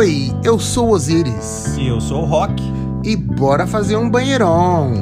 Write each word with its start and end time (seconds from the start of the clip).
Oi, 0.00 0.34
eu 0.42 0.58
sou 0.58 0.88
o 0.88 0.92
Osiris. 0.92 1.76
E 1.76 1.88
eu 1.88 2.00
sou 2.00 2.22
o 2.22 2.24
Rock. 2.24 2.54
E 3.04 3.14
bora 3.14 3.66
fazer 3.66 3.96
um 3.96 4.08
banheirão. 4.08 4.94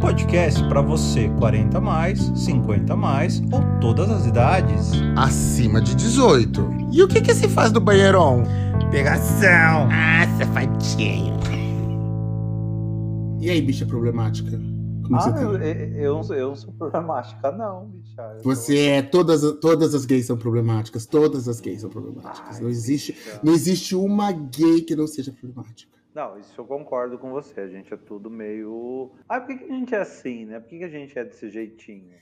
Podcast 0.00 0.62
para 0.68 0.80
você 0.80 1.28
40 1.40 1.80
mais, 1.80 2.20
50 2.36 2.94
mais 2.94 3.42
ou 3.50 3.60
todas 3.80 4.08
as 4.08 4.26
idades. 4.26 4.92
Acima 5.16 5.80
de 5.80 5.96
18. 5.96 6.68
E 6.92 7.02
o 7.02 7.08
que 7.08 7.20
que 7.20 7.34
se 7.34 7.48
faz 7.48 7.72
do 7.72 7.80
banheirão? 7.80 8.44
Pegação. 8.92 9.88
Ah, 9.90 10.24
safadinho. 10.38 11.34
E 13.40 13.50
aí, 13.50 13.60
bicha 13.60 13.84
problemática? 13.84 14.52
Como 15.02 15.16
ah, 15.16 15.20
você 15.20 15.32
tá? 15.32 15.42
eu, 15.42 15.56
eu, 15.56 16.22
eu 16.32 16.48
não 16.48 16.54
sou 16.54 16.72
problemática, 16.74 17.50
não, 17.50 17.86
bicha. 17.86 18.03
Você 18.42 18.78
é 18.86 19.02
todas, 19.02 19.42
todas 19.60 19.94
as 19.94 20.04
gays 20.04 20.26
são 20.26 20.36
problemáticas, 20.36 21.06
todas 21.06 21.48
as 21.48 21.60
gays 21.60 21.80
são 21.80 21.90
problemáticas. 21.90 22.56
Ai, 22.56 22.62
não 22.62 22.68
existe, 22.68 23.16
não 23.42 23.52
existe 23.52 23.94
uma 23.94 24.30
gay 24.32 24.82
que 24.82 24.94
não 24.94 25.06
seja 25.06 25.32
problemática. 25.32 25.92
Não, 26.14 26.38
isso 26.38 26.60
eu 26.60 26.64
concordo 26.64 27.18
com 27.18 27.30
você. 27.30 27.60
A 27.60 27.68
gente 27.68 27.92
é 27.92 27.96
tudo 27.96 28.30
meio. 28.30 29.10
Ah, 29.28 29.40
por 29.40 29.48
que, 29.48 29.64
que 29.64 29.72
a 29.72 29.76
gente 29.76 29.94
é 29.94 29.98
assim, 29.98 30.44
né? 30.44 30.60
Por 30.60 30.68
que, 30.68 30.78
que 30.78 30.84
a 30.84 30.88
gente 30.88 31.18
é 31.18 31.24
desse 31.24 31.50
jeitinho? 31.50 32.14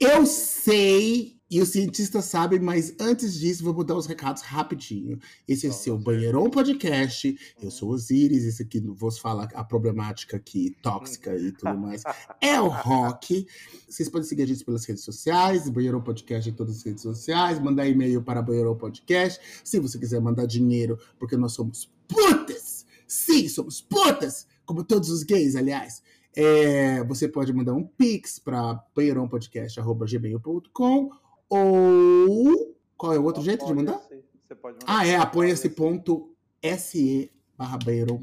Eu 0.00 0.24
sei, 0.26 1.36
e 1.50 1.60
os 1.60 1.68
cientistas 1.70 2.24
sabem, 2.26 2.58
mas 2.60 2.94
antes 3.00 3.34
disso, 3.38 3.64
vou 3.64 3.84
dar 3.84 3.96
os 3.96 4.06
recados 4.06 4.42
rapidinho. 4.42 5.18
Esse 5.46 5.66
é 5.66 5.70
seu. 5.72 5.98
Banheirão 5.98 6.48
Podcast. 6.50 7.28
Eu 7.58 7.64
Uhum. 7.64 7.70
sou 7.70 7.90
Osiris, 7.90 8.44
esse 8.44 8.62
aqui 8.62 8.80
vos 8.80 9.18
fala 9.18 9.44
a 9.54 9.64
problemática 9.64 10.36
aqui, 10.36 10.74
tóxica 10.82 11.36
e 11.36 11.52
tudo 11.52 11.76
mais. 11.78 12.02
É 12.40 12.60
o 12.60 12.68
Rock. 12.68 13.46
Vocês 13.88 14.08
podem 14.08 14.26
seguir 14.28 14.42
a 14.42 14.46
gente 14.46 14.64
pelas 14.64 14.84
redes 14.84 15.02
sociais, 15.04 15.68
Banheirão 15.68 16.02
Podcast 16.02 16.48
em 16.48 16.52
todas 16.54 16.76
as 16.78 16.82
redes 16.82 17.02
sociais, 17.02 17.58
mandar 17.58 17.86
e-mail 17.88 18.22
para 18.22 18.42
Banheirão 18.42 18.76
Podcast. 18.76 19.40
Se 19.64 19.78
você 19.80 19.98
quiser 19.98 20.20
mandar 20.20 20.46
dinheiro, 20.46 20.98
porque 21.18 21.36
nós 21.36 21.52
somos 21.52 21.90
putas! 22.08 22.84
Sim, 23.06 23.48
somos 23.48 23.80
putas! 23.80 24.46
Como 24.66 24.82
todos 24.82 25.10
os 25.10 25.22
gays, 25.22 25.56
aliás. 25.56 26.02
É, 26.36 27.02
você 27.04 27.28
pode 27.28 27.52
mandar 27.52 27.74
um 27.74 27.84
pix 27.84 28.38
para 28.38 28.82
banheirãopodcast.gmail.com 28.94 31.10
ou 31.48 32.76
qual 32.96 33.12
é 33.12 33.18
o 33.18 33.24
outro 33.24 33.42
jeito 33.42 33.66
de 33.66 33.74
mandar? 33.74 34.00
Você 34.42 34.54
pode 34.54 34.78
mandar 34.80 34.86
Ah, 34.86 35.06
é 35.06 35.16
apoia-se.se 35.16 37.30
barra 37.56 37.78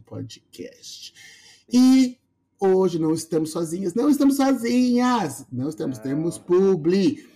Podcast. 0.06 1.14
E 1.72 2.18
hoje 2.60 3.00
não 3.00 3.14
estamos 3.14 3.52
sozinhas, 3.52 3.94
não 3.94 4.10
estamos 4.10 4.36
sozinhas, 4.36 5.46
não 5.52 5.70
estamos, 5.70 5.98
Não. 5.98 6.04
temos 6.04 6.38
publi. 6.38 7.30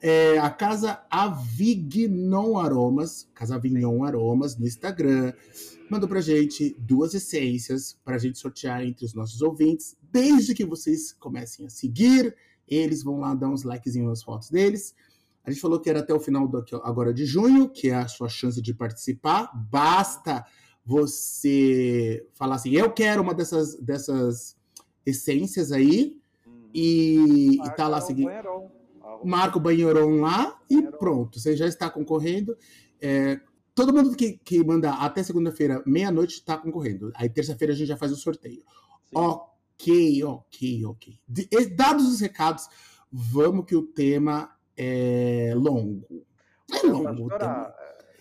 É, 0.00 0.38
a 0.38 0.48
Casa 0.48 1.00
Avignon 1.10 2.56
Aromas, 2.56 3.28
Casa 3.34 3.56
Avignon 3.56 4.04
Aromas, 4.04 4.56
no 4.56 4.66
Instagram, 4.66 5.32
mandou 5.90 6.08
pra 6.08 6.20
gente 6.20 6.76
duas 6.78 7.14
essências 7.14 7.98
pra 8.04 8.18
gente 8.18 8.38
sortear 8.38 8.84
entre 8.84 9.04
os 9.04 9.14
nossos 9.14 9.42
ouvintes. 9.42 9.96
Desde 10.10 10.54
que 10.54 10.64
vocês 10.64 11.12
comecem 11.12 11.66
a 11.66 11.70
seguir, 11.70 12.34
eles 12.66 13.02
vão 13.02 13.18
lá 13.20 13.34
dar 13.34 13.48
uns 13.48 13.62
likezinhos 13.62 14.08
nas 14.08 14.22
fotos 14.22 14.50
deles. 14.50 14.94
A 15.44 15.50
gente 15.50 15.60
falou 15.60 15.80
que 15.80 15.88
era 15.88 16.00
até 16.00 16.12
o 16.12 16.20
final 16.20 16.46
do, 16.46 16.64
agora 16.82 17.12
de 17.12 17.24
junho, 17.24 17.68
que 17.68 17.88
é 17.88 17.94
a 17.94 18.08
sua 18.08 18.28
chance 18.28 18.60
de 18.60 18.74
participar. 18.74 19.50
Basta 19.70 20.44
você 20.84 22.26
falar 22.34 22.56
assim: 22.56 22.72
eu 22.72 22.92
quero 22.92 23.22
uma 23.22 23.34
dessas, 23.34 23.74
dessas 23.76 24.56
essências 25.06 25.72
aí, 25.72 26.18
Hum. 26.46 26.70
e, 26.74 27.56
e 27.64 27.70
tá 27.76 27.88
lá 27.88 28.00
seguindo. 28.00 28.30
Marca 29.24 29.58
o 29.58 29.60
banheirão 29.60 30.20
lá 30.20 30.60
e 30.70 30.82
pronto, 30.82 31.40
você 31.40 31.56
já 31.56 31.66
está 31.66 31.90
concorrendo. 31.90 32.56
É, 33.00 33.40
todo 33.78 33.94
mundo 33.94 34.16
que, 34.16 34.32
que 34.38 34.62
manda 34.64 34.92
até 34.94 35.22
segunda-feira, 35.22 35.82
meia-noite, 35.86 36.34
está 36.34 36.56
concorrendo. 36.58 37.12
Aí 37.14 37.28
terça-feira 37.28 37.72
a 37.72 37.76
gente 37.76 37.86
já 37.88 37.96
faz 37.96 38.10
o 38.12 38.16
sorteio. 38.16 38.62
Sim. 39.04 39.14
Ok, 39.14 40.24
ok, 40.24 40.84
ok. 40.86 41.18
De- 41.28 41.48
dados 41.76 42.06
os 42.08 42.20
recados, 42.20 42.68
vamos 43.12 43.64
que 43.64 43.76
o 43.76 43.82
tema 43.82 44.50
é 44.76 45.52
longo. 45.54 46.24
É 46.72 46.80
Pra 46.80 46.90
longo. 46.90 47.28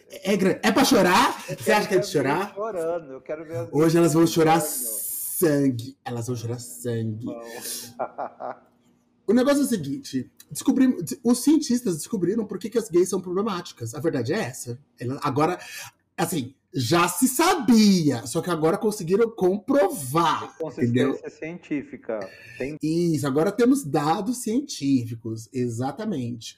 É, 0.10 0.34
é, 0.34 0.38
grande. 0.38 0.60
é 0.64 0.72
pra 0.72 0.86
chorar? 0.86 1.44
Você 1.48 1.72
acha 1.72 1.88
que 1.88 1.96
é 1.96 2.00
de 2.00 2.08
chorar? 2.08 2.54
Chorando. 2.54 3.12
Eu 3.14 3.22
quero 3.22 3.44
ver 3.46 3.58
as 3.58 3.70
Hoje 3.74 3.98
elas 3.98 4.14
vão 4.14 4.26
chorar 4.28 4.62
sangue. 4.62 5.98
Elas 6.06 6.28
vão 6.28 6.36
chorar 6.36 6.60
sangue. 6.60 7.26
O 9.28 9.34
negócio 9.34 9.62
é 9.62 9.66
o 9.66 9.68
seguinte: 9.68 10.32
descobrimos, 10.50 11.16
os 11.24 11.44
cientistas 11.44 11.98
descobriram 11.98 12.46
por 12.46 12.58
que, 12.58 12.70
que 12.70 12.78
as 12.78 12.90
gays 12.90 13.10
são 13.10 13.20
problemáticas. 13.22 13.94
A 13.94 14.00
verdade 14.00 14.34
é 14.34 14.40
essa. 14.40 14.80
Ela- 15.00 15.20
Agora, 15.22 15.60
assim, 16.16 16.56
já 16.74 17.08
se 17.08 17.28
sabia, 17.28 18.26
só 18.26 18.42
que 18.42 18.50
agora 18.50 18.78
conseguiram 18.78 19.30
comprovar. 19.30 20.56
Entendeu? 20.62 21.10
Consistência 21.12 21.40
científica. 21.40 22.20
Tem 22.58 22.78
Isso, 22.82 23.28
agora 23.28 23.52
temos 23.52 23.84
dados 23.84 24.38
científicos, 24.38 25.50
exatamente. 25.52 26.58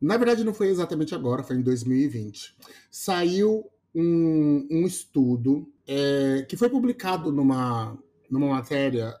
Na 0.00 0.16
verdade, 0.16 0.44
não 0.44 0.54
foi 0.54 0.68
exatamente 0.68 1.14
agora, 1.14 1.42
foi 1.42 1.56
em 1.56 1.62
2020. 1.62 2.54
Saiu 2.90 3.66
um, 3.94 4.66
um 4.70 4.86
estudo 4.86 5.70
é, 5.86 6.46
que 6.48 6.56
foi 6.56 6.68
publicado 6.70 7.32
numa, 7.32 7.98
numa 8.30 8.48
matéria 8.48 9.14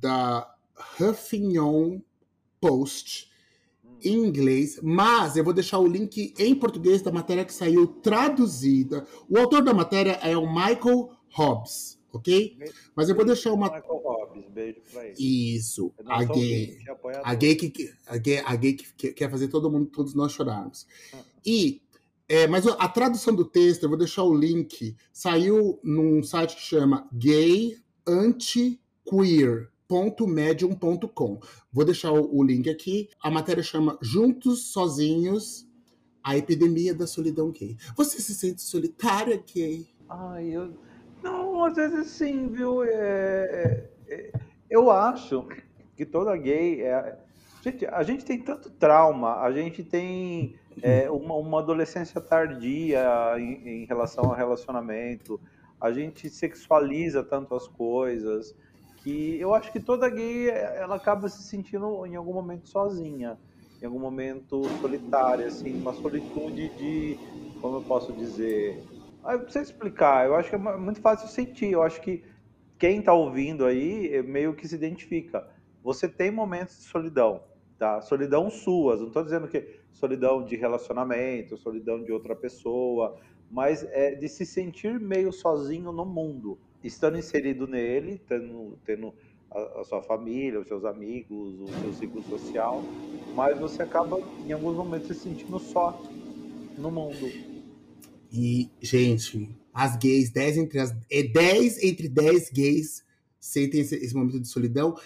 da 0.00 0.54
Huffington 1.00 2.02
Post 2.60 3.28
em 4.04 4.26
inglês, 4.26 4.78
mas 4.82 5.36
eu 5.36 5.44
vou 5.44 5.52
deixar 5.52 5.78
o 5.78 5.86
link 5.86 6.32
em 6.38 6.54
português 6.54 7.02
da 7.02 7.10
matéria 7.10 7.44
que 7.44 7.52
saiu 7.52 7.86
traduzida. 7.86 9.06
O 9.28 9.38
autor 9.38 9.62
da 9.62 9.74
matéria 9.74 10.12
é 10.22 10.36
o 10.36 10.46
Michael 10.46 11.10
Hobbs, 11.30 11.98
ok? 12.12 12.56
Mas 12.94 13.08
eu 13.08 13.16
vou 13.16 13.24
deixar 13.24 13.52
uma. 13.52 13.66
Michael 13.66 14.02
Hobbs. 14.04 14.48
Beijo 14.50 14.80
pra 14.92 15.06
ele. 15.06 15.14
Isso, 15.18 15.92
não 16.02 16.12
a 16.12 16.24
gay. 16.24 16.78
A 17.22 17.34
gay 17.34 17.54
que, 17.54 17.94
a 18.06 18.16
gay, 18.16 18.42
a 18.44 18.56
gay 18.56 18.72
que, 18.74 18.92
que 18.94 19.12
quer 19.12 19.30
fazer 19.30 19.48
todo 19.48 19.70
mundo, 19.70 19.86
todos 19.86 20.14
nós 20.14 20.32
chorarmos. 20.32 20.86
E, 21.44 21.82
é, 22.28 22.46
mas 22.46 22.66
a 22.66 22.88
tradução 22.88 23.34
do 23.34 23.44
texto, 23.44 23.84
eu 23.84 23.88
vou 23.88 23.98
deixar 23.98 24.22
o 24.24 24.34
link, 24.34 24.96
saiu 25.12 25.78
num 25.82 26.22
site 26.22 26.56
que 26.56 26.62
chama 26.62 27.08
gayantiqueer.medium.com. 29.88 31.40
Vou 31.72 31.84
deixar 31.84 32.12
o, 32.12 32.36
o 32.36 32.44
link 32.44 32.68
aqui. 32.68 33.08
A 33.22 33.30
matéria 33.30 33.62
chama 33.62 33.98
Juntos 34.02 34.70
Sozinhos, 34.72 35.66
a 36.22 36.36
epidemia 36.36 36.94
da 36.94 37.06
solidão 37.06 37.50
gay. 37.50 37.76
Você 37.96 38.20
se 38.20 38.34
sente 38.34 38.62
solitária, 38.62 39.42
gay? 39.52 39.86
Ai, 40.08 40.48
eu. 40.48 40.72
Não, 41.22 41.64
às 41.64 41.74
vezes 41.74 42.08
sim, 42.08 42.48
viu? 42.48 42.84
É, 42.84 42.88
é, 42.90 44.14
é, 44.14 44.32
eu 44.70 44.90
acho 44.90 45.46
que 45.96 46.04
toda 46.04 46.36
gay 46.36 46.82
é. 46.82 47.18
Gente, 47.60 47.86
a 47.86 48.02
gente 48.04 48.24
tem 48.24 48.40
tanto 48.40 48.70
trauma, 48.70 49.40
a 49.40 49.50
gente 49.50 49.82
tem 49.82 50.54
é, 50.80 51.10
uma, 51.10 51.34
uma 51.34 51.58
adolescência 51.58 52.20
tardia 52.20 53.02
em, 53.36 53.82
em 53.82 53.84
relação 53.84 54.26
ao 54.26 54.32
relacionamento, 54.32 55.40
a 55.80 55.90
gente 55.90 56.30
sexualiza 56.30 57.22
tanto 57.24 57.56
as 57.56 57.66
coisas, 57.66 58.54
que 59.08 59.40
eu 59.40 59.54
acho 59.54 59.72
que 59.72 59.80
toda 59.80 60.08
gay 60.10 60.48
ela 60.50 60.96
acaba 60.96 61.28
se 61.28 61.42
sentindo 61.44 62.04
em 62.06 62.16
algum 62.16 62.32
momento 62.34 62.68
sozinha, 62.68 63.38
em 63.80 63.86
algum 63.86 64.00
momento 64.00 64.68
solitária, 64.70 65.46
assim, 65.46 65.78
uma 65.78 65.92
solitude 65.92 66.74
de, 66.74 67.20
como 67.56 67.76
eu 67.76 67.82
posso 67.82 68.14
dizer, 68.14 68.84
ah, 69.22 69.34
eu 69.34 69.40
preciso 69.42 69.70
explicar, 69.72 70.26
eu 70.26 70.34
acho 70.34 70.50
que 70.50 70.56
é 70.56 70.58
mu- 70.58 70.78
muito 70.78 71.00
fácil 71.00 71.28
sentir. 71.28 71.72
Eu 71.72 71.82
acho 71.82 72.00
que 72.00 72.24
quem 72.78 73.02
tá 73.02 73.12
ouvindo 73.12 73.64
aí 73.66 74.12
eh, 74.14 74.22
meio 74.22 74.54
que 74.54 74.68
se 74.68 74.74
identifica. 74.74 75.46
Você 75.82 76.08
tem 76.08 76.30
momentos 76.30 76.76
de 76.78 76.84
solidão, 76.84 77.42
tá? 77.78 78.00
Solidão 78.00 78.50
suas, 78.50 79.00
não 79.00 79.10
tô 79.10 79.22
dizendo 79.22 79.48
que 79.48 79.66
solidão 79.92 80.44
de 80.44 80.56
relacionamento, 80.56 81.56
solidão 81.56 82.02
de 82.02 82.12
outra 82.12 82.36
pessoa, 82.36 83.16
mas 83.48 83.82
é 83.84 84.14
de 84.14 84.28
se 84.28 84.44
sentir 84.46 85.00
meio 85.00 85.32
sozinho 85.32 85.92
no 85.92 86.04
mundo, 86.04 86.60
estando 86.82 87.18
inserido 87.18 87.66
nele, 87.66 88.20
tendo, 88.28 88.78
tendo 88.84 89.12
a, 89.50 89.80
a 89.80 89.84
sua 89.84 90.02
família, 90.02 90.60
os 90.60 90.68
seus 90.68 90.84
amigos, 90.84 91.60
o 91.60 91.68
seu 91.80 91.92
ciclo 91.94 92.22
social, 92.24 92.82
mas 93.34 93.58
você 93.58 93.82
acaba 93.82 94.20
em 94.46 94.52
alguns 94.52 94.76
momentos 94.76 95.08
se 95.08 95.14
sentindo 95.14 95.58
só 95.58 96.00
no 96.76 96.90
mundo. 96.90 97.30
E, 98.32 98.70
gente, 98.80 99.48
as 99.72 99.96
gays, 99.96 100.30
10 100.30 100.58
entre 100.58 100.78
as. 100.80 100.94
É 101.10 101.22
10 101.22 101.82
entre 101.82 102.08
10 102.08 102.50
gays 102.50 103.04
sentem 103.40 103.80
esse, 103.80 103.94
esse 103.96 104.14
momento 104.14 104.40
de 104.40 104.48
solidão. 104.48 104.96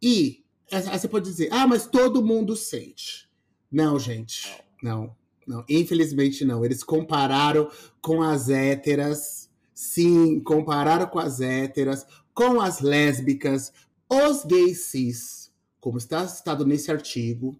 E 0.00 0.44
aí 0.72 0.98
você 0.98 1.08
pode 1.08 1.28
dizer, 1.28 1.48
ah, 1.52 1.66
mas 1.66 1.86
todo 1.86 2.24
mundo 2.24 2.56
sente. 2.56 3.28
Não, 3.70 3.98
gente. 3.98 4.48
Não, 4.82 5.14
não. 5.46 5.64
Infelizmente 5.68 6.44
não. 6.44 6.64
Eles 6.64 6.82
compararam 6.82 7.70
com 8.00 8.22
as 8.22 8.48
héteras. 8.48 9.49
Sim, 9.80 10.40
compararam 10.40 11.06
com 11.06 11.18
as 11.18 11.40
héteras, 11.40 12.06
com 12.34 12.60
as 12.60 12.82
lésbicas, 12.82 13.72
os 14.10 14.44
gays 14.44 14.80
cis, 14.80 15.50
como 15.80 15.96
está 15.96 16.28
citado 16.28 16.66
nesse 16.66 16.92
artigo, 16.92 17.58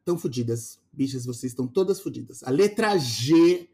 estão 0.00 0.18
fodidas. 0.18 0.80
Bichas, 0.92 1.24
vocês 1.24 1.52
estão 1.52 1.68
todas 1.68 2.00
fodidas. 2.00 2.42
A 2.42 2.50
letra 2.50 2.98
G 2.98 3.68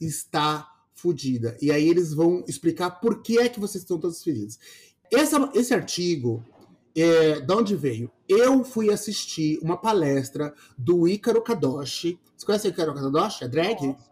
está 0.00 0.64
fodida. 0.94 1.56
E 1.60 1.72
aí 1.72 1.88
eles 1.88 2.14
vão 2.14 2.44
explicar 2.46 3.00
por 3.00 3.20
que 3.20 3.40
é 3.40 3.48
que 3.48 3.58
vocês 3.58 3.82
estão 3.82 3.98
todos 3.98 4.22
felizes. 4.22 4.56
Essa, 5.12 5.50
esse 5.52 5.74
artigo, 5.74 6.44
é, 6.94 7.40
de 7.40 7.52
onde 7.52 7.74
veio? 7.74 8.12
Eu 8.28 8.62
fui 8.62 8.92
assistir 8.92 9.58
uma 9.60 9.76
palestra 9.76 10.54
do 10.78 11.08
Ícaro 11.08 11.42
Kadoshi. 11.42 12.16
Você 12.36 12.46
conhece 12.46 12.68
o 12.68 12.70
Ícaro 12.70 12.94
Kadoshi? 12.94 13.42
É 13.42 13.48
drag? 13.48 13.88
Nossa, 13.88 14.09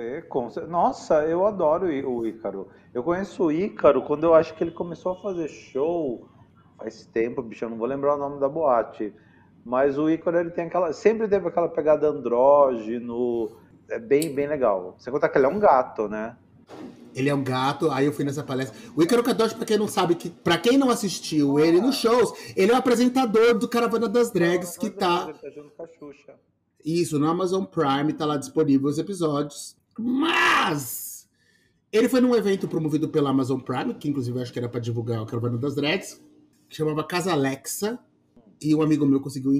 é, 0.00 0.22
com, 0.22 0.48
nossa, 0.68 1.22
eu 1.26 1.46
adoro 1.46 1.86
o 1.86 2.26
Ícaro. 2.26 2.68
Eu 2.92 3.02
conheço 3.02 3.44
o 3.44 3.52
Ícaro 3.52 4.02
quando 4.02 4.24
eu 4.24 4.34
acho 4.34 4.54
que 4.54 4.64
ele 4.64 4.70
começou 4.70 5.12
a 5.12 5.16
fazer 5.16 5.48
show 5.48 6.28
faz 6.80 7.06
tempo, 7.06 7.42
bicho, 7.42 7.64
eu 7.64 7.70
não 7.70 7.76
vou 7.76 7.86
lembrar 7.86 8.14
o 8.14 8.18
nome 8.18 8.40
da 8.40 8.48
boate. 8.48 9.12
Mas 9.64 9.98
o 9.98 10.08
Ícaro, 10.08 10.38
ele 10.38 10.50
tem 10.50 10.66
aquela. 10.66 10.92
Sempre 10.92 11.28
teve 11.28 11.46
aquela 11.46 11.68
pegada 11.68 12.08
andrógeno. 12.08 13.50
É 13.88 13.98
bem, 13.98 14.34
bem 14.34 14.46
legal. 14.46 14.94
Você 14.98 15.10
conta 15.10 15.28
que 15.28 15.36
ele 15.36 15.46
é 15.46 15.48
um 15.48 15.58
gato, 15.58 16.08
né? 16.08 16.36
Ele 17.14 17.28
é 17.28 17.34
um 17.34 17.42
gato, 17.42 17.90
aí 17.90 18.06
eu 18.06 18.12
fui 18.12 18.24
nessa 18.24 18.42
palestra. 18.42 18.78
O 18.96 19.02
Ícaro 19.02 19.22
Kadoshi, 19.22 19.56
pra 19.56 19.66
quem 19.66 19.76
não 19.76 19.88
sabe, 19.88 20.14
que, 20.14 20.30
pra 20.30 20.56
quem 20.56 20.78
não 20.78 20.88
assistiu 20.88 21.58
ah. 21.58 21.66
ele 21.66 21.80
nos 21.80 21.96
shows, 21.96 22.32
ele 22.56 22.70
é 22.70 22.74
o 22.74 22.78
apresentador 22.78 23.58
do 23.58 23.68
Caravana 23.68 24.08
das 24.08 24.30
Drags, 24.30 24.78
que 24.78 24.88
tá. 24.88 25.26
Ele 25.28 25.38
tá 25.38 25.50
junto 25.50 25.70
com 25.70 25.82
a 25.82 25.88
Xuxa. 25.88 26.34
Isso, 26.84 27.18
no 27.18 27.28
Amazon 27.28 27.64
Prime, 27.64 28.12
tá 28.12 28.24
lá 28.24 28.36
disponível 28.36 28.88
os 28.88 28.98
episódios. 28.98 29.76
Mas 30.02 31.28
ele 31.92 32.08
foi 32.08 32.20
num 32.20 32.34
evento 32.34 32.68
promovido 32.68 33.08
pela 33.08 33.30
Amazon 33.30 33.60
Prime, 33.60 33.94
que 33.94 34.08
inclusive 34.08 34.40
acho 34.40 34.52
que 34.52 34.58
era 34.58 34.68
para 34.68 34.80
divulgar 34.80 35.22
o 35.22 35.26
Caravana 35.26 35.58
das 35.58 35.74
Drags, 35.74 36.20
que 36.68 36.76
chamava 36.76 37.04
Casa 37.04 37.32
Alexa. 37.32 37.98
E 38.62 38.74
um 38.74 38.82
amigo 38.82 39.06
meu 39.06 39.20
conseguiu 39.20 39.52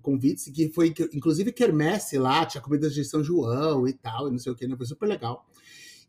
convites, 0.00 0.50
que 0.50 0.70
foi, 0.70 0.94
inclusive, 1.12 1.52
quermesse 1.52 2.16
lá, 2.16 2.46
tinha 2.46 2.62
comidas 2.62 2.94
de 2.94 3.04
São 3.04 3.22
João 3.22 3.86
e 3.86 3.92
tal, 3.92 4.28
e 4.28 4.30
não 4.30 4.38
sei 4.38 4.50
o 4.50 4.54
que, 4.54 4.66
né? 4.66 4.74
foi 4.74 4.86
super 4.86 5.06
legal. 5.06 5.46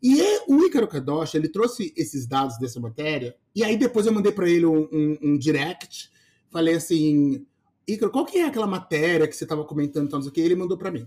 E 0.02 0.18
o 0.48 0.64
Ícaro 0.64 0.88
Kadosh, 0.88 1.34
ele 1.34 1.48
trouxe 1.48 1.92
esses 1.94 2.26
dados 2.26 2.58
dessa 2.58 2.80
matéria, 2.80 3.36
e 3.54 3.62
aí 3.62 3.76
depois 3.76 4.06
eu 4.06 4.12
mandei 4.12 4.32
para 4.32 4.48
ele 4.48 4.64
um, 4.64 4.88
um, 4.90 5.18
um, 5.22 5.38
direct, 5.38 6.10
falei 6.50 6.74
assim, 6.74 7.46
Ícaro, 7.86 8.10
qual 8.10 8.24
que 8.24 8.38
é 8.38 8.46
aquela 8.46 8.66
matéria 8.66 9.28
que 9.28 9.36
você 9.36 9.44
estava 9.44 9.62
comentando, 9.62 10.08
tal, 10.08 10.18
não 10.18 10.22
sei 10.22 10.30
o 10.30 10.32
que, 10.32 10.40
ele 10.40 10.56
mandou 10.56 10.78
para 10.78 10.90
mim. 10.90 11.06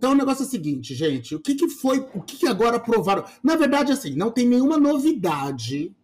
Então 0.00 0.12
o 0.12 0.14
negócio 0.14 0.44
é 0.44 0.46
o 0.46 0.48
seguinte, 0.48 0.94
gente, 0.94 1.34
o 1.34 1.38
que, 1.38 1.54
que 1.54 1.68
foi, 1.68 1.98
o 2.14 2.22
que, 2.22 2.38
que 2.38 2.46
agora 2.46 2.80
provaram? 2.80 3.22
Na 3.42 3.54
verdade, 3.54 3.92
assim, 3.92 4.14
não 4.14 4.30
tem 4.30 4.48
nenhuma 4.48 4.78
novidade, 4.78 5.94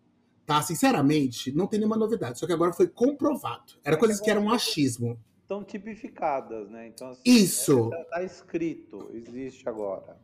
tá? 0.44 0.60
Sinceramente, 0.60 1.50
não 1.50 1.66
tem 1.66 1.78
nenhuma 1.78 1.96
novidade, 1.96 2.38
só 2.38 2.46
que 2.46 2.52
agora 2.52 2.74
foi 2.74 2.88
comprovado. 2.88 3.72
Era 3.82 3.96
coisas 3.96 4.20
que 4.20 4.28
eram 4.28 4.50
achismo. 4.50 5.18
Estão 5.40 5.64
tipificadas, 5.64 6.68
né? 6.68 6.88
Então, 6.88 7.08
assim, 7.08 7.22
Isso. 7.24 7.84
Está 7.86 8.04
tá 8.04 8.22
escrito, 8.22 9.10
existe 9.14 9.66
agora. 9.66 10.18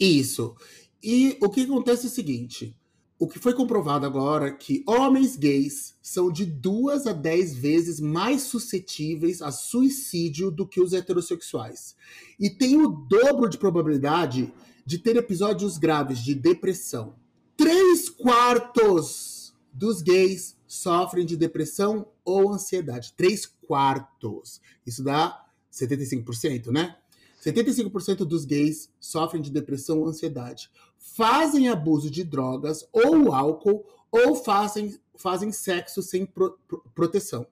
Isso. 0.00 0.56
E 1.02 1.36
o 1.42 1.50
que 1.50 1.64
acontece 1.64 2.06
é 2.06 2.08
o 2.08 2.12
seguinte: 2.12 2.74
o 3.20 3.28
que 3.28 3.38
foi 3.38 3.52
comprovado 3.52 4.06
agora 4.06 4.46
é 4.46 4.50
que 4.50 4.82
homens 4.86 5.36
gays 5.36 5.94
são 6.00 6.32
de 6.32 6.46
duas 6.46 7.06
a 7.06 7.12
dez 7.12 7.54
vezes 7.54 8.00
mais 8.00 8.44
suscetíveis 8.44 9.42
a 9.42 9.52
suicídio 9.52 10.50
do 10.50 10.66
que 10.66 10.80
os 10.80 10.94
heterossexuais. 10.94 11.94
E 12.40 12.48
tem 12.48 12.80
o 12.80 12.88
dobro 12.88 13.46
de 13.46 13.58
probabilidade 13.58 14.50
de 14.86 14.98
ter 14.98 15.16
episódios 15.16 15.76
graves 15.76 16.20
de 16.20 16.34
depressão. 16.34 17.14
Três 17.58 18.08
quartos 18.08 19.54
dos 19.70 20.00
gays 20.00 20.56
sofrem 20.66 21.26
de 21.26 21.36
depressão 21.36 22.08
ou 22.24 22.50
ansiedade. 22.50 23.12
Três 23.18 23.44
quartos. 23.44 24.62
Isso 24.86 25.04
dá 25.04 25.44
75%, 25.70 26.68
né? 26.68 26.96
75% 27.44 28.24
dos 28.24 28.46
gays 28.46 28.90
sofrem 28.98 29.42
de 29.42 29.50
depressão 29.50 29.98
ou 29.98 30.08
ansiedade 30.08 30.70
fazem 31.00 31.68
abuso 31.68 32.10
de 32.10 32.22
drogas 32.22 32.86
ou 32.92 33.32
álcool 33.32 33.84
ou 34.12 34.36
fazem, 34.36 35.00
fazem 35.16 35.50
sexo 35.50 36.02
sem 36.02 36.26
pro, 36.26 36.58
pro, 36.68 36.84
proteção. 36.94 37.46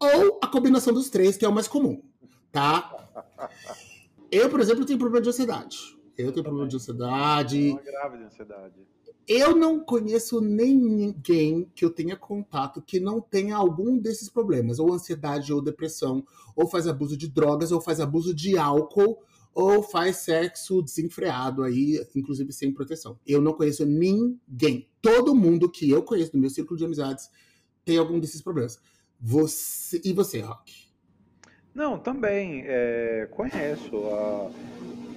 Ou 0.00 0.40
a 0.42 0.46
combinação 0.46 0.92
dos 0.92 1.10
três, 1.10 1.36
que 1.36 1.44
é 1.44 1.48
o 1.48 1.54
mais 1.54 1.68
comum, 1.68 2.02
tá? 2.50 3.50
Eu, 4.30 4.48
por 4.48 4.60
exemplo, 4.60 4.84
tenho 4.84 4.98
problema 4.98 5.22
de 5.22 5.28
ansiedade. 5.28 5.96
Eu 6.16 6.32
tenho 6.32 6.44
problema 6.44 6.68
de 6.68 6.76
ansiedade. 6.76 7.70
Uma 7.70 7.82
grave 7.82 8.18
de 8.18 8.24
ansiedade. 8.24 8.74
Eu 9.26 9.56
não 9.56 9.80
conheço 9.80 10.40
ninguém 10.40 11.70
que 11.74 11.84
eu 11.84 11.90
tenha 11.90 12.14
contato 12.14 12.82
que 12.82 13.00
não 13.00 13.20
tenha 13.20 13.56
algum 13.56 13.96
desses 13.96 14.28
problemas, 14.28 14.78
ou 14.78 14.92
ansiedade, 14.92 15.52
ou 15.52 15.62
depressão, 15.62 16.26
ou 16.54 16.66
faz 16.66 16.86
abuso 16.86 17.16
de 17.16 17.28
drogas, 17.28 17.72
ou 17.72 17.80
faz 17.80 18.00
abuso 18.00 18.34
de 18.34 18.58
álcool, 18.58 19.22
ou 19.54 19.82
faz 19.82 20.16
sexo 20.16 20.82
desenfreado 20.82 21.62
aí, 21.62 22.04
inclusive 22.14 22.52
sem 22.52 22.72
proteção. 22.72 23.18
Eu 23.26 23.40
não 23.40 23.52
conheço 23.52 23.86
ninguém. 23.86 24.88
Todo 25.00 25.34
mundo 25.34 25.70
que 25.70 25.88
eu 25.88 26.02
conheço 26.02 26.32
no 26.34 26.40
meu 26.40 26.50
círculo 26.50 26.76
de 26.76 26.84
amizades 26.84 27.30
tem 27.84 27.96
algum 27.96 28.18
desses 28.18 28.42
problemas. 28.42 28.80
Você 29.20 30.00
e 30.04 30.12
você, 30.12 30.40
Rock? 30.40 30.84
Não, 31.74 31.98
também 31.98 32.64
é, 32.66 33.28
conheço 33.30 33.96
uh, 33.96 34.52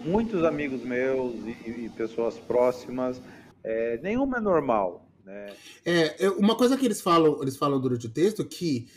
muitos 0.05 0.43
amigos 0.43 0.81
meus 0.81 1.35
e, 1.45 1.85
e 1.85 1.91
pessoas 1.95 2.37
próximas. 2.37 3.21
É, 3.63 3.99
nenhuma 4.01 4.37
é 4.37 4.41
normal, 4.41 5.07
né? 5.25 5.53
É, 5.85 6.29
uma 6.37 6.55
coisa 6.55 6.77
que 6.77 6.85
eles 6.85 7.01
falam, 7.01 7.41
eles 7.41 7.57
falam 7.57 7.79
durante 7.79 8.05
o 8.05 8.09
texto 8.09 8.45
que, 8.45 8.87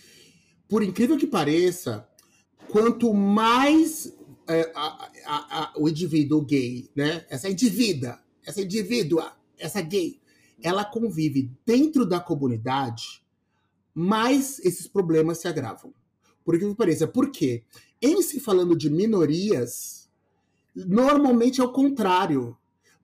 por 0.69 0.83
incrível 0.83 1.19
que 1.19 1.27
pareça, 1.27 2.09
quanto 2.69 3.13
mais 3.13 4.07
é, 4.07 4.19
a, 4.75 5.11
a, 5.26 5.62
a, 5.62 5.73
o 5.76 5.88
indivíduo 5.88 6.43
gay, 6.43 6.88
né? 6.94 7.25
Essa 7.29 7.49
indivídua, 7.49 8.19
essa 8.44 8.61
indivídua, 8.61 9.32
essa 9.58 9.81
gay, 9.81 10.20
ela 10.62 10.85
convive 10.85 11.50
dentro 11.64 12.06
da 12.06 12.20
comunidade, 12.20 13.23
mais 13.94 14.58
esses 14.61 14.87
problemas 14.87 15.38
se 15.38 15.49
agravam. 15.49 15.93
Por 16.44 16.58
que 16.58 16.75
pareça. 16.75 17.06
Por 17.06 17.31
quê? 17.31 17.62
Em 18.00 18.23
se 18.23 18.41
falando 18.41 18.76
de 18.76 18.88
minorias, 18.88 20.08
normalmente 20.75 21.61
é 21.61 21.64
o 21.64 21.73
contrário. 21.73 22.56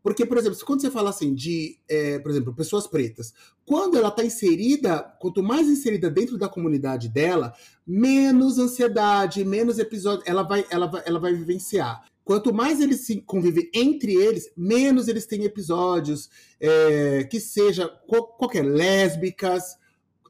Porque, 0.06 0.24
por 0.24 0.38
exemplo, 0.38 0.56
quando 0.64 0.82
você 0.82 0.88
fala 0.88 1.10
assim 1.10 1.34
de, 1.34 1.80
é, 1.88 2.20
por 2.20 2.30
exemplo, 2.30 2.54
pessoas 2.54 2.86
pretas, 2.86 3.34
quando 3.64 3.98
ela 3.98 4.06
está 4.06 4.24
inserida, 4.24 5.00
quanto 5.18 5.42
mais 5.42 5.68
inserida 5.68 6.08
dentro 6.08 6.38
da 6.38 6.48
comunidade 6.48 7.08
dela, 7.08 7.52
menos 7.84 8.56
ansiedade, 8.56 9.44
menos 9.44 9.80
episódio 9.80 10.22
ela 10.24 10.44
vai, 10.44 10.64
ela 10.70 10.86
vai, 10.86 11.02
ela 11.04 11.18
vai 11.18 11.34
vivenciar. 11.34 12.04
Quanto 12.22 12.54
mais 12.54 12.80
eles 12.80 13.00
se 13.00 13.20
convivem 13.20 13.68
entre 13.74 14.14
eles, 14.14 14.48
menos 14.56 15.08
eles 15.08 15.26
têm 15.26 15.42
episódios 15.42 16.30
é, 16.60 17.24
que 17.24 17.40
seja 17.40 17.88
qualquer 17.88 18.64
lésbicas, 18.64 19.76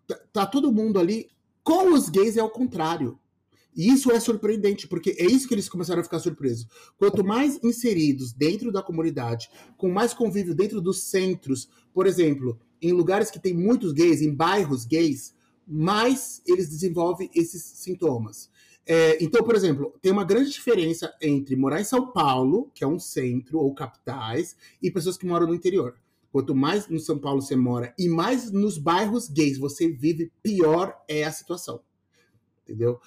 tá, 0.07 0.19
tá 0.33 0.47
todo 0.47 0.73
mundo 0.73 0.99
ali. 0.99 1.29
Com 1.63 1.93
os 1.93 2.09
gays 2.09 2.39
é 2.39 2.43
o 2.43 2.49
contrário. 2.49 3.19
E 3.77 3.89
isso 3.89 4.11
é 4.11 4.19
surpreendente, 4.19 4.89
porque 4.89 5.11
é 5.19 5.27
isso 5.27 5.47
que 5.47 5.55
eles 5.55 5.69
começaram 5.69 6.01
a 6.01 6.05
ficar 6.05 6.19
surpresos. 6.19 6.67
Quanto 6.97 7.23
mais 7.23 7.63
inseridos 7.63 8.33
dentro 8.33 8.73
da 8.73 8.83
comunidade, 8.83 9.51
com 9.77 9.91
mais 9.91 10.15
convívio 10.15 10.55
dentro 10.55 10.81
dos 10.81 11.03
centros, 11.03 11.69
por 11.93 12.07
exemplo, 12.07 12.59
em 12.81 12.93
lugares 12.93 13.31
que 13.31 13.39
tem 13.39 13.55
muitos 13.55 13.93
gays, 13.93 14.23
em 14.23 14.35
bairros 14.35 14.87
gays, 14.87 15.35
mais 15.67 16.41
eles 16.47 16.69
desenvolvem 16.69 17.31
esses 17.35 17.63
sintomas. 17.63 18.51
É, 18.89 19.23
então, 19.23 19.43
por 19.43 19.57
exemplo, 19.57 19.93
tem 20.01 20.13
uma 20.13 20.25
grande 20.25 20.51
diferença 20.51 21.13
entre 21.21 21.57
morar 21.57 21.81
em 21.81 21.85
São 21.85 22.13
Paulo, 22.13 22.71
que 22.73 22.85
é 22.85 22.87
um 22.87 23.01
centro 23.01 23.59
ou 23.59 23.75
capitais, 23.75 24.57
e 24.81 24.91
pessoas 24.91 25.19
que 25.19 25.27
moram 25.27 25.49
no 25.49 25.55
interior. 25.55 25.97
Quanto 26.31 26.55
mais 26.55 26.87
no 26.89 27.01
São 27.01 27.19
Paulo 27.19 27.43
você 27.43 27.57
mora 27.57 27.95
e 27.99 28.09
mais 28.09 28.53
nos 28.53 28.79
bairros 28.79 29.29
gays 29.29 29.59
você 29.59 29.89
vive, 29.89 30.31
pior 30.43 30.95
é 31.09 31.25
a 31.25 31.33
situação. 31.33 31.81
Entendeu? 32.63 33.01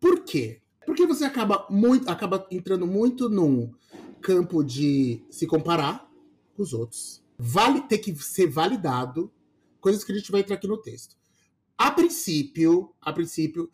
Por 0.00 0.24
quê? 0.24 0.60
Porque 0.84 1.06
você 1.06 1.24
acaba 1.24 1.66
muito, 1.68 2.08
acaba 2.08 2.46
entrando 2.50 2.86
muito 2.86 3.28
num 3.28 3.72
campo 4.20 4.62
de 4.62 5.22
se 5.30 5.46
comparar 5.46 6.08
com 6.54 6.62
os 6.62 6.72
outros. 6.72 7.22
Vale 7.38 7.82
ter 7.82 7.98
que 7.98 8.14
ser 8.16 8.48
validado, 8.48 9.32
coisas 9.80 10.02
que 10.04 10.12
a 10.12 10.14
gente 10.14 10.30
vai 10.32 10.40
entrar 10.40 10.56
aqui 10.56 10.66
no 10.66 10.78
texto. 10.78 11.16
A 11.76 11.90
princípio, 11.90 12.94
a 13.00 13.12
princípio, 13.12 13.70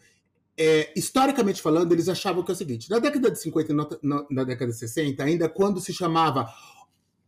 é, 0.56 0.92
historicamente 0.96 1.62
falando, 1.62 1.92
eles 1.92 2.08
achavam 2.08 2.42
que 2.42 2.50
é 2.50 2.54
o 2.54 2.56
seguinte: 2.56 2.90
na 2.90 2.98
década 2.98 3.30
de 3.30 3.40
50 3.40 3.72
e 3.72 3.74
na, 3.74 3.88
na, 4.02 4.26
na, 4.30 4.44
década 4.44 4.72
de 4.72 4.78
60, 4.78 5.22
ainda 5.22 5.48
quando 5.48 5.80
se 5.80 5.92
chamava 5.92 6.52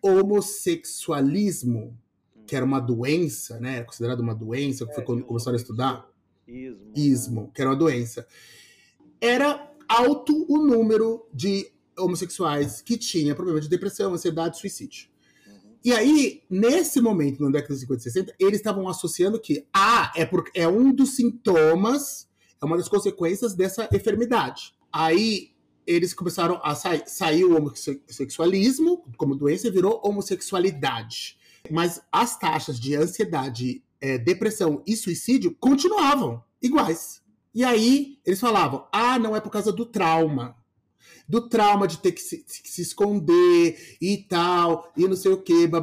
homossexualismo, 0.02 1.96
que 2.46 2.56
era 2.56 2.64
uma 2.64 2.80
doença, 2.80 3.58
né? 3.60 3.76
Era 3.76 3.84
considerado 3.84 4.20
uma 4.20 4.34
doença, 4.34 4.84
que 4.84 4.92
é, 4.92 4.94
foi 4.94 5.04
quando 5.04 5.24
começaram 5.24 5.56
a 5.56 5.60
estudar. 5.60 6.08
Ismo. 6.46 6.92
Ismo, 6.94 7.52
que 7.54 7.62
era 7.62 7.70
uma 7.70 7.76
doença. 7.76 8.26
Era 9.24 9.72
alto 9.88 10.44
o 10.50 10.58
número 10.58 11.26
de 11.32 11.72
homossexuais 11.98 12.82
que 12.82 12.98
tinha 12.98 13.34
problema 13.34 13.58
de 13.58 13.70
depressão, 13.70 14.12
ansiedade, 14.12 14.58
suicídio. 14.58 15.08
E 15.82 15.94
aí, 15.94 16.42
nesse 16.50 17.00
momento, 17.00 17.42
na 17.42 17.50
década 17.50 17.72
de 17.72 17.80
50 17.80 18.00
e 18.00 18.02
60, 18.02 18.34
eles 18.38 18.56
estavam 18.56 18.86
associando 18.86 19.40
que, 19.40 19.66
ah, 19.72 20.12
é, 20.14 20.28
é 20.54 20.68
um 20.68 20.92
dos 20.92 21.16
sintomas, 21.16 22.28
é 22.60 22.66
uma 22.66 22.76
das 22.76 22.86
consequências 22.86 23.54
dessa 23.54 23.88
enfermidade. 23.94 24.74
Aí, 24.92 25.52
eles 25.86 26.12
começaram 26.12 26.60
a 26.62 26.74
sair, 26.74 27.04
saiu 27.06 27.52
o 27.52 27.56
homossexualismo 27.56 29.06
como 29.16 29.34
doença 29.34 29.68
e 29.68 29.70
virou 29.70 30.02
homossexualidade. 30.04 31.38
Mas 31.70 31.98
as 32.12 32.38
taxas 32.38 32.78
de 32.78 32.94
ansiedade, 32.94 33.82
é, 34.02 34.18
depressão 34.18 34.82
e 34.86 34.94
suicídio 34.94 35.56
continuavam 35.58 36.44
iguais. 36.60 37.23
E 37.54 37.62
aí 37.62 38.18
eles 38.24 38.40
falavam: 38.40 38.86
ah, 38.92 39.18
não 39.18 39.36
é 39.36 39.40
por 39.40 39.50
causa 39.50 39.72
do 39.72 39.86
trauma. 39.86 40.56
Do 41.26 41.48
trauma 41.48 41.86
de 41.86 41.98
ter 41.98 42.12
que 42.12 42.20
se, 42.20 42.38
que 42.38 42.70
se 42.70 42.82
esconder 42.82 43.96
e 44.00 44.18
tal, 44.18 44.92
e 44.96 45.08
não 45.08 45.16
sei 45.16 45.32
o 45.32 45.40
quê, 45.40 45.66
blá, 45.66 45.80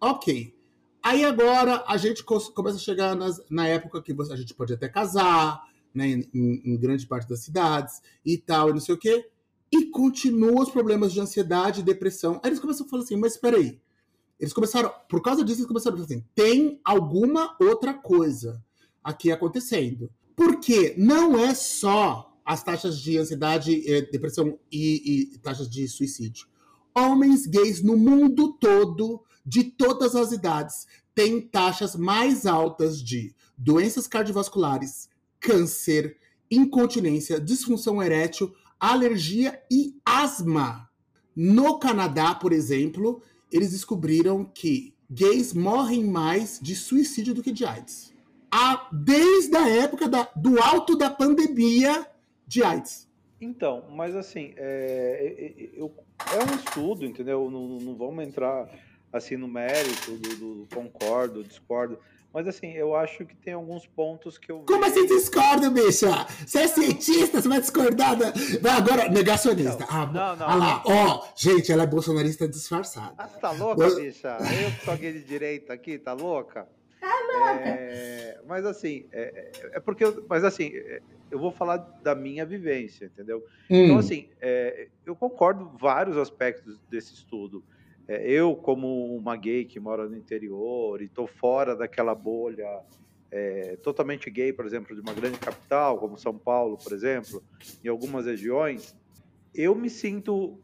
Ok. 0.00 0.54
Aí 1.02 1.24
agora 1.24 1.82
a 1.88 1.96
gente 1.96 2.22
começa 2.22 2.76
a 2.76 2.80
chegar 2.80 3.16
nas, 3.16 3.40
na 3.50 3.66
época 3.66 4.00
que 4.00 4.12
a 4.12 4.36
gente 4.36 4.54
pode 4.54 4.72
até 4.72 4.88
casar, 4.88 5.60
né, 5.92 6.06
em, 6.32 6.62
em, 6.64 6.76
grande 6.76 7.06
parte 7.06 7.28
das 7.28 7.40
cidades 7.40 8.00
e 8.24 8.38
tal, 8.38 8.70
e 8.70 8.72
não 8.72 8.80
sei 8.80 8.94
o 8.94 8.98
quê. 8.98 9.28
E 9.72 9.86
continuam 9.86 10.62
os 10.62 10.70
problemas 10.70 11.12
de 11.12 11.20
ansiedade 11.20 11.80
e 11.80 11.84
depressão. 11.84 12.40
Aí 12.42 12.50
eles 12.50 12.60
começam 12.60 12.86
a 12.86 12.88
falar 12.88 13.02
assim, 13.02 13.16
mas 13.16 13.32
espera 13.32 13.56
aí. 13.56 13.80
Eles 14.38 14.52
começaram, 14.52 14.92
por 15.08 15.20
causa 15.20 15.44
disso, 15.44 15.60
eles 15.60 15.68
começaram 15.68 15.96
a 15.96 15.98
falar 15.98 16.06
assim, 16.06 16.24
tem 16.34 16.80
alguma 16.84 17.56
outra 17.60 17.94
coisa 17.94 18.62
aqui 19.02 19.32
acontecendo. 19.32 20.08
Porque 20.34 20.94
não 20.96 21.38
é 21.38 21.54
só 21.54 22.32
as 22.44 22.62
taxas 22.62 22.98
de 22.98 23.18
ansiedade, 23.18 23.82
eh, 23.90 24.02
depressão 24.10 24.58
e, 24.70 25.30
e 25.34 25.38
taxas 25.38 25.68
de 25.68 25.86
suicídio. 25.88 26.46
Homens 26.94 27.46
gays 27.46 27.82
no 27.82 27.96
mundo 27.96 28.52
todo, 28.54 29.22
de 29.44 29.64
todas 29.64 30.14
as 30.14 30.32
idades, 30.32 30.86
têm 31.14 31.40
taxas 31.40 31.94
mais 31.94 32.46
altas 32.46 33.02
de 33.02 33.34
doenças 33.56 34.06
cardiovasculares, 34.06 35.08
câncer, 35.40 36.16
incontinência, 36.50 37.40
disfunção 37.40 38.02
erétil, 38.02 38.52
alergia 38.78 39.62
e 39.70 39.94
asma. 40.04 40.88
No 41.34 41.78
Canadá, 41.78 42.34
por 42.34 42.52
exemplo, 42.52 43.22
eles 43.50 43.72
descobriram 43.72 44.44
que 44.44 44.94
gays 45.10 45.52
morrem 45.52 46.04
mais 46.04 46.58
de 46.60 46.74
suicídio 46.74 47.34
do 47.34 47.42
que 47.42 47.52
de 47.52 47.64
AIDS 47.64 48.11
a, 48.52 48.86
desde 48.92 49.56
a 49.56 49.66
época 49.66 50.06
da, 50.06 50.28
do 50.36 50.60
alto 50.60 50.94
da 50.96 51.08
pandemia 51.08 52.06
de 52.46 52.62
AIDS. 52.62 53.08
Então, 53.40 53.84
mas 53.90 54.14
assim, 54.14 54.52
é, 54.56 55.56
é, 55.56 55.80
é, 55.80 55.80
é 55.80 56.44
um 56.44 56.54
estudo, 56.54 57.04
entendeu? 57.04 57.50
Não, 57.50 57.66
não, 57.80 57.96
vamos 57.96 58.24
entrar 58.24 58.68
assim 59.10 59.36
no 59.36 59.48
mérito 59.48 60.12
do, 60.12 60.36
do, 60.36 60.68
concordo, 60.72 61.42
discordo. 61.42 61.98
Mas 62.32 62.46
assim, 62.46 62.72
eu 62.72 62.94
acho 62.94 63.26
que 63.26 63.34
tem 63.34 63.52
alguns 63.52 63.86
pontos 63.86 64.38
que 64.38 64.52
eu. 64.52 64.60
Como 64.60 64.84
assim 64.84 65.06
discorda, 65.06 65.68
bicha? 65.68 66.26
Você 66.46 66.60
é 66.60 66.68
cientista, 66.68 67.42
você 67.42 67.48
vai 67.48 67.60
discordar 67.60 68.16
da. 68.16 68.32
Agora, 68.76 69.08
negacionista. 69.08 69.86
Não, 69.86 70.02
ah, 70.02 70.06
não, 70.06 70.36
não. 70.36 70.48
Ah 70.48 70.54
lá, 70.54 70.82
ó, 70.86 71.26
gente, 71.36 71.70
ela 71.70 71.82
é 71.82 71.86
bolsonarista 71.86 72.48
disfarçada. 72.48 73.14
Ah, 73.18 73.26
tá 73.26 73.50
louca, 73.50 73.82
eu... 73.82 73.96
bicha? 73.96 74.38
Eu 74.62 74.70
que 74.70 74.84
sou 74.84 74.96
gay 74.96 75.12
de 75.12 75.24
direita 75.24 75.72
aqui, 75.72 75.98
tá 75.98 76.12
louca? 76.12 76.66
É, 77.64 78.40
mas 78.46 78.64
assim, 78.64 79.06
é, 79.12 79.50
é, 79.72 79.80
porque, 79.80 80.04
eu, 80.04 80.24
mas 80.28 80.44
assim, 80.44 80.70
é, 80.74 81.00
eu 81.30 81.38
vou 81.38 81.50
falar 81.50 81.78
da 82.02 82.14
minha 82.14 82.44
vivência, 82.44 83.06
entendeu? 83.06 83.44
Hum. 83.70 83.84
Então, 83.84 83.98
assim, 83.98 84.28
é, 84.40 84.88
eu 85.06 85.16
concordo 85.16 85.70
vários 85.78 86.16
aspectos 86.16 86.78
desse 86.90 87.14
estudo. 87.14 87.64
É, 88.06 88.28
eu, 88.30 88.54
como 88.54 89.16
uma 89.16 89.36
gay 89.36 89.64
que 89.64 89.80
mora 89.80 90.08
no 90.08 90.16
interior 90.16 91.00
e 91.00 91.06
estou 91.06 91.26
fora 91.26 91.74
daquela 91.74 92.14
bolha 92.14 92.80
é, 93.30 93.76
totalmente 93.82 94.28
gay, 94.28 94.52
por 94.52 94.66
exemplo, 94.66 94.94
de 94.94 95.00
uma 95.00 95.14
grande 95.14 95.38
capital, 95.38 95.98
como 95.98 96.18
São 96.18 96.36
Paulo, 96.36 96.76
por 96.76 96.92
exemplo, 96.92 97.42
em 97.82 97.88
algumas 97.88 98.26
regiões, 98.26 98.94
eu 99.54 99.74
me 99.74 99.88
sinto 99.88 100.58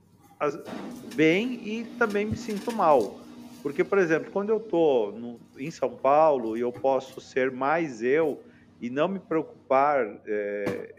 bem 1.14 1.54
e 1.66 1.84
também 1.98 2.26
me 2.26 2.36
sinto 2.36 2.70
mal. 2.70 3.20
Porque, 3.62 3.82
por 3.82 3.98
exemplo, 3.98 4.30
quando 4.30 4.50
eu 4.50 4.58
estou 4.58 5.38
em 5.58 5.70
São 5.70 5.90
Paulo 5.90 6.56
e 6.56 6.60
eu 6.60 6.72
posso 6.72 7.20
ser 7.20 7.50
mais 7.50 8.02
eu 8.02 8.40
e 8.80 8.88
não 8.88 9.08
me 9.08 9.18
preocupar 9.18 10.20
é, 10.26 10.94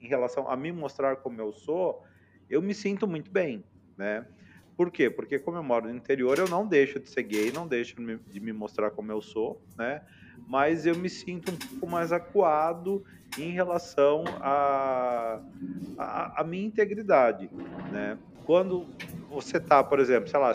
em, 0.00 0.06
relação 0.06 0.48
a 0.48 0.56
me 0.56 0.70
mostrar 0.70 1.16
como 1.16 1.40
eu 1.40 1.52
sou, 1.52 2.04
eu 2.48 2.62
me 2.62 2.72
sinto 2.72 3.06
muito 3.08 3.30
bem, 3.30 3.64
né? 3.96 4.24
Por 4.76 4.90
quê? 4.90 5.10
Porque 5.10 5.38
como 5.38 5.56
eu 5.56 5.62
moro 5.62 5.88
no 5.88 5.96
interior, 5.96 6.38
eu 6.38 6.48
não 6.48 6.66
deixo 6.66 7.00
de 7.00 7.08
ser 7.08 7.22
gay, 7.22 7.50
não 7.50 7.66
deixo 7.66 7.96
de 7.96 8.40
me 8.40 8.52
mostrar 8.52 8.90
como 8.90 9.10
eu 9.10 9.20
sou, 9.20 9.60
né? 9.76 10.02
Mas 10.46 10.86
eu 10.86 10.94
me 10.94 11.08
sinto 11.08 11.50
um 11.50 11.56
pouco 11.56 11.86
mais 11.86 12.12
acuado 12.12 13.02
em 13.38 13.50
relação 13.50 14.22
à 14.40 15.40
a, 15.98 16.04
a, 16.04 16.40
a, 16.42 16.44
minha 16.44 16.66
integridade, 16.66 17.50
né? 17.90 18.18
Quando 18.44 18.86
você 19.28 19.58
tá, 19.58 19.82
por 19.82 19.98
exemplo, 19.98 20.28
sei 20.28 20.38
lá, 20.38 20.54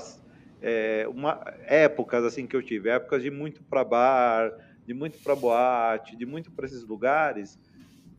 é, 0.62 1.08
uma, 1.08 1.44
épocas 1.66 2.24
assim 2.24 2.46
que 2.46 2.56
eu 2.56 2.62
tive, 2.62 2.90
épocas 2.90 3.24
de 3.24 3.32
muito 3.32 3.64
para 3.64 3.84
bar, 3.84 4.54
de 4.86 4.94
muito 4.94 5.18
para 5.20 5.36
boate, 5.36 6.16
de 6.16 6.26
muito 6.26 6.52
para 6.52 6.66
esses 6.66 6.84
lugares, 6.84 7.58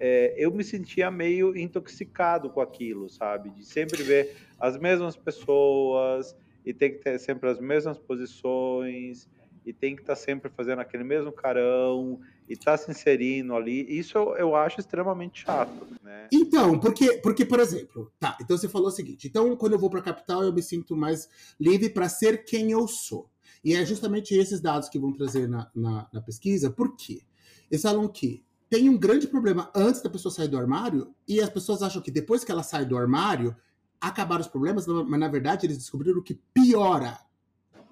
é, 0.01 0.35
eu 0.37 0.51
me 0.51 0.65
sentia 0.65 1.11
meio 1.11 1.57
intoxicado 1.57 2.51
com 2.51 2.61
aquilo, 2.61 3.09
sabe? 3.09 3.51
De 3.51 3.65
sempre 3.65 4.03
ver 4.03 4.37
as 4.59 4.77
mesmas 4.77 5.17
pessoas 5.17 6.37
e 6.65 6.73
ter 6.73 6.91
que 6.91 6.99
ter 6.99 7.19
sempre 7.19 7.49
as 7.49 7.61
mesmas 7.61 7.99
posições 7.99 9.29
e 9.65 9.73
tem 9.73 9.95
que 9.95 10.03
estar 10.03 10.15
tá 10.15 10.21
sempre 10.21 10.51
fazendo 10.51 10.81
aquele 10.81 11.05
mesmo 11.05 11.31
carão 11.31 12.21
e 12.49 12.57
tá 12.57 12.77
se 12.77 12.91
inserindo 12.91 13.55
ali. 13.55 13.87
Isso 13.89 14.17
eu, 14.17 14.37
eu 14.37 14.57
acho 14.57 14.81
extremamente 14.81 15.43
chato, 15.45 15.87
né? 16.03 16.29
Então, 16.33 16.79
porque, 16.79 17.19
porque, 17.19 17.45
por 17.45 17.61
exemplo, 17.61 18.13
tá, 18.19 18.37
então 18.41 18.57
você 18.57 18.69
falou 18.69 18.89
o 18.89 18.93
seguinte, 18.93 19.29
então 19.29 19.55
quando 19.57 19.73
eu 19.73 19.79
vou 19.79 19.91
para 19.91 20.01
a 20.01 20.05
capital 20.05 20.43
eu 20.43 20.53
me 20.53 20.63
sinto 20.63 20.97
mais 20.97 21.29
livre 21.59 21.89
para 21.91 22.09
ser 22.09 22.45
quem 22.45 22.71
eu 22.71 22.87
sou. 22.89 23.31
E 23.65 23.75
é 23.75 23.87
justamente 23.87 24.35
esses 24.35 24.61
dados 24.61 24.89
que 24.89 24.99
vão 24.99 25.13
trazer 25.13 25.49
na, 25.49 25.71
na, 25.75 26.09
na 26.13 26.21
pesquisa, 26.21 26.71
por 26.71 26.97
quê? 26.97 27.23
Eles 27.71 27.83
falam 27.83 28.09
que 28.09 28.45
tem 28.69 28.89
um 28.89 28.99
grande 28.99 29.29
problema 29.29 29.71
antes 29.75 30.03
da 30.03 30.11
pessoa 30.11 30.33
sair 30.33 30.49
do 30.49 30.59
armário, 30.59 31.15
e 31.29 31.41
as 31.41 31.51
pessoas 31.51 31.83
acham 31.83 32.01
que 32.03 32.11
depois 32.11 32.43
que 32.43 32.51
ela 32.51 32.63
sai 32.63 32.85
do 32.85 32.97
armário, 32.97 33.55
acabaram 34.01 34.41
os 34.41 34.49
problemas, 34.49 34.87
mas 34.87 35.21
na 35.21 35.29
verdade 35.29 35.67
eles 35.67 35.79
descobriram 35.79 36.23
que 36.23 36.41
piora 36.53 37.19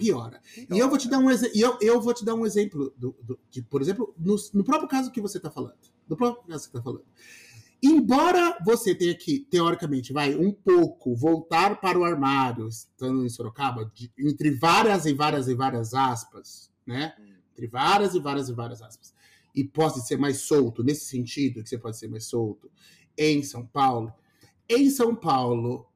piora. 0.00 0.40
E 0.56 0.78
eu 0.78 0.88
vou 0.88 0.98
te 0.98 1.08
dar 1.08 1.18
um, 1.18 1.30
eu, 1.30 1.78
eu 1.80 2.00
vou 2.00 2.14
te 2.14 2.24
dar 2.24 2.34
um 2.34 2.46
exemplo, 2.46 2.92
do, 2.96 3.14
do 3.22 3.38
de, 3.50 3.62
por 3.62 3.82
exemplo, 3.82 4.14
no, 4.18 4.34
no, 4.54 4.64
próprio 4.64 4.88
caso 4.88 5.10
que 5.10 5.20
você 5.20 5.36
está 5.36 5.50
falando. 5.50 5.76
No 6.08 6.16
próprio 6.16 6.42
caso 6.44 6.64
que 6.64 6.72
você 6.72 6.78
está 6.78 6.82
falando. 6.82 7.04
Embora 7.82 8.58
você 8.64 8.94
tenha 8.94 9.14
que, 9.14 9.40
teoricamente, 9.40 10.12
vai 10.12 10.34
um 10.34 10.52
pouco 10.52 11.14
voltar 11.14 11.80
para 11.80 11.98
o 11.98 12.04
armário, 12.04 12.68
estando 12.68 13.24
em 13.24 13.28
Sorocaba, 13.28 13.90
de, 13.94 14.10
entre 14.18 14.50
várias 14.50 15.06
e 15.06 15.14
várias 15.14 15.48
e 15.48 15.54
várias 15.54 15.94
aspas, 15.94 16.70
né? 16.86 17.14
Entre 17.52 17.66
várias 17.66 18.14
e 18.14 18.20
várias 18.20 18.48
e 18.48 18.52
várias 18.52 18.82
aspas. 18.82 19.14
E 19.54 19.64
pode 19.64 20.06
ser 20.06 20.18
mais 20.18 20.38
solto, 20.38 20.82
nesse 20.82 21.06
sentido, 21.06 21.62
que 21.62 21.68
você 21.68 21.78
pode 21.78 21.98
ser 21.98 22.08
mais 22.08 22.24
solto, 22.24 22.70
em 23.16 23.42
São 23.42 23.66
Paulo. 23.66 24.12
Em 24.68 24.88
São 24.90 25.14
Paulo, 25.14 25.86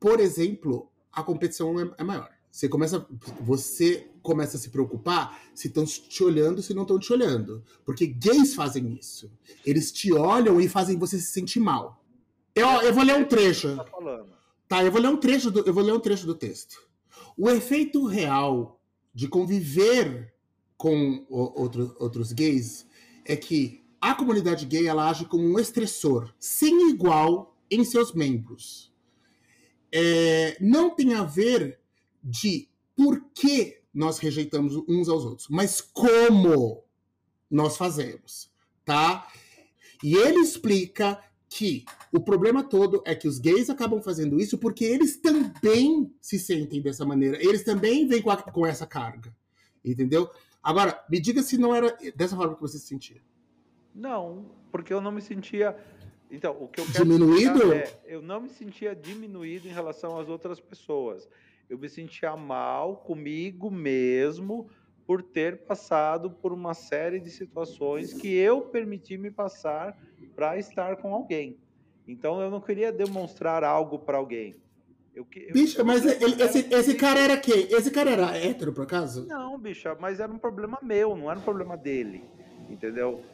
por 0.00 0.20
exemplo, 0.20 0.90
a 1.12 1.22
competição 1.22 1.78
é, 1.78 1.90
é 1.98 2.04
maior. 2.04 2.37
Você 2.50 2.68
começa, 2.68 3.06
você 3.40 4.08
começa 4.22 4.56
a 4.56 4.60
se 4.60 4.70
preocupar 4.70 5.40
se 5.54 5.68
estão 5.68 5.84
te 5.84 6.24
olhando, 6.24 6.62
se 6.62 6.74
não 6.74 6.82
estão 6.82 6.98
te 6.98 7.12
olhando. 7.12 7.62
Porque 7.84 8.06
gays 8.06 8.54
fazem 8.54 8.96
isso. 8.98 9.30
Eles 9.64 9.92
te 9.92 10.12
olham 10.12 10.60
e 10.60 10.68
fazem 10.68 10.98
você 10.98 11.18
se 11.18 11.30
sentir 11.32 11.60
mal. 11.60 12.02
Eu, 12.54 12.68
eu 12.82 12.92
vou 12.92 13.04
ler 13.04 13.16
um 13.16 13.24
trecho. 13.24 13.76
Tá, 13.76 14.24
tá, 14.66 14.84
eu 14.84 14.90
vou 14.90 15.00
ler 15.00 15.08
um 15.08 15.16
trecho 15.16 15.50
do, 15.50 15.60
eu 15.60 15.72
vou 15.72 15.82
ler 15.82 15.92
um 15.92 16.00
trecho 16.00 16.26
do 16.26 16.34
texto. 16.34 16.88
O 17.36 17.48
efeito 17.48 18.04
real 18.06 18.80
de 19.14 19.28
conviver 19.28 20.34
com 20.76 21.24
outro, 21.28 21.94
outros 21.98 22.32
gays 22.32 22.86
é 23.24 23.36
que 23.36 23.84
a 24.00 24.14
comunidade 24.14 24.64
gay 24.64 24.86
ela 24.86 25.08
age 25.08 25.24
como 25.24 25.44
um 25.44 25.58
estressor 25.58 26.32
sem 26.38 26.90
igual 26.90 27.56
em 27.70 27.84
seus 27.84 28.12
membros. 28.12 28.92
É, 29.92 30.56
não 30.60 30.90
tem 30.90 31.14
a 31.14 31.24
ver 31.24 31.80
de 32.22 32.68
por 32.96 33.24
que 33.34 33.80
nós 33.92 34.18
rejeitamos 34.18 34.74
uns 34.88 35.08
aos 35.08 35.24
outros, 35.24 35.48
mas 35.48 35.80
como 35.80 36.84
nós 37.50 37.76
fazemos, 37.76 38.50
tá? 38.84 39.26
E 40.02 40.14
ele 40.14 40.40
explica 40.40 41.18
que 41.48 41.84
o 42.12 42.20
problema 42.20 42.62
todo 42.62 43.02
é 43.06 43.14
que 43.14 43.26
os 43.26 43.38
gays 43.38 43.70
acabam 43.70 44.02
fazendo 44.02 44.38
isso 44.38 44.58
porque 44.58 44.84
eles 44.84 45.16
também 45.16 46.12
se 46.20 46.38
sentem 46.38 46.80
dessa 46.82 47.04
maneira, 47.04 47.42
eles 47.42 47.64
também 47.64 48.06
vêm 48.06 48.20
com, 48.20 48.30
a, 48.30 48.36
com 48.36 48.66
essa 48.66 48.86
carga, 48.86 49.34
entendeu? 49.84 50.30
Agora, 50.62 51.02
me 51.08 51.20
diga 51.20 51.42
se 51.42 51.56
não 51.56 51.74
era 51.74 51.96
dessa 52.14 52.36
forma 52.36 52.54
que 52.54 52.60
você 52.60 52.78
se 52.78 52.86
sentia. 52.86 53.22
Não, 53.94 54.50
porque 54.70 54.92
eu 54.92 55.00
não 55.00 55.10
me 55.10 55.22
sentia. 55.22 55.76
Então, 56.30 56.52
o 56.60 56.68
que 56.68 56.80
eu 56.80 56.86
quero 56.86 57.04
diminuído? 57.04 57.72
É, 57.72 57.90
eu 58.04 58.20
não 58.20 58.42
me 58.42 58.50
sentia 58.50 58.94
diminuído 58.94 59.66
em 59.66 59.72
relação 59.72 60.20
às 60.20 60.28
outras 60.28 60.60
pessoas 60.60 61.26
eu 61.68 61.78
me 61.78 61.88
sentia 61.88 62.36
mal 62.36 62.96
comigo 62.96 63.70
mesmo 63.70 64.68
por 65.06 65.22
ter 65.22 65.64
passado 65.64 66.30
por 66.30 66.52
uma 66.52 66.74
série 66.74 67.18
de 67.18 67.30
situações 67.30 68.12
que 68.12 68.28
eu 68.34 68.62
permiti 68.62 69.16
me 69.16 69.30
passar 69.30 69.96
para 70.34 70.58
estar 70.58 70.96
com 70.96 71.14
alguém. 71.14 71.58
Então 72.06 72.40
eu 72.40 72.50
não 72.50 72.60
queria 72.60 72.92
demonstrar 72.92 73.64
algo 73.64 73.98
para 73.98 74.18
alguém. 74.18 74.56
Eu, 75.14 75.26
eu, 75.34 75.52
bicha, 75.52 75.82
mas 75.82 76.04
ele, 76.04 76.40
esse, 76.42 76.72
esse 76.72 76.94
cara 76.94 77.18
era 77.20 77.36
quem? 77.36 77.72
Esse 77.72 77.90
cara 77.90 78.10
era 78.10 78.36
hétero, 78.36 78.72
por 78.72 78.84
acaso? 78.84 79.26
Não, 79.26 79.58
bicha, 79.58 79.96
mas 79.98 80.20
era 80.20 80.30
um 80.30 80.38
problema 80.38 80.78
meu, 80.82 81.16
não 81.16 81.30
era 81.30 81.40
um 81.40 81.42
problema 81.42 81.76
dele. 81.76 82.22
Entendeu? 82.70 83.24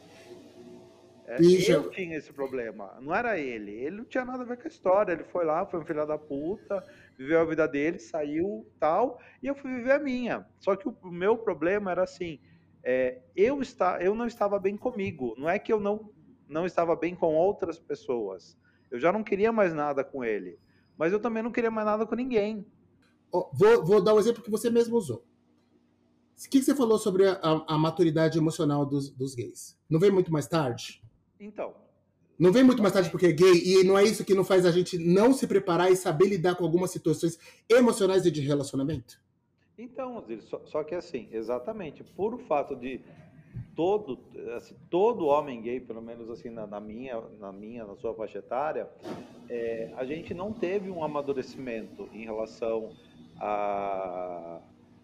É, 1.27 1.37
bicha. 1.37 1.73
Eu 1.73 1.89
tinha 1.89 2.17
esse 2.17 2.31
problema, 2.31 2.97
não 3.01 3.13
era 3.13 3.37
ele. 3.37 3.71
Ele 3.71 3.97
não 3.97 4.05
tinha 4.05 4.23
nada 4.23 4.43
a 4.43 4.45
ver 4.45 4.57
com 4.57 4.63
a 4.63 4.67
história. 4.67 5.11
Ele 5.11 5.23
foi 5.23 5.45
lá, 5.45 5.65
foi 5.65 5.79
um 5.79 5.85
filho 5.85 6.05
da 6.05 6.17
puta, 6.17 6.83
viveu 7.17 7.39
a 7.39 7.45
vida 7.45 7.67
dele, 7.67 7.99
saiu 7.99 8.65
tal, 8.79 9.19
e 9.41 9.47
eu 9.47 9.55
fui 9.55 9.73
viver 9.73 9.93
a 9.93 9.99
minha. 9.99 10.45
Só 10.59 10.75
que 10.75 10.87
o 10.87 10.95
meu 11.03 11.37
problema 11.37 11.91
era 11.91 12.03
assim: 12.03 12.39
é, 12.83 13.21
eu, 13.35 13.61
está, 13.61 14.01
eu 14.01 14.13
não 14.13 14.27
estava 14.27 14.59
bem 14.59 14.77
comigo. 14.77 15.35
Não 15.37 15.49
é 15.49 15.57
que 15.57 15.73
eu 15.73 15.79
não, 15.79 16.11
não 16.47 16.65
estava 16.65 16.95
bem 16.95 17.15
com 17.15 17.33
outras 17.33 17.79
pessoas. 17.79 18.57
Eu 18.91 18.99
já 18.99 19.11
não 19.11 19.23
queria 19.23 19.51
mais 19.51 19.73
nada 19.73 20.03
com 20.03 20.23
ele. 20.23 20.59
Mas 20.97 21.11
eu 21.11 21.19
também 21.19 21.43
não 21.43 21.51
queria 21.51 21.71
mais 21.71 21.85
nada 21.85 22.05
com 22.05 22.15
ninguém. 22.15 22.65
Oh, 23.31 23.49
vou, 23.53 23.83
vou, 23.83 24.01
dar 24.01 24.13
o 24.13 24.17
um 24.17 24.19
exemplo 24.19 24.43
que 24.43 24.51
você 24.51 24.69
mesmo 24.69 24.95
usou. 24.95 25.25
O 26.37 26.49
que 26.49 26.61
você 26.61 26.75
falou 26.75 26.97
sobre 26.97 27.27
a, 27.27 27.39
a 27.41 27.77
maturidade 27.77 28.37
emocional 28.37 28.85
dos, 28.85 29.09
dos, 29.09 29.35
gays? 29.35 29.77
Não 29.89 29.99
vem 29.99 30.11
muito 30.11 30.31
mais 30.31 30.47
tarde? 30.47 31.03
Então. 31.39 31.73
Não 32.37 32.51
vem 32.51 32.63
muito 32.63 32.81
mais 32.81 32.93
tarde 32.93 33.09
porque 33.09 33.27
é 33.27 33.31
gay 33.31 33.63
e 33.63 33.83
não 33.83 33.97
é 33.97 34.03
isso 34.03 34.25
que 34.25 34.33
não 34.33 34.43
faz 34.43 34.65
a 34.65 34.71
gente 34.71 34.97
não 34.97 35.33
se 35.33 35.47
preparar 35.47 35.91
e 35.91 35.95
saber 35.95 36.27
lidar 36.27 36.55
com 36.55 36.63
algumas 36.63 36.91
situações 36.91 37.39
emocionais 37.69 38.25
e 38.25 38.31
de 38.31 38.41
relacionamento? 38.41 39.21
Então, 39.77 40.23
só, 40.41 40.61
só 40.65 40.83
que 40.83 40.95
assim, 40.95 41.27
exatamente, 41.31 42.03
por 42.03 42.33
o 42.33 42.37
fato 42.37 42.75
de 42.75 43.01
todo, 43.75 44.19
assim, 44.55 44.75
todo 44.89 45.25
homem 45.25 45.61
gay, 45.61 45.79
pelo 45.79 46.01
menos 46.01 46.29
assim 46.29 46.49
na, 46.49 46.65
na, 46.65 46.79
minha, 46.79 47.21
na 47.39 47.51
minha, 47.51 47.85
na 47.85 47.95
sua 47.95 48.13
faixa 48.13 48.39
etária, 48.39 48.89
é, 49.49 49.93
a 49.97 50.05
gente 50.05 50.33
não 50.33 50.53
teve 50.53 50.89
um 50.89 51.03
amadurecimento 51.03 52.09
em 52.13 52.23
relação 52.23 52.93
a, 53.37 54.61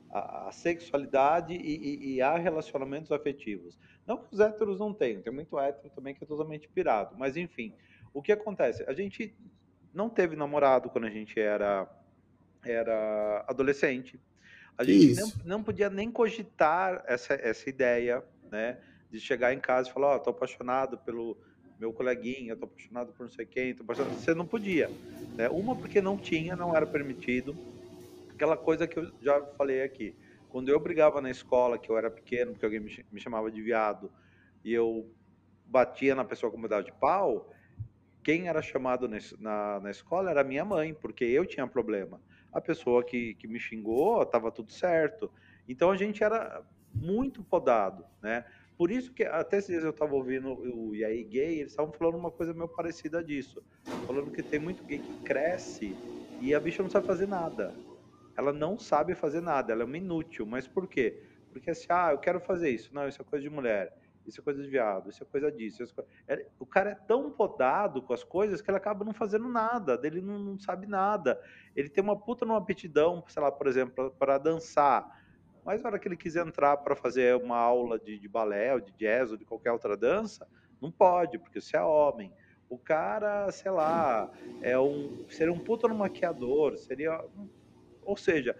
a, 0.10 0.48
a 0.48 0.52
sexualidade 0.52 1.54
e, 1.54 1.58
e, 1.58 2.14
e, 2.14 2.22
a 2.22 2.38
relacionamentos 2.38 3.12
afetivos. 3.12 3.78
Não 4.06 4.18
que 4.18 4.34
os 4.34 4.40
héteros 4.40 4.80
não 4.80 4.94
tenham, 4.94 5.22
tem 5.22 5.32
muito 5.32 5.60
hétero 5.60 5.90
também 5.96 6.14
que 6.14 6.24
é 6.24 6.28
totalmente 6.28 6.68
pirado, 6.68 7.16
mas 7.18 7.38
enfim, 7.38 7.74
o 8.14 8.22
que 8.22 8.32
acontece? 8.32 8.84
A 8.88 8.94
gente 8.94 9.36
não 9.94 10.10
teve 10.10 10.36
namorado 10.36 10.90
quando 10.90 11.06
a 11.06 11.10
gente 11.10 11.40
era, 11.40 11.88
era 12.64 13.46
adolescente, 13.48 14.20
a 14.78 14.84
gente 14.84 15.20
não, 15.20 15.32
não, 15.46 15.64
podia 15.64 15.90
nem 15.90 16.10
cogitar 16.10 17.04
essa, 17.08 17.34
essa 17.34 17.70
ideia, 17.70 18.24
né? 18.50 18.78
De 19.12 19.20
chegar 19.20 19.54
em 19.54 19.60
casa 19.60 19.90
e 19.90 19.94
falar, 19.94 20.08
ó, 20.08 20.16
oh, 20.16 20.20
tô 20.20 20.30
apaixonado 20.30 20.98
pelo 20.98 21.38
meu 21.80 21.92
coleguinha, 21.92 22.56
tô 22.56 22.66
apaixonado 22.66 23.12
por 23.12 23.24
não 23.24 23.30
sei 23.30 23.46
quem, 23.46 23.76
tô 23.76 23.84
apaixonado... 23.84 24.14
Você 24.16 24.34
não 24.34 24.46
podia, 24.46 24.90
né? 25.36 25.50
Uma 25.50 25.76
porque 25.76 26.02
não 26.02 26.18
tinha, 26.18 26.56
não 26.56 26.76
era 26.76 26.88
permitido. 26.88 27.56
Aquela 28.30 28.56
coisa 28.58 28.88
que 28.88 28.98
eu 28.98 29.12
já 29.22 29.42
falei 29.58 29.84
aqui. 29.84 30.16
Quando 30.52 30.68
eu 30.68 30.80
brigava 30.80 31.22
na 31.22 31.32
escola, 31.32 31.80
que 31.80 31.90
eu 31.90 31.98
era 31.98 32.12
pequeno, 32.12 32.52
porque 32.52 32.66
alguém 32.66 32.82
me 32.82 33.20
chamava 33.22 33.50
de 33.50 33.62
viado, 33.62 34.12
e 34.66 34.74
eu 34.74 35.10
batia 35.66 36.14
na 36.14 36.26
pessoa 36.26 36.52
com 36.52 36.62
pedaço 36.62 36.86
de 36.88 36.92
pau, 37.00 37.50
quem 38.22 38.50
era 38.50 38.62
chamado 38.62 39.10
na, 39.40 39.80
na 39.80 39.90
escola 39.90 40.30
era 40.30 40.44
minha 40.44 40.66
mãe, 40.66 40.94
porque 40.94 41.24
eu 41.24 41.46
tinha 41.46 41.66
problema. 41.66 42.22
A 42.52 42.60
pessoa 42.60 43.04
que, 43.04 43.34
que 43.36 43.48
me 43.48 43.60
xingou, 43.60 44.22
estava 44.22 44.52
tudo 44.52 44.72
certo. 44.74 45.32
Então 45.68 45.90
a 45.90 45.96
gente 45.96 46.22
era 46.24 46.62
muito 46.94 47.42
podado, 47.44 48.06
né? 48.22 48.46
Por 48.78 48.92
isso 48.92 49.14
que 49.14 49.24
até 49.24 49.58
esses 49.58 49.70
dias 49.70 49.84
eu 49.84 49.92
estava 49.92 50.14
ouvindo 50.14 50.54
o 50.54 50.94
E 50.96 51.24
Gay, 51.24 51.60
eles 51.60 51.72
estavam 51.72 51.94
falando 51.94 52.18
uma 52.18 52.32
coisa 52.32 52.54
meio 52.54 52.68
parecida 52.68 53.24
disso. 53.24 53.64
Falando 54.06 54.32
que 54.32 54.44
tem 54.44 54.60
muito 54.60 54.84
gay 54.84 55.00
que 55.00 55.16
cresce 55.24 55.98
e 56.38 56.54
a 56.54 56.60
bicha 56.60 56.84
não 56.84 56.90
sabe 56.90 57.08
fazer 57.08 57.28
nada. 57.28 57.80
Ela 58.42 58.54
não 58.54 58.78
sabe 58.78 59.16
fazer 59.16 59.42
nada, 59.42 59.72
ela 59.72 59.84
é 59.84 59.86
uma 59.86 59.98
inútil. 59.98 60.46
Mas 60.46 60.68
por 60.68 60.88
quê? 60.88 61.24
Porque 61.52 61.70
assim, 61.70 61.88
ah, 61.90 62.12
eu 62.12 62.18
quero 62.18 62.40
fazer 62.40 62.70
isso. 62.70 62.94
Não, 62.94 63.08
isso 63.08 63.22
é 63.22 63.26
coisa 63.26 63.44
de 63.44 63.50
mulher. 63.50 63.98
Isso 64.26 64.40
é 64.40 64.44
coisa 64.44 64.62
de 64.62 64.70
viado, 64.70 65.10
isso 65.10 65.24
é 65.24 65.26
coisa 65.26 65.52
disso. 65.52 65.84
É... 66.28 66.46
O 66.60 66.66
cara 66.66 66.92
é 66.92 66.96
tão 66.96 67.32
podado 67.32 68.02
com 68.02 68.14
as 68.14 68.24
coisas 68.24 68.62
que 68.62 68.70
ele 68.70 68.78
acaba 68.78 69.04
não 69.04 69.14
fazendo 69.14 69.50
nada, 69.50 70.00
ele 70.04 70.22
não, 70.22 70.38
não 70.38 70.60
sabe 70.60 70.86
nada. 70.86 71.42
Ele 71.76 71.90
tem 71.90 72.04
uma 72.04 72.16
puta 72.16 72.46
numa 72.46 72.60
aptidão, 72.60 73.24
sei 73.28 73.42
lá, 73.42 73.52
por 73.52 73.66
exemplo, 73.66 74.12
para 74.20 74.38
dançar 74.38 75.22
mas 75.64 75.82
na 75.82 75.90
hora 75.90 76.00
que 76.00 76.08
ele 76.08 76.18
quiser 76.18 76.46
entrar 76.46 76.78
para 76.78 76.96
fazer 76.96 77.36
uma 77.36 77.58
aula 77.58 78.00
de, 78.00 78.18
de 78.18 78.28
balé, 78.28 78.74
ou 78.74 78.80
de 78.80 78.92
jazz, 78.94 79.32
ou 79.32 79.38
de 79.38 79.46
qualquer 79.46 79.72
outra 79.72 79.96
dança, 79.96 80.48
não 80.82 80.92
pode, 80.92 81.38
porque 81.38 81.62
você 81.62 81.78
é 81.78 81.82
homem. 81.82 82.34
O 82.70 82.78
cara, 82.78 83.52
sei 83.52 83.70
lá, 83.70 84.32
é 84.62 84.80
um, 84.80 85.26
seria 85.30 85.54
um 85.54 85.60
puta 85.60 85.88
no 85.88 85.96
maquiador, 85.96 86.78
seria. 86.78 87.24
Ou 88.04 88.18
seja, 88.18 88.56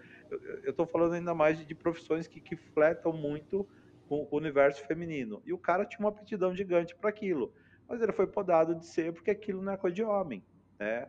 eu 0.62 0.70
estou 0.70 0.86
falando 0.86 1.14
ainda 1.14 1.34
mais 1.34 1.64
de, 1.64 1.74
profissões 1.74 2.26
que, 2.26 2.40
que 2.40 2.56
fletam 2.56 3.12
muito 3.12 3.68
com 4.08 4.28
o 4.30 4.36
universo 4.36 4.84
feminino. 4.86 5.42
E 5.44 5.52
o 5.52 5.58
cara 5.58 5.84
tinha 5.84 6.00
uma 6.00 6.08
aptidão 6.08 6.54
gigante 6.54 6.94
para 6.94 7.10
aquilo. 7.10 7.52
Mas 7.88 8.00
ele 8.00 8.12
foi 8.12 8.26
podado 8.26 8.74
de 8.74 8.86
ser 8.86 9.12
porque 9.12 9.30
aquilo 9.30 9.62
não 9.62 9.72
é 9.72 9.76
coisa 9.76 9.94
de 9.94 10.02
homem. 10.02 10.44
Né? 10.78 11.08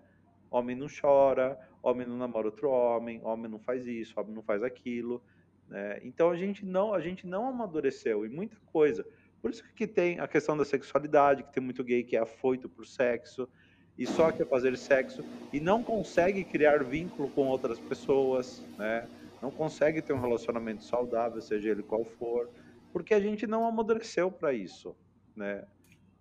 Homem 0.50 0.76
não 0.76 0.88
chora, 0.88 1.60
homem 1.82 2.08
não 2.08 2.18
namora 2.18 2.48
outro 2.48 2.70
homem, 2.70 3.22
homem 3.24 3.50
não 3.50 3.60
faz 3.60 3.86
isso, 3.88 4.20
homem 4.20 4.34
não 4.34 4.44
faz 4.44 4.64
aquilo. 4.64 5.24
Né? 5.68 6.00
Então 6.04 6.30
a 6.30 6.36
gente 6.36 6.66
não 6.66 6.94
a 6.94 7.00
gente 7.00 7.26
não 7.26 7.48
amadureceu 7.48 8.26
em 8.26 8.30
muita 8.30 8.58
coisa. 8.72 9.06
Por 9.42 9.52
isso 9.52 9.64
que 9.76 9.86
tem 9.86 10.20
a 10.20 10.28
questão 10.28 10.56
da 10.56 10.64
sexualidade, 10.64 11.44
que 11.44 11.52
tem 11.52 11.62
muito 11.62 11.84
gay 11.84 12.04
que 12.04 12.16
é 12.16 12.20
afoito 12.20 12.70
por 12.70 12.86
sexo 12.86 13.48
e 13.98 14.08
só 14.08 14.32
quer 14.32 14.48
fazer 14.48 14.76
sexo 14.78 15.24
e 15.52 15.60
não 15.60 15.84
consegue 15.84 16.44
criar 16.44 16.84
vínculo 16.84 17.30
com 17.30 17.48
outras 17.48 17.80
pessoas, 17.80 18.64
né? 18.78 19.08
Não 19.42 19.52
consegue 19.52 20.02
ter 20.02 20.14
um 20.14 20.22
relacionamento 20.22 20.84
saudável, 20.84 21.42
seja 21.42 21.70
ele 21.70 21.84
qual 21.84 22.04
for, 22.04 22.50
porque 22.92 23.14
a 23.14 23.20
gente 23.20 23.46
não 23.46 23.68
amadureceu 23.68 24.32
para 24.32 24.54
isso, 24.54 24.96
né? 25.36 25.66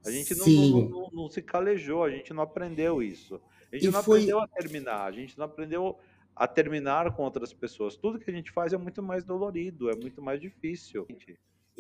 A 0.05 0.11
gente 0.11 0.35
não, 0.35 0.47
não, 0.47 0.89
não, 0.89 1.11
não, 1.13 1.31
se 1.31 1.41
calejou, 1.41 2.03
a 2.03 2.11
gente 2.11 2.35
não 2.35 2.43
aprendeu 2.43 3.01
isso. 3.01 3.41
A 3.71 3.77
gente 3.77 3.87
e 3.87 3.91
não 3.91 4.03
foi... 4.03 4.19
aprendeu 4.19 4.41
a 4.41 4.49
terminar, 4.49 5.05
a 5.05 5.13
gente 5.13 5.39
não 5.39 5.45
aprendeu 5.45 5.99
a 6.35 6.49
terminar 6.49 7.15
com 7.15 7.23
outras 7.23 7.53
pessoas. 7.53 7.97
Tudo 7.97 8.19
que 8.19 8.29
a 8.29 8.35
gente 8.35 8.51
faz 8.51 8.73
é 8.73 8.77
muito 8.77 9.03
mais 9.03 9.23
dolorido, 9.23 9.91
é 9.91 9.95
muito 9.95 10.21
mais 10.21 10.41
difícil. 10.41 11.07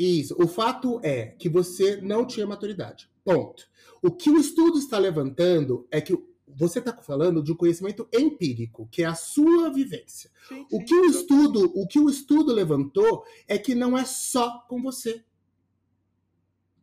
Isso. 0.02 0.34
O 0.36 0.48
fato 0.48 1.00
é 1.02 1.26
que 1.26 1.48
você 1.48 2.00
não 2.00 2.26
tinha 2.26 2.46
maturidade. 2.46 3.08
Ponto. 3.24 3.68
O 4.02 4.10
que 4.10 4.30
o 4.30 4.36
estudo 4.36 4.78
está 4.78 4.98
levantando 4.98 5.86
é 5.90 6.00
que 6.00 6.18
você 6.48 6.80
está 6.80 6.92
falando 6.96 7.42
de 7.42 7.52
um 7.52 7.56
conhecimento 7.56 8.08
empírico, 8.12 8.88
que 8.90 9.04
é 9.04 9.06
a 9.06 9.14
sua 9.14 9.70
vivência. 9.70 10.30
Sim, 10.48 10.56
sim, 10.56 10.66
o 10.72 10.84
que 10.84 10.94
o 10.94 11.04
estudo, 11.04 11.72
o 11.74 11.86
que 11.86 12.00
o 12.00 12.10
estudo 12.10 12.52
levantou 12.52 13.24
é 13.46 13.56
que 13.56 13.74
não 13.76 13.96
é 13.96 14.04
só 14.04 14.58
com 14.68 14.82
você. 14.82 15.24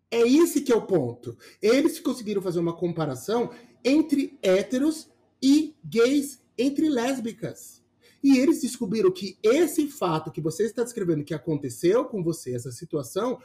É 0.09 0.21
esse 0.21 0.61
que 0.61 0.71
é 0.71 0.75
o 0.75 0.87
ponto. 0.87 1.37
Eles 1.61 1.99
conseguiram 1.99 2.41
fazer 2.41 2.59
uma 2.59 2.75
comparação 2.75 3.51
entre 3.83 4.39
héteros 4.41 5.09
e 5.43 5.75
gays 5.83 6.41
entre 6.57 6.89
lésbicas. 6.89 7.78
E 8.23 8.37
eles 8.37 8.61
descobriram 8.61 9.11
que 9.11 9.37
esse 9.41 9.87
fato 9.87 10.31
que 10.31 10.41
você 10.41 10.63
está 10.63 10.83
descrevendo 10.83 11.23
que 11.23 11.33
aconteceu 11.33 12.05
com 12.05 12.23
você, 12.23 12.53
essa 12.53 12.71
situação, 12.71 13.39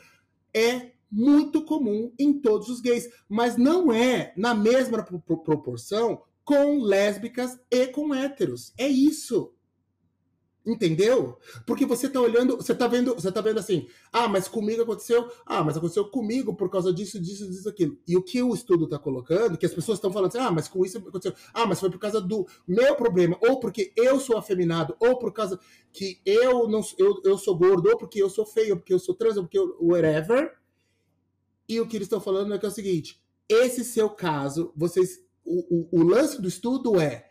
é 0.52 0.92
muito 1.10 1.64
comum 1.64 2.12
em 2.18 2.32
todos 2.32 2.68
os 2.68 2.80
gays, 2.80 3.08
mas 3.28 3.56
não 3.56 3.92
é 3.92 4.32
na 4.36 4.54
mesma 4.54 5.02
proporção 5.02 6.22
com 6.44 6.82
lésbicas 6.82 7.58
e 7.70 7.86
com 7.86 8.14
héteros. 8.14 8.72
É 8.76 8.88
isso. 8.88 9.53
Entendeu? 10.66 11.38
Porque 11.66 11.84
você 11.84 12.08
tá 12.08 12.18
olhando, 12.18 12.56
você 12.56 12.74
tá 12.74 12.88
vendo, 12.88 13.14
você 13.14 13.30
tá 13.30 13.42
vendo 13.42 13.58
assim, 13.58 13.86
ah, 14.10 14.26
mas 14.26 14.48
comigo 14.48 14.80
aconteceu, 14.80 15.30
ah, 15.44 15.62
mas 15.62 15.76
aconteceu 15.76 16.06
comigo 16.06 16.54
por 16.56 16.70
causa 16.70 16.90
disso, 16.90 17.20
disso, 17.20 17.46
disso, 17.46 17.68
aquilo. 17.68 17.98
E 18.08 18.16
o 18.16 18.22
que 18.22 18.42
o 18.42 18.54
estudo 18.54 18.88
tá 18.88 18.98
colocando, 18.98 19.58
que 19.58 19.66
as 19.66 19.74
pessoas 19.74 19.98
estão 19.98 20.10
falando 20.10 20.28
assim, 20.28 20.38
ah, 20.38 20.50
mas 20.50 20.66
com 20.66 20.82
isso 20.82 20.96
aconteceu, 20.96 21.34
ah, 21.52 21.66
mas 21.66 21.78
foi 21.78 21.90
por 21.90 21.98
causa 21.98 22.18
do 22.18 22.46
meu 22.66 22.96
problema, 22.96 23.36
ou 23.42 23.60
porque 23.60 23.92
eu 23.94 24.18
sou 24.18 24.38
afeminado, 24.38 24.96
ou 24.98 25.18
por 25.18 25.34
causa 25.34 25.60
que 25.92 26.18
eu 26.24 26.66
não 26.66 26.80
eu, 26.96 27.20
eu 27.24 27.36
sou 27.36 27.54
gordo, 27.58 27.90
ou 27.90 27.98
porque 27.98 28.22
eu 28.22 28.30
sou 28.30 28.46
feio, 28.46 28.70
ou 28.70 28.76
porque 28.78 28.94
eu 28.94 28.98
sou 28.98 29.14
trans, 29.14 29.36
ou 29.36 29.42
porque 29.42 29.58
eu, 29.58 29.76
whatever. 29.78 30.56
E 31.68 31.78
o 31.78 31.86
que 31.86 31.96
eles 31.96 32.06
estão 32.06 32.22
falando 32.22 32.54
é 32.54 32.58
que 32.58 32.64
é 32.64 32.68
o 32.68 32.72
seguinte: 32.72 33.22
esse 33.48 33.84
seu 33.84 34.08
caso, 34.08 34.72
vocês. 34.74 35.22
O, 35.44 35.98
o, 35.98 36.00
o 36.00 36.02
lance 36.02 36.40
do 36.40 36.48
estudo 36.48 36.98
é 36.98 37.28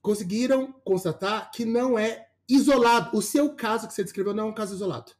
conseguiram 0.00 0.72
constatar 0.84 1.50
que 1.50 1.64
não 1.64 1.98
é 1.98 2.28
isolado. 2.48 3.16
O 3.16 3.22
seu 3.22 3.54
caso 3.54 3.86
que 3.86 3.94
você 3.94 4.04
descreveu 4.04 4.34
não 4.34 4.48
é 4.48 4.50
um 4.50 4.54
caso 4.54 4.74
isolado. 4.74 5.12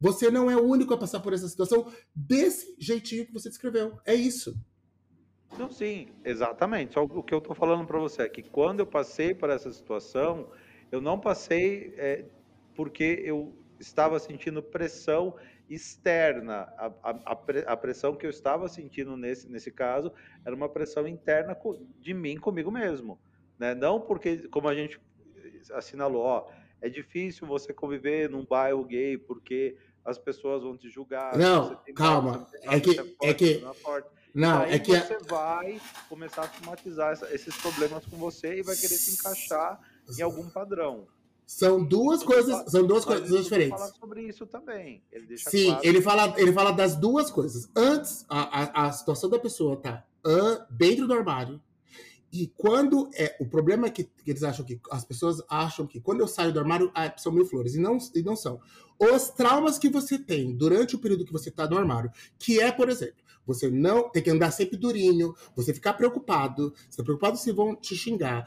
Você 0.00 0.30
não 0.30 0.50
é 0.50 0.56
o 0.56 0.64
único 0.64 0.94
a 0.94 0.98
passar 0.98 1.20
por 1.20 1.32
essa 1.32 1.46
situação 1.46 1.92
desse 2.14 2.74
jeitinho 2.78 3.26
que 3.26 3.32
você 3.32 3.48
descreveu. 3.48 3.98
É 4.06 4.14
isso. 4.14 4.58
Não, 5.58 5.70
sim, 5.70 6.08
exatamente. 6.24 6.94
Só 6.94 7.02
o 7.02 7.22
que 7.22 7.34
eu 7.34 7.38
estou 7.38 7.54
falando 7.54 7.86
para 7.86 7.98
você 7.98 8.22
é 8.22 8.28
que 8.28 8.42
quando 8.42 8.80
eu 8.80 8.86
passei 8.86 9.34
por 9.34 9.50
essa 9.50 9.70
situação, 9.70 10.50
eu 10.90 11.00
não 11.00 11.18
passei 11.20 11.92
é, 11.98 12.24
porque 12.74 13.22
eu 13.24 13.54
estava 13.78 14.18
sentindo 14.18 14.62
pressão 14.62 15.34
externa. 15.68 16.72
A, 16.78 16.86
a, 17.02 17.32
a, 17.66 17.76
pressão 17.76 18.16
que 18.16 18.26
eu 18.26 18.30
estava 18.30 18.68
sentindo 18.68 19.16
nesse, 19.16 19.48
nesse 19.48 19.70
caso 19.70 20.12
era 20.44 20.54
uma 20.54 20.68
pressão 20.68 21.06
interna 21.06 21.56
de 21.98 22.14
mim 22.14 22.36
comigo 22.36 22.70
mesmo. 22.70 23.20
Né? 23.58 23.74
Não 23.74 24.00
porque, 24.00 24.48
como 24.48 24.68
a 24.68 24.74
gente 24.74 25.00
assinalou, 25.70 26.22
ó, 26.22 26.48
é 26.80 26.88
difícil 26.88 27.46
você 27.46 27.72
conviver 27.72 28.28
num 28.30 28.44
bairro 28.44 28.84
gay 28.84 29.18
porque 29.18 29.76
as 30.04 30.18
pessoas 30.18 30.62
vão 30.62 30.76
te 30.76 30.88
julgar. 30.88 31.36
Não, 31.36 31.78
calma. 31.94 32.46
É 32.62 32.80
que, 32.80 32.98
é 33.22 33.34
que, 33.34 33.64
não, 34.34 34.62
é 34.62 34.78
que 34.78 34.92
você 34.96 35.18
vai 35.28 35.80
começar 36.08 36.42
a 36.42 36.44
automatizar 36.44 37.18
esses 37.32 37.56
problemas 37.56 38.06
com 38.06 38.16
você 38.16 38.58
e 38.58 38.62
vai 38.62 38.76
querer 38.76 38.94
se 38.94 39.14
encaixar 39.14 39.80
em 40.18 40.22
algum 40.22 40.48
padrão. 40.48 41.06
São 41.46 41.84
duas 41.84 42.22
coisas, 42.22 42.70
são 42.70 42.86
duas 42.86 43.04
coisas 43.04 43.28
diferentes. 43.42 43.72
Ele 43.72 43.88
fala 43.88 43.92
sobre 43.98 44.22
isso 44.22 44.46
também. 44.46 45.02
Ele 45.10 45.36
Sim, 45.36 45.66
claro 45.66 45.80
ele 45.84 46.00
fala, 46.00 46.34
ele 46.40 46.52
fala 46.52 46.70
das 46.70 46.94
duas 46.94 47.28
coisas. 47.28 47.68
Antes, 47.74 48.24
a, 48.28 48.82
a, 48.82 48.86
a 48.86 48.92
situação 48.92 49.28
da 49.28 49.36
pessoa 49.36 49.76
tá 49.76 50.06
uh, 50.24 50.64
dentro 50.70 51.08
do 51.08 51.12
armário. 51.12 51.60
E 52.32 52.46
quando 52.56 53.10
é 53.14 53.36
o 53.40 53.46
problema 53.46 53.86
é 53.86 53.90
que, 53.90 54.04
que, 54.04 54.30
eles 54.30 54.42
acham 54.42 54.64
que 54.64 54.80
as 54.90 55.04
pessoas 55.04 55.42
acham 55.48 55.86
que 55.86 56.00
quando 56.00 56.20
eu 56.20 56.28
saio 56.28 56.52
do 56.52 56.60
armário 56.60 56.90
ah, 56.94 57.12
são 57.16 57.32
mil 57.32 57.44
flores 57.44 57.74
e 57.74 57.80
não 57.80 57.98
e 58.14 58.22
não 58.22 58.36
são. 58.36 58.60
Os 58.98 59.30
traumas 59.30 59.78
que 59.78 59.88
você 59.88 60.18
tem 60.18 60.54
durante 60.56 60.94
o 60.94 60.98
período 60.98 61.24
que 61.24 61.32
você 61.32 61.48
está 61.48 61.68
no 61.68 61.76
armário, 61.76 62.10
que 62.38 62.60
é, 62.60 62.70
por 62.70 62.88
exemplo, 62.88 63.22
você 63.46 63.70
não 63.70 64.08
tem 64.08 64.22
que 64.22 64.30
andar 64.30 64.50
sempre 64.50 64.76
durinho, 64.76 65.34
você 65.56 65.74
ficar 65.74 65.94
preocupado, 65.94 66.72
você 66.88 66.98
tá 66.98 67.02
preocupado 67.02 67.36
se 67.36 67.50
vão 67.50 67.74
te 67.74 67.96
xingar. 67.96 68.46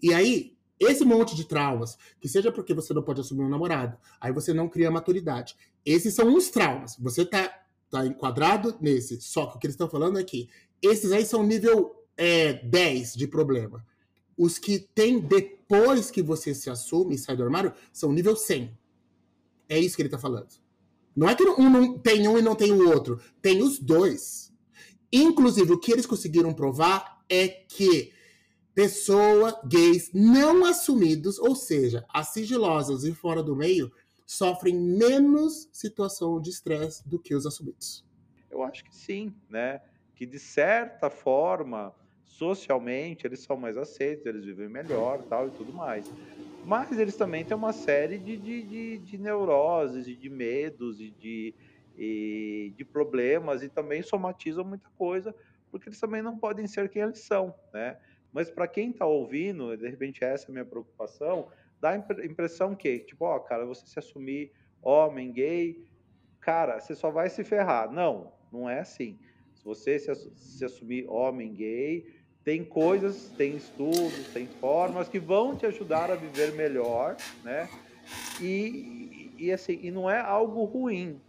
E 0.00 0.14
aí 0.14 0.56
esse 0.78 1.04
monte 1.04 1.34
de 1.34 1.44
traumas, 1.44 1.98
que 2.20 2.28
seja 2.28 2.52
porque 2.52 2.72
você 2.72 2.94
não 2.94 3.02
pode 3.02 3.20
assumir 3.20 3.42
um 3.42 3.48
namorado, 3.48 3.98
aí 4.20 4.32
você 4.32 4.54
não 4.54 4.68
cria 4.68 4.90
maturidade. 4.90 5.56
Esses 5.84 6.14
são 6.14 6.28
uns 6.28 6.50
traumas. 6.50 6.96
Você 7.00 7.24
tá, 7.24 7.52
tá 7.90 8.06
enquadrado 8.06 8.76
nesse. 8.80 9.20
Só 9.20 9.46
que 9.46 9.56
o 9.56 9.58
que 9.58 9.66
eles 9.66 9.74
estão 9.74 9.88
falando 9.88 10.18
é 10.18 10.22
que 10.22 10.48
esses 10.80 11.10
aí 11.10 11.24
são 11.24 11.42
nível 11.42 11.97
é, 12.18 12.52
10 12.52 13.14
de 13.14 13.26
problema. 13.26 13.86
Os 14.36 14.58
que 14.58 14.80
tem 14.94 15.18
depois 15.20 16.10
que 16.10 16.22
você 16.22 16.54
se 16.54 16.68
assume 16.68 17.14
e 17.14 17.18
sai 17.18 17.36
do 17.36 17.44
armário 17.44 17.72
são 17.92 18.12
nível 18.12 18.36
100. 18.36 18.76
É 19.68 19.78
isso 19.78 19.96
que 19.96 20.02
ele 20.02 20.08
tá 20.08 20.18
falando. 20.18 20.48
Não 21.16 21.28
é 21.28 21.34
que 21.34 21.42
um 21.42 21.70
não 21.70 21.98
tem 21.98 22.28
um 22.28 22.38
e 22.38 22.42
não 22.42 22.54
tem 22.54 22.72
o 22.72 22.88
outro. 22.90 23.20
Tem 23.40 23.62
os 23.62 23.78
dois. 23.78 24.52
Inclusive, 25.12 25.72
o 25.72 25.78
que 25.78 25.90
eles 25.90 26.06
conseguiram 26.06 26.52
provar 26.52 27.24
é 27.28 27.48
que 27.48 28.12
pessoa, 28.74 29.60
gays 29.64 30.10
não 30.14 30.64
assumidos, 30.64 31.38
ou 31.38 31.56
seja, 31.56 32.04
as 32.08 32.28
sigilosas 32.28 33.02
e 33.02 33.12
fora 33.12 33.42
do 33.42 33.56
meio, 33.56 33.90
sofrem 34.24 34.76
menos 34.76 35.68
situação 35.72 36.40
de 36.40 36.50
estresse 36.50 37.08
do 37.08 37.18
que 37.18 37.34
os 37.34 37.46
assumidos. 37.46 38.06
Eu 38.50 38.62
acho 38.62 38.84
que 38.84 38.94
sim, 38.94 39.34
né? 39.48 39.80
Que 40.14 40.24
de 40.24 40.38
certa 40.38 41.10
forma, 41.10 41.94
socialmente, 42.38 43.26
eles 43.26 43.42
são 43.44 43.56
mais 43.56 43.76
aceitos, 43.76 44.26
eles 44.26 44.44
vivem 44.44 44.68
melhor 44.68 45.24
tal 45.28 45.48
e 45.48 45.52
tudo 45.52 45.72
mais. 45.72 46.12
Mas 46.62 46.98
eles 46.98 47.16
também 47.16 47.44
têm 47.44 47.56
uma 47.56 47.72
série 47.72 48.18
de, 48.18 48.36
de, 48.38 48.64
de, 48.64 48.98
de 48.98 49.18
neuroses 49.18 50.06
e 50.08 50.16
de 50.16 50.28
medos 50.28 51.00
e 51.00 51.10
de, 51.10 51.54
e 51.94 52.72
de 52.76 52.84
problemas 52.84 53.62
e 53.62 53.68
também 53.68 54.02
somatizam 54.02 54.64
muita 54.64 54.90
coisa, 54.90 55.34
porque 55.70 55.88
eles 55.88 56.00
também 56.00 56.22
não 56.22 56.38
podem 56.38 56.66
ser 56.66 56.88
quem 56.90 57.02
eles 57.02 57.20
são, 57.26 57.54
né? 57.72 57.98
Mas 58.32 58.50
para 58.50 58.68
quem 58.68 58.90
está 58.90 59.06
ouvindo, 59.06 59.76
de 59.76 59.88
repente 59.88 60.22
essa 60.24 60.46
é 60.46 60.50
a 60.50 60.52
minha 60.52 60.66
preocupação, 60.66 61.48
dá 61.80 61.90
a 61.90 61.96
impressão 62.26 62.74
que, 62.74 62.98
tipo, 63.00 63.24
ó, 63.24 63.38
cara, 63.40 63.64
você 63.64 63.86
se 63.86 63.98
assumir 63.98 64.52
homem, 64.82 65.32
gay, 65.32 65.88
cara, 66.40 66.80
você 66.80 66.94
só 66.94 67.10
vai 67.10 67.28
se 67.30 67.44
ferrar. 67.44 67.90
Não, 67.92 68.34
não 68.52 68.68
é 68.68 68.80
assim. 68.80 69.18
Se 69.54 69.64
você 69.64 69.98
se, 69.98 70.12
se 70.36 70.64
assumir 70.64 71.06
homem, 71.08 71.52
gay, 71.54 72.04
tem 72.44 72.64
coisas, 72.64 73.30
tem 73.36 73.56
estudos, 73.56 74.28
tem 74.32 74.46
formas 74.46 75.08
que 75.08 75.18
vão 75.18 75.54
te 75.56 75.66
ajudar 75.66 76.10
a 76.10 76.14
viver 76.14 76.52
melhor, 76.52 77.16
né? 77.44 77.68
E, 78.40 79.32
e 79.38 79.52
assim, 79.52 79.78
e 79.82 79.90
não 79.90 80.08
é 80.08 80.20
algo 80.20 80.64
ruim 80.64 81.20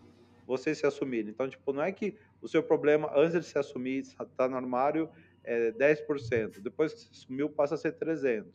você 0.47 0.73
se 0.73 0.85
assumir. 0.85 1.27
Então, 1.27 1.47
tipo, 1.47 1.73
não 1.73 1.83
é 1.83 1.91
que 1.91 2.15
o 2.41 2.47
seu 2.47 2.63
problema 2.63 3.11
antes 3.15 3.45
de 3.45 3.51
se 3.51 3.57
assumir, 3.57 3.99
está 3.99 4.47
no 4.47 4.55
armário, 4.55 5.09
é 5.43 5.71
10%. 5.71 6.59
Depois 6.61 6.93
que 6.93 7.17
sumiu, 7.17 7.49
passa 7.49 7.75
a 7.75 7.77
ser 7.77 7.93
300. 7.93 8.51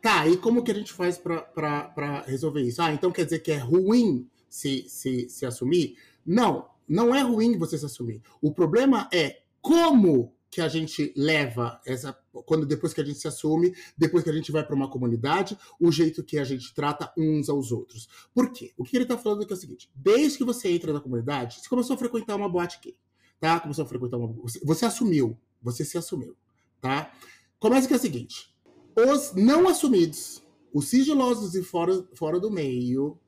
Tá, 0.00 0.26
e 0.26 0.36
como 0.36 0.64
que 0.64 0.70
a 0.70 0.74
gente 0.74 0.92
faz 0.92 1.16
para 1.16 2.24
resolver 2.26 2.62
isso? 2.62 2.82
Ah, 2.82 2.92
então 2.92 3.12
quer 3.12 3.24
dizer 3.24 3.38
que 3.38 3.52
é 3.52 3.58
ruim 3.58 4.28
se, 4.48 4.88
se, 4.88 5.28
se 5.28 5.46
assumir? 5.46 5.96
Não, 6.26 6.68
não 6.88 7.14
é 7.14 7.22
ruim 7.22 7.56
você 7.56 7.78
se 7.78 7.86
assumir. 7.86 8.20
O 8.40 8.52
problema 8.52 9.08
é 9.12 9.42
como 9.60 10.34
que 10.52 10.60
a 10.60 10.68
gente 10.68 11.14
leva 11.16 11.80
essa 11.86 12.12
quando 12.44 12.66
depois 12.66 12.92
que 12.92 13.00
a 13.00 13.04
gente 13.04 13.18
se 13.18 13.26
assume, 13.26 13.74
depois 13.96 14.22
que 14.22 14.28
a 14.28 14.32
gente 14.34 14.52
vai 14.52 14.62
para 14.62 14.76
uma 14.76 14.90
comunidade, 14.90 15.56
o 15.80 15.90
jeito 15.90 16.22
que 16.22 16.38
a 16.38 16.44
gente 16.44 16.74
trata 16.74 17.10
uns 17.16 17.48
aos 17.48 17.72
outros. 17.72 18.06
Por 18.34 18.52
quê? 18.52 18.70
O 18.76 18.84
que 18.84 18.94
ele 18.94 19.04
está 19.04 19.16
falando 19.16 19.42
aqui 19.42 19.52
é 19.54 19.56
o 19.56 19.58
seguinte: 19.58 19.90
desde 19.94 20.36
que 20.36 20.44
você 20.44 20.68
entra 20.68 20.92
na 20.92 21.00
comunidade, 21.00 21.58
você 21.58 21.68
começou 21.70 21.94
a 21.94 21.98
frequentar 21.98 22.36
uma 22.36 22.50
boate 22.50 22.78
gay, 22.84 22.94
tá? 23.40 23.58
Começou 23.60 23.82
a 23.82 23.88
frequentar 23.88 24.18
uma 24.18 24.28
você, 24.28 24.60
você 24.62 24.84
assumiu, 24.84 25.38
você 25.62 25.86
se 25.86 25.96
assumiu, 25.96 26.36
tá? 26.82 27.10
Começa 27.58 27.88
que 27.88 27.94
é 27.94 27.96
o 27.96 28.00
seguinte: 28.00 28.54
os 28.94 29.32
não 29.32 29.66
assumidos, 29.66 30.42
os 30.70 30.86
sigilosos 30.86 31.54
e 31.54 31.62
fora, 31.62 32.06
fora 32.12 32.38
do 32.38 32.50
meio, 32.50 33.18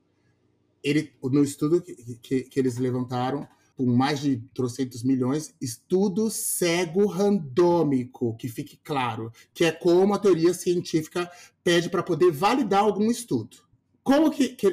ele, 0.83 1.11
no 1.23 1.43
estudo 1.43 1.81
que, 1.81 1.95
que, 2.17 2.43
que 2.43 2.61
eles 2.61 2.77
levantaram, 2.77 3.49
com 3.77 3.87
mais 3.87 4.21
de 4.21 4.37
trocentos 4.55 5.03
milhões, 5.03 5.55
estudo 5.61 6.31
cego 6.31 7.07
randômico, 7.07 8.37
que 8.37 8.49
fique 8.49 8.77
claro, 8.77 9.33
que 9.53 9.65
é 9.65 9.73
como 9.73 10.15
a 10.15 10.19
teoria 10.19 10.55
científica 10.55 11.31
pede 11.63 11.91
para 11.91 12.03
poder 12.03 12.31
validar 12.31 12.81
algum 12.81 13.11
estudo. 13.11 13.57
Como 14.03 14.31
que, 14.31 14.51
que, 14.51 14.71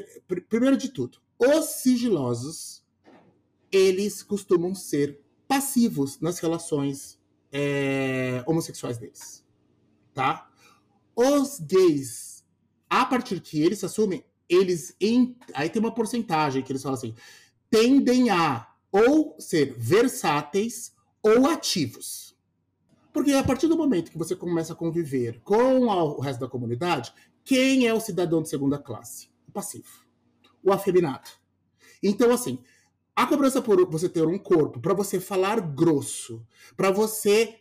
primeiro 0.50 0.78
de 0.78 0.90
tudo, 0.90 1.20
os 1.40 1.66
sigilosos, 1.66 2.84
eles 3.72 4.22
costumam 4.22 4.76
ser 4.76 5.20
passivos 5.48 6.20
nas 6.20 6.40
relações 6.40 7.20
é, 7.52 8.44
homossexuais 8.46 8.98
deles, 8.98 9.44
tá? 10.14 10.50
Os 11.16 11.60
gays, 11.60 12.46
a 12.90 13.06
partir 13.06 13.40
que 13.42 13.62
eles 13.62 13.80
se 13.80 13.86
assumem, 13.86 14.24
eles 14.48 14.96
em, 15.00 15.36
aí 15.54 15.70
tem 15.70 15.82
uma 15.82 15.94
porcentagem 15.94 16.62
que 16.62 16.72
eles 16.72 16.84
falam 16.84 16.98
assim, 16.98 17.16
tendem 17.70 18.30
a 18.30 18.71
ou 18.92 19.36
ser 19.40 19.74
versáteis 19.78 20.94
ou 21.22 21.48
ativos. 21.48 22.36
Porque 23.14 23.34
a 23.34 23.44
partir 23.44 23.68
do 23.68 23.78
momento 23.78 24.12
que 24.12 24.18
você 24.18 24.36
começa 24.36 24.74
a 24.74 24.76
conviver 24.76 25.42
com 25.42 25.86
o 25.86 26.20
resto 26.20 26.40
da 26.40 26.48
comunidade, 26.48 27.14
quem 27.44 27.88
é 27.88 27.94
o 27.94 28.00
cidadão 28.00 28.42
de 28.42 28.50
segunda 28.50 28.78
classe? 28.78 29.30
O 29.48 29.52
passivo, 29.52 30.06
o 30.64 30.72
afeminado. 30.72 31.30
Então, 32.02 32.32
assim, 32.32 32.60
a 33.16 33.26
cobrança 33.28 33.62
por 33.62 33.86
você 33.90 34.08
ter 34.08 34.26
um 34.26 34.38
corpo, 34.38 34.80
para 34.80 34.94
você 34.94 35.20
falar 35.20 35.60
grosso, 35.60 36.46
para 36.78 36.92
você. 36.92 37.60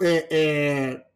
É, 0.00 0.28
é, 0.30 1.06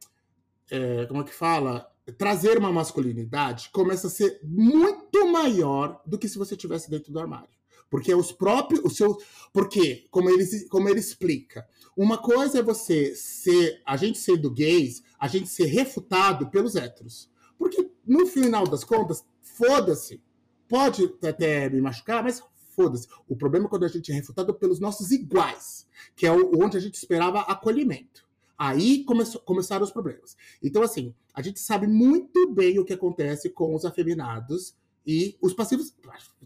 é, 0.70 1.06
como 1.06 1.20
é 1.20 1.24
que 1.24 1.34
fala? 1.34 1.90
Trazer 2.16 2.56
uma 2.56 2.72
masculinidade 2.72 3.68
começa 3.70 4.06
a 4.06 4.10
ser 4.10 4.40
muito 4.42 5.26
maior 5.26 6.00
do 6.06 6.18
que 6.18 6.28
se 6.28 6.38
você 6.38 6.54
estivesse 6.54 6.88
dentro 6.88 7.12
do 7.12 7.18
armário. 7.18 7.55
Porque 7.90 8.14
os 8.14 8.32
próprios. 8.32 8.84
O 8.84 8.90
seu, 8.90 9.16
porque, 9.52 10.06
como 10.10 10.30
ele, 10.30 10.44
como 10.68 10.88
ele 10.88 11.00
explica, 11.00 11.66
uma 11.96 12.18
coisa 12.18 12.58
é 12.58 12.62
você 12.62 13.14
ser. 13.14 13.80
A 13.86 13.96
gente 13.96 14.18
sendo 14.18 14.50
gays, 14.50 15.02
a 15.18 15.28
gente 15.28 15.48
ser 15.48 15.66
refutado 15.66 16.50
pelos 16.50 16.76
héteros. 16.76 17.30
Porque, 17.58 17.90
no 18.06 18.26
final 18.26 18.66
das 18.66 18.84
contas, 18.84 19.24
foda-se. 19.40 20.22
Pode 20.68 21.14
até 21.22 21.70
me 21.70 21.80
machucar, 21.80 22.22
mas 22.22 22.42
foda-se. 22.74 23.08
O 23.28 23.36
problema 23.36 23.66
é 23.66 23.68
quando 23.68 23.84
a 23.84 23.88
gente 23.88 24.10
é 24.10 24.14
refutado 24.14 24.52
pelos 24.54 24.80
nossos 24.80 25.10
iguais, 25.10 25.86
que 26.14 26.26
é 26.26 26.32
onde 26.32 26.76
a 26.76 26.80
gente 26.80 26.94
esperava 26.94 27.40
acolhimento. 27.40 28.26
Aí 28.58 29.04
começou, 29.04 29.40
começaram 29.42 29.84
os 29.84 29.90
problemas. 29.90 30.36
Então, 30.62 30.82
assim, 30.82 31.14
a 31.32 31.42
gente 31.42 31.60
sabe 31.60 31.86
muito 31.86 32.50
bem 32.52 32.78
o 32.78 32.84
que 32.84 32.92
acontece 32.92 33.50
com 33.50 33.74
os 33.74 33.84
afeminados 33.84 34.74
e 35.06 35.36
os 35.40 35.54
passivos. 35.54 35.94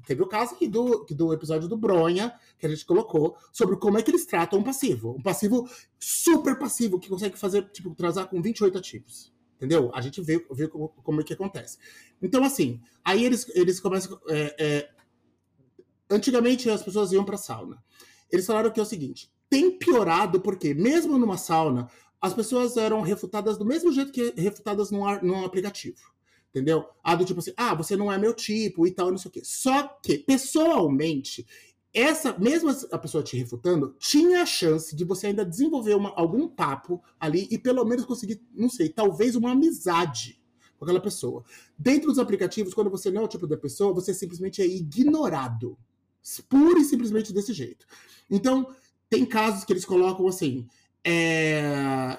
Teve 0.06 0.22
o 0.22 0.26
caso 0.26 0.54
aqui 0.54 0.68
do, 0.68 1.06
do 1.10 1.32
episódio 1.32 1.68
do 1.68 1.76
Bronha, 1.76 2.32
que 2.58 2.66
a 2.66 2.68
gente 2.68 2.84
colocou, 2.84 3.36
sobre 3.52 3.76
como 3.76 3.98
é 3.98 4.02
que 4.02 4.10
eles 4.10 4.26
tratam 4.26 4.58
um 4.58 4.62
passivo. 4.62 5.16
Um 5.18 5.22
passivo 5.22 5.68
super 5.98 6.58
passivo, 6.58 6.98
que 6.98 7.08
consegue 7.08 7.38
fazer, 7.38 7.68
tipo, 7.70 7.94
transar 7.94 8.28
com 8.28 8.42
28 8.42 8.76
ativos. 8.76 9.32
Entendeu? 9.56 9.90
A 9.94 10.00
gente 10.00 10.20
vê, 10.20 10.44
vê 10.52 10.68
como, 10.68 10.88
como 10.88 11.20
é 11.20 11.24
que 11.24 11.32
acontece. 11.32 11.78
Então, 12.20 12.44
assim, 12.44 12.80
aí 13.04 13.24
eles, 13.24 13.46
eles 13.54 13.80
começam. 13.80 14.18
É, 14.28 14.56
é, 14.58 14.90
Antigamente 16.10 16.68
as 16.68 16.82
pessoas 16.82 17.12
iam 17.12 17.24
para 17.24 17.36
sauna. 17.36 17.82
Eles 18.32 18.44
falaram 18.44 18.70
que 18.70 18.80
é 18.80 18.82
o 18.82 18.86
seguinte: 18.86 19.30
tem 19.48 19.78
piorado 19.78 20.40
porque, 20.40 20.74
mesmo 20.74 21.16
numa 21.16 21.38
sauna, 21.38 21.88
as 22.20 22.34
pessoas 22.34 22.76
eram 22.76 23.00
refutadas 23.00 23.56
do 23.56 23.64
mesmo 23.64 23.92
jeito 23.92 24.10
que 24.10 24.34
refutadas 24.36 24.90
num, 24.90 25.04
num 25.22 25.44
aplicativo. 25.44 25.98
Entendeu? 26.50 26.84
Ah, 27.02 27.14
do 27.14 27.24
tipo 27.24 27.38
assim, 27.38 27.52
ah, 27.56 27.74
você 27.74 27.96
não 27.96 28.10
é 28.10 28.18
meu 28.18 28.34
tipo 28.34 28.86
e 28.86 28.90
tal, 28.90 29.10
não 29.10 29.18
sei 29.18 29.28
o 29.28 29.32
quê. 29.32 29.40
Só 29.44 29.86
que, 30.02 30.18
pessoalmente, 30.18 31.46
essa, 31.92 32.36
mesmo 32.38 32.70
a 32.90 32.98
pessoa 32.98 33.22
te 33.22 33.36
refutando, 33.36 33.94
tinha 33.98 34.42
a 34.42 34.46
chance 34.46 34.94
de 34.94 35.04
você 35.04 35.28
ainda 35.28 35.44
desenvolver 35.44 35.94
uma, 35.94 36.10
algum 36.10 36.48
papo 36.48 37.02
ali 37.18 37.48
e 37.50 37.58
pelo 37.58 37.84
menos 37.84 38.04
conseguir, 38.04 38.40
não 38.54 38.68
sei, 38.68 38.88
talvez 38.88 39.34
uma 39.36 39.52
amizade 39.52 40.40
com 40.78 40.84
aquela 40.84 41.00
pessoa. 41.00 41.44
Dentro 41.78 42.08
dos 42.08 42.18
aplicativos, 42.18 42.74
quando 42.74 42.90
você 42.90 43.10
não 43.10 43.22
é 43.22 43.24
o 43.24 43.28
tipo 43.28 43.46
da 43.46 43.56
pessoa, 43.56 43.92
você 43.92 44.14
simplesmente 44.14 44.62
é 44.62 44.66
ignorado. 44.66 45.76
Pura 46.48 46.80
e 46.80 46.84
simplesmente 46.84 47.32
desse 47.32 47.52
jeito. 47.52 47.86
Então, 48.30 48.66
tem 49.08 49.26
casos 49.26 49.64
que 49.64 49.72
eles 49.72 49.84
colocam 49.84 50.26
assim. 50.26 50.66
É... 51.04 52.18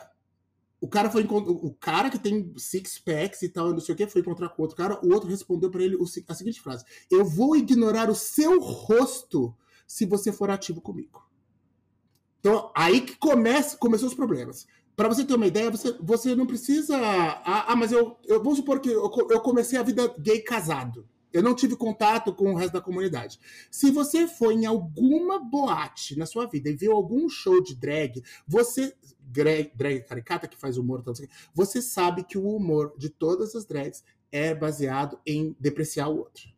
O 0.81 0.87
cara 0.87 1.11
foi 1.11 1.23
o 1.29 1.73
cara 1.75 2.09
que 2.09 2.17
tem 2.17 2.51
six 2.57 2.97
packs 2.97 3.43
e 3.43 3.49
tal, 3.49 3.71
não 3.71 3.79
sei 3.79 3.93
o 3.93 3.95
que, 3.95 4.07
foi 4.07 4.21
encontrar 4.21 4.49
com 4.49 4.63
outro 4.63 4.75
cara. 4.75 4.99
O 5.05 5.13
outro 5.13 5.29
respondeu 5.29 5.69
para 5.69 5.83
ele 5.83 5.95
a 6.27 6.33
seguinte 6.33 6.59
frase: 6.59 6.83
Eu 7.09 7.23
vou 7.23 7.55
ignorar 7.55 8.09
o 8.09 8.15
seu 8.15 8.59
rosto 8.59 9.55
se 9.85 10.07
você 10.07 10.31
for 10.31 10.49
ativo 10.49 10.81
comigo. 10.81 11.23
Então, 12.39 12.71
aí 12.75 13.01
que 13.01 13.15
começa, 13.15 13.77
começou 13.77 14.07
os 14.07 14.15
problemas. 14.15 14.65
Para 14.95 15.07
você 15.07 15.23
ter 15.23 15.35
uma 15.35 15.45
ideia, 15.45 15.69
você, 15.69 15.95
você 16.01 16.35
não 16.35 16.47
precisa. 16.47 16.97
Ah, 16.97 17.73
ah 17.73 17.75
mas 17.75 17.91
eu, 17.91 18.17
eu 18.25 18.41
vou 18.41 18.55
supor 18.55 18.79
que 18.79 18.89
eu, 18.89 19.11
eu 19.29 19.39
comecei 19.39 19.77
a 19.77 19.83
vida 19.83 20.11
gay 20.17 20.41
casado. 20.41 21.07
Eu 21.33 21.41
não 21.41 21.55
tive 21.55 21.75
contato 21.75 22.33
com 22.33 22.51
o 22.51 22.55
resto 22.55 22.73
da 22.73 22.81
comunidade. 22.81 23.39
Se 23.69 23.91
você 23.91 24.27
foi 24.27 24.55
em 24.55 24.65
alguma 24.65 25.39
boate 25.39 26.17
na 26.17 26.25
sua 26.25 26.45
vida 26.45 26.69
e 26.69 26.75
viu 26.75 26.91
algum 26.91 27.29
show 27.29 27.61
de 27.61 27.75
drag, 27.75 28.23
você. 28.47 28.93
Drag, 29.19 29.71
drag 29.75 30.01
caricata 30.01 30.45
que 30.45 30.57
faz 30.57 30.77
humor, 30.77 31.01
você 31.53 31.81
sabe 31.81 32.25
que 32.25 32.37
o 32.37 32.53
humor 32.53 32.93
de 32.97 33.09
todas 33.09 33.55
as 33.55 33.65
drags 33.65 34.03
é 34.29 34.53
baseado 34.53 35.17
em 35.25 35.55
depreciar 35.57 36.09
o 36.09 36.17
outro. 36.17 36.49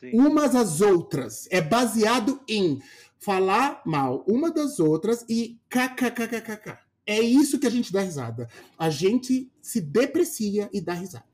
Sim. 0.00 0.10
Umas 0.14 0.56
às 0.56 0.80
outras. 0.80 1.46
É 1.52 1.60
baseado 1.60 2.40
em 2.48 2.82
falar 3.18 3.82
mal 3.84 4.24
uma 4.26 4.50
das 4.50 4.80
outras 4.80 5.24
e 5.28 5.60
kkkkk. 5.68 6.78
É 7.06 7.20
isso 7.20 7.58
que 7.58 7.66
a 7.66 7.70
gente 7.70 7.92
dá 7.92 8.00
risada. 8.00 8.48
A 8.78 8.88
gente 8.88 9.50
se 9.60 9.80
deprecia 9.80 10.70
e 10.72 10.80
dá 10.80 10.94
risada. 10.94 11.29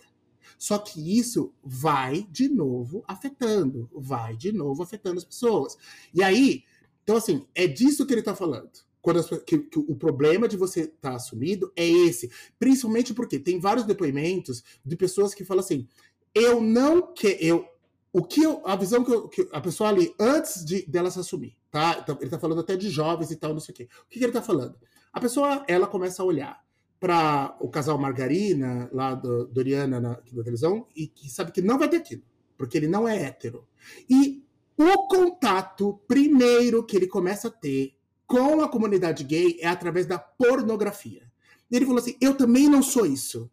Só 0.58 0.78
que 0.78 1.18
isso 1.18 1.52
vai 1.62 2.26
de 2.30 2.48
novo 2.48 3.04
afetando, 3.06 3.88
vai 3.92 4.36
de 4.36 4.52
novo 4.52 4.82
afetando 4.82 5.18
as 5.18 5.24
pessoas. 5.24 5.76
E 6.14 6.22
aí, 6.22 6.64
então 7.02 7.16
assim, 7.16 7.46
é 7.54 7.66
disso 7.66 8.06
que 8.06 8.12
ele 8.12 8.20
está 8.20 8.34
falando. 8.34 8.70
Quando 9.00 9.20
as, 9.20 9.28
que, 9.44 9.58
que, 9.58 9.78
o 9.78 9.94
problema 9.94 10.48
de 10.48 10.56
você 10.56 10.80
estar 10.80 11.10
tá 11.10 11.16
assumido 11.16 11.72
é 11.76 11.86
esse. 11.86 12.30
Principalmente 12.58 13.14
porque 13.14 13.38
tem 13.38 13.60
vários 13.60 13.86
depoimentos 13.86 14.64
de 14.84 14.96
pessoas 14.96 15.32
que 15.32 15.44
falam 15.44 15.62
assim: 15.62 15.86
eu 16.34 16.60
não 16.60 17.14
quero. 17.14 17.38
Eu, 17.40 17.68
o 18.12 18.24
que 18.24 18.42
eu, 18.42 18.62
a 18.64 18.74
visão 18.74 19.04
que, 19.04 19.12
eu, 19.12 19.28
que, 19.28 19.48
a 19.52 19.60
pessoa 19.60 19.90
ali, 19.90 20.14
antes 20.18 20.64
de 20.64 20.84
dela 20.86 21.10
se 21.10 21.20
assumir, 21.20 21.54
tá? 21.70 21.98
Então, 22.02 22.16
ele 22.16 22.24
está 22.24 22.38
falando 22.38 22.60
até 22.60 22.74
de 22.74 22.88
jovens 22.88 23.30
e 23.30 23.36
tal, 23.36 23.52
não 23.52 23.60
sei 23.60 23.72
o 23.72 23.76
quê. 23.76 23.88
O 24.04 24.08
que, 24.08 24.18
que 24.18 24.24
ele 24.24 24.30
está 24.30 24.42
falando? 24.42 24.74
A 25.12 25.20
pessoa, 25.20 25.64
ela 25.68 25.86
começa 25.86 26.22
a 26.22 26.26
olhar 26.26 26.65
para 26.98 27.56
o 27.60 27.68
casal 27.68 27.98
Margarina, 27.98 28.88
lá 28.92 29.14
do 29.14 29.46
Doriana 29.46 30.00
na, 30.00 30.10
na 30.10 30.42
televisão, 30.42 30.86
e 30.94 31.06
que 31.06 31.30
sabe 31.30 31.52
que 31.52 31.62
não 31.62 31.78
vai 31.78 31.88
ter 31.88 31.98
aquilo, 31.98 32.22
porque 32.56 32.76
ele 32.76 32.88
não 32.88 33.06
é 33.06 33.22
hétero. 33.22 33.66
E 34.08 34.42
o 34.76 35.06
contato 35.06 36.00
primeiro 36.06 36.84
que 36.84 36.96
ele 36.96 37.06
começa 37.06 37.48
a 37.48 37.50
ter 37.50 37.94
com 38.26 38.60
a 38.60 38.68
comunidade 38.68 39.24
gay 39.24 39.58
é 39.60 39.68
através 39.68 40.06
da 40.06 40.18
pornografia. 40.18 41.22
E 41.70 41.76
ele 41.76 41.86
falou 41.86 42.00
assim: 42.00 42.16
Eu 42.20 42.36
também 42.36 42.68
não 42.68 42.82
sou 42.82 43.06
isso. 43.06 43.50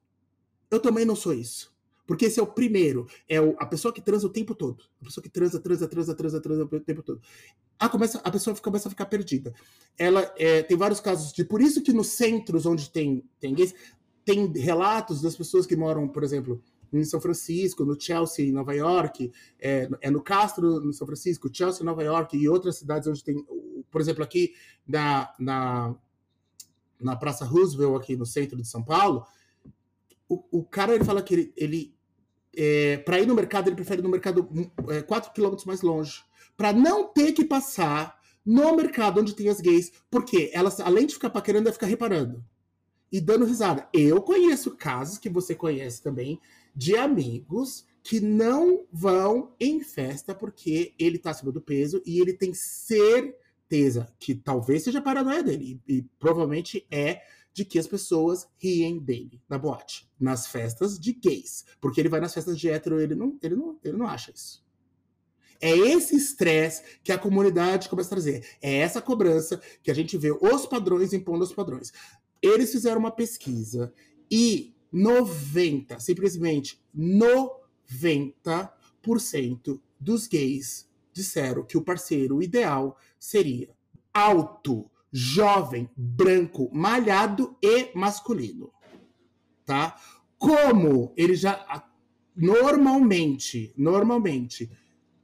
Eu 0.69 0.79
também 0.79 1.05
não 1.05 1.15
sou 1.15 1.33
isso. 1.33 1.73
Porque 2.05 2.25
esse 2.25 2.39
é 2.39 2.43
o 2.43 2.47
primeiro. 2.47 3.07
É 3.29 3.39
o, 3.39 3.55
a 3.59 3.65
pessoa 3.65 3.93
que 3.93 4.01
transa 4.01 4.27
o 4.27 4.29
tempo 4.29 4.53
todo. 4.53 4.83
A 5.01 5.05
pessoa 5.05 5.23
que 5.23 5.29
transa, 5.29 5.59
transa, 5.59 5.87
transa, 5.87 6.15
transa, 6.15 6.41
transa 6.41 6.63
o 6.63 6.79
tempo 6.79 7.01
todo. 7.01 7.21
A, 7.79 7.89
começa, 7.89 8.19
a 8.23 8.31
pessoa 8.31 8.55
começa 8.57 8.87
a 8.87 8.91
ficar 8.91 9.05
perdida. 9.05 9.53
Ela 9.97 10.31
é, 10.37 10.63
tem 10.63 10.77
vários 10.77 10.99
casos 10.99 11.33
de. 11.33 11.43
Por 11.43 11.61
isso 11.61 11.81
que 11.81 11.91
nos 11.91 12.07
centros 12.07 12.65
onde 12.65 12.89
tem, 12.89 13.23
tem 13.39 13.53
gays, 13.53 13.73
tem 14.25 14.51
relatos 14.53 15.21
das 15.21 15.35
pessoas 15.35 15.65
que 15.65 15.75
moram, 15.75 16.07
por 16.07 16.23
exemplo, 16.23 16.61
em 16.91 17.03
São 17.03 17.19
Francisco, 17.19 17.83
no 17.83 17.99
Chelsea, 17.99 18.45
em 18.45 18.51
Nova 18.51 18.73
York, 18.73 19.31
é, 19.59 19.89
é, 20.01 20.11
no 20.11 20.21
Castro, 20.21 20.79
no 20.79 20.93
São 20.93 21.07
Francisco, 21.07 21.49
Chelsea, 21.51 21.85
Nova 21.85 22.03
York 22.03 22.37
e 22.37 22.47
outras 22.47 22.77
cidades 22.77 23.07
onde 23.07 23.23
tem, 23.23 23.43
por 23.89 23.99
exemplo, 23.99 24.23
aqui 24.23 24.53
na, 24.87 25.33
na, 25.39 25.95
na 26.99 27.15
Praça 27.15 27.45
Roosevelt, 27.45 27.95
aqui 27.95 28.15
no 28.15 28.25
centro 28.25 28.61
de 28.61 28.67
São 28.67 28.83
Paulo, 28.83 29.25
o, 30.29 30.59
o 30.59 30.63
cara 30.63 30.93
ele 30.93 31.03
fala 31.03 31.21
que 31.21 31.33
ele, 31.33 31.53
ele 31.57 31.95
é, 32.55 32.97
para 32.97 33.19
ir 33.19 33.27
no 33.27 33.35
mercado, 33.35 33.67
ele 33.67 33.75
prefere 33.75 34.01
ir 34.01 34.03
no 34.03 34.09
mercado 34.09 34.47
é, 34.89 35.01
4 35.01 35.31
quilômetros 35.33 35.65
mais 35.65 35.81
longe, 35.81 36.23
para 36.55 36.71
não 36.71 37.07
ter 37.07 37.31
que 37.31 37.43
passar 37.43 38.19
no 38.45 38.75
mercado 38.75 39.21
onde 39.21 39.35
tem 39.35 39.49
as 39.49 39.61
gays, 39.61 39.91
porque 40.11 40.51
elas, 40.53 40.79
além 40.79 41.05
de 41.05 41.13
ficar 41.13 41.29
paquerando, 41.29 41.65
vai 41.65 41.73
ficar 41.73 41.87
reparando. 41.87 42.43
E 43.11 43.21
dando 43.21 43.45
risada. 43.45 43.87
Eu 43.93 44.21
conheço 44.21 44.71
casos 44.71 45.17
que 45.17 45.29
você 45.29 45.53
conhece 45.53 46.01
também 46.01 46.39
de 46.75 46.95
amigos 46.95 47.85
que 48.01 48.19
não 48.19 48.85
vão 48.91 49.53
em 49.59 49.81
festa 49.81 50.35
porque 50.35 50.93
ele 50.99 51.17
tá 51.17 51.29
acima 51.29 51.51
do 51.51 51.61
peso 51.61 52.01
e 52.05 52.19
ele 52.19 52.33
tem 52.33 52.53
certeza 52.53 54.11
que 54.19 54.35
talvez 54.35 54.83
seja 54.83 55.01
paranoia 55.01 55.43
dele. 55.43 55.79
E, 55.87 55.97
e 55.97 56.01
provavelmente 56.19 56.85
é 56.91 57.21
de 57.53 57.63
que 57.63 57.77
as 57.77 57.87
pessoas 57.87 58.47
riem 58.57 58.99
dele 58.99 59.41
na 59.47 59.57
boate, 59.57 60.09
nas 60.19 60.47
festas 60.47 60.99
de 60.99 61.13
gays. 61.13 61.63
Porque 61.79 62.01
ele 62.01 62.09
vai 62.09 62.19
nas 62.19 62.33
festas 62.33 62.59
de 62.59 62.69
hétero, 62.69 62.99
ele 62.99 63.15
não, 63.15 63.37
ele 63.41 63.55
não, 63.55 63.79
ele 63.83 63.97
não 63.97 64.07
acha 64.07 64.31
isso. 64.31 64.63
É 65.61 65.77
esse 65.77 66.15
estresse 66.15 66.83
que 67.03 67.11
a 67.11 67.17
comunidade 67.17 67.87
começa 67.87 68.09
a 68.09 68.17
trazer. 68.17 68.45
É 68.61 68.79
essa 68.79 69.01
cobrança 69.01 69.61
que 69.81 69.89
a 69.89 69.93
gente 69.93 70.17
vê 70.17 70.31
os 70.31 70.65
padrões 70.65 71.13
impondo 71.13 71.43
os 71.43 71.53
padrões. 71.53 71.93
Eles 72.41 72.71
fizeram 72.71 72.99
uma 72.99 73.11
pesquisa 73.11 73.93
e 74.29 74.75
90, 74.91 75.99
simplesmente 75.99 76.83
90% 76.95 79.79
dos 79.99 80.27
gays 80.27 80.87
disseram 81.13 81.63
que 81.63 81.77
o 81.77 81.81
parceiro 81.81 82.43
ideal 82.43 82.97
seria 83.17 83.69
alto, 84.13 84.91
jovem, 85.13 85.87
branco, 85.95 86.71
malhado 86.73 87.55
e 87.61 87.91
masculino. 87.95 88.73
Tá? 89.63 89.95
Como 90.39 91.13
ele 91.15 91.35
já 91.35 91.87
normalmente, 92.35 93.71
normalmente, 93.77 94.71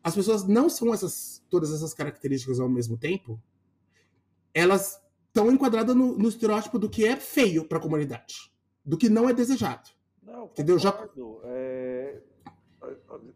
as 0.03 0.13
pessoas 0.13 0.47
não 0.47 0.69
são 0.69 0.93
essas 0.93 1.43
todas 1.49 1.73
essas 1.73 1.95
características 1.95 2.59
ao 2.59 2.69
mesmo 2.69 2.95
tempo, 2.95 3.41
elas 4.53 5.01
estão 5.27 5.51
enquadradas 5.51 5.95
no, 5.95 6.15
no 6.15 6.29
estereótipo 6.29 6.77
do 6.77 6.87
que 6.87 7.05
é 7.05 7.15
feio 7.15 7.65
para 7.65 7.79
a 7.79 7.81
comunidade, 7.81 8.51
do 8.85 8.95
que 8.95 9.09
não 9.09 9.27
é 9.27 9.33
desejado. 9.33 9.89
Não, 10.21 10.45
entendeu? 10.45 10.77
Já 10.77 10.95
é... 11.45 12.21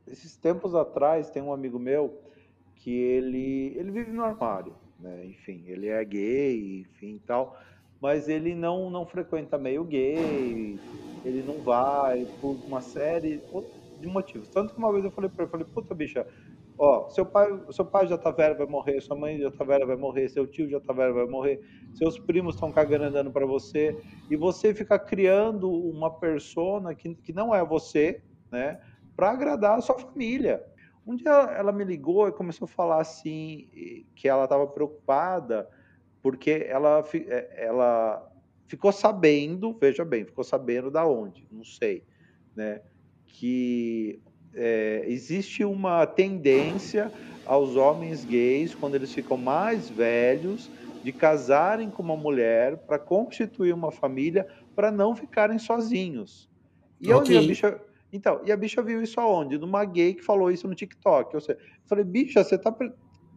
Esses 0.08 0.38
tempos 0.38 0.76
atrás 0.76 1.32
tem 1.32 1.42
um 1.42 1.52
amigo 1.52 1.80
meu 1.80 2.22
que 2.76 2.92
ele 2.92 3.74
ele 3.76 3.92
vive 3.92 4.12
no 4.12 4.24
armário 4.24 4.83
né? 5.04 5.26
Enfim, 5.28 5.63
ele 5.68 5.88
é 5.89 6.04
gay, 6.06 6.82
enfim, 6.82 7.20
tal, 7.26 7.58
mas 8.02 8.28
ele 8.30 8.56
não 8.56 8.89
não 8.89 9.06
frequenta 9.08 9.58
meio 9.58 9.84
gay, 9.86 10.82
ele 11.24 11.44
não 11.44 11.63
vai 11.63 12.26
por 12.39 12.62
uma 12.66 12.82
série 12.82 13.44
de 13.96 14.08
motivos. 14.08 14.50
Tanto 14.50 14.74
que 14.74 14.80
uma 14.80 14.92
vez 14.92 15.06
eu 15.06 15.12
falei 15.12 15.30
para 15.30 15.44
ele, 15.46 15.52
falei, 15.52 15.68
puta 15.68 15.96
bicha, 15.96 16.28
ó, 16.78 17.10
seu 17.10 17.26
pai, 17.26 17.48
seu 17.72 17.86
pai 17.86 18.08
já 18.08 18.18
tá 18.18 18.32
velho, 18.32 18.58
vai 18.58 18.68
morrer, 18.68 19.02
sua 19.02 19.16
mãe 19.18 19.39
já 19.39 19.52
tá 19.52 19.63
velha, 19.63 19.86
vai 19.86 19.96
morrer, 19.98 20.30
seu 20.30 20.48
tio 20.48 20.70
já 20.70 20.80
tá 20.82 20.94
velho, 20.94 21.13
vai 21.13 21.26
morrer, 21.28 21.62
seus 21.94 22.20
primos 22.20 22.56
estão 22.56 22.72
cagando 22.72 23.06
andando 23.06 23.32
para 23.32 23.46
você, 23.46 23.96
e 24.30 24.36
você 24.36 24.74
fica 24.74 24.98
criando 25.00 25.72
uma 25.72 26.20
persona 26.20 26.96
que, 26.96 27.16
que 27.16 27.34
não 27.34 27.54
é 27.54 27.63
você, 27.66 28.24
né, 28.52 28.80
para 29.16 29.32
agradar 29.32 29.78
a 29.78 29.82
sua 29.82 30.00
família. 30.00 30.63
Um 31.06 31.16
dia 31.16 31.32
ela 31.32 31.72
me 31.72 31.84
ligou 31.84 32.28
e 32.28 32.32
começou 32.32 32.66
a 32.66 32.70
falar 32.70 33.02
assim 33.02 33.68
que 34.16 34.28
ela 34.28 34.46
estava 34.46 34.66
preocupada 34.68 35.70
porque 36.22 36.66
ela, 36.70 37.04
é, 37.13 37.66
ela 37.66 38.32
ficou 38.66 38.92
sabendo, 38.92 39.74
veja 39.80 40.06
bem, 40.06 40.24
ficou 40.24 40.44
sabendo 40.44 40.89
da 40.89 41.06
onde, 41.06 41.46
não 41.52 41.66
sei, 41.66 42.04
né? 42.56 42.82
Que 43.26 44.22
é, 44.54 45.04
existe 45.08 45.66
uma 45.66 46.06
tendência 46.06 47.12
aos 47.46 47.76
homens 47.76 48.24
gays 48.24 48.74
quando 48.74 48.96
eles 48.96 49.13
ficam 49.13 49.36
mais 49.36 49.89
velhos 49.89 50.70
de 51.04 51.12
casarem 51.12 51.89
com 51.89 52.02
uma 52.02 52.16
mulher 52.16 52.78
para 52.78 52.98
constituir 52.98 53.74
uma 53.74 53.92
família 53.92 54.48
para 54.74 54.89
não 54.89 55.13
ficarem 55.16 55.60
sozinhos. 55.60 56.50
E 57.02 57.12
okay. 57.12 57.38
a 57.38 57.42
bicha 57.42 57.82
então, 58.13 58.41
e 58.45 58.52
a 58.52 58.56
bicha 58.56 58.82
viu 58.84 59.02
isso 59.02 59.19
aonde? 59.19 59.58
Numa 59.58 59.84
gay 59.84 60.13
que 60.13 60.23
falou 60.23 60.52
isso 60.52 60.67
no 60.67 60.76
TikTok. 60.76 61.34
Eu 61.34 61.41
falei, 61.88 62.06
bicha, 62.06 62.43
você 62.43 62.60
tá. 62.60 62.73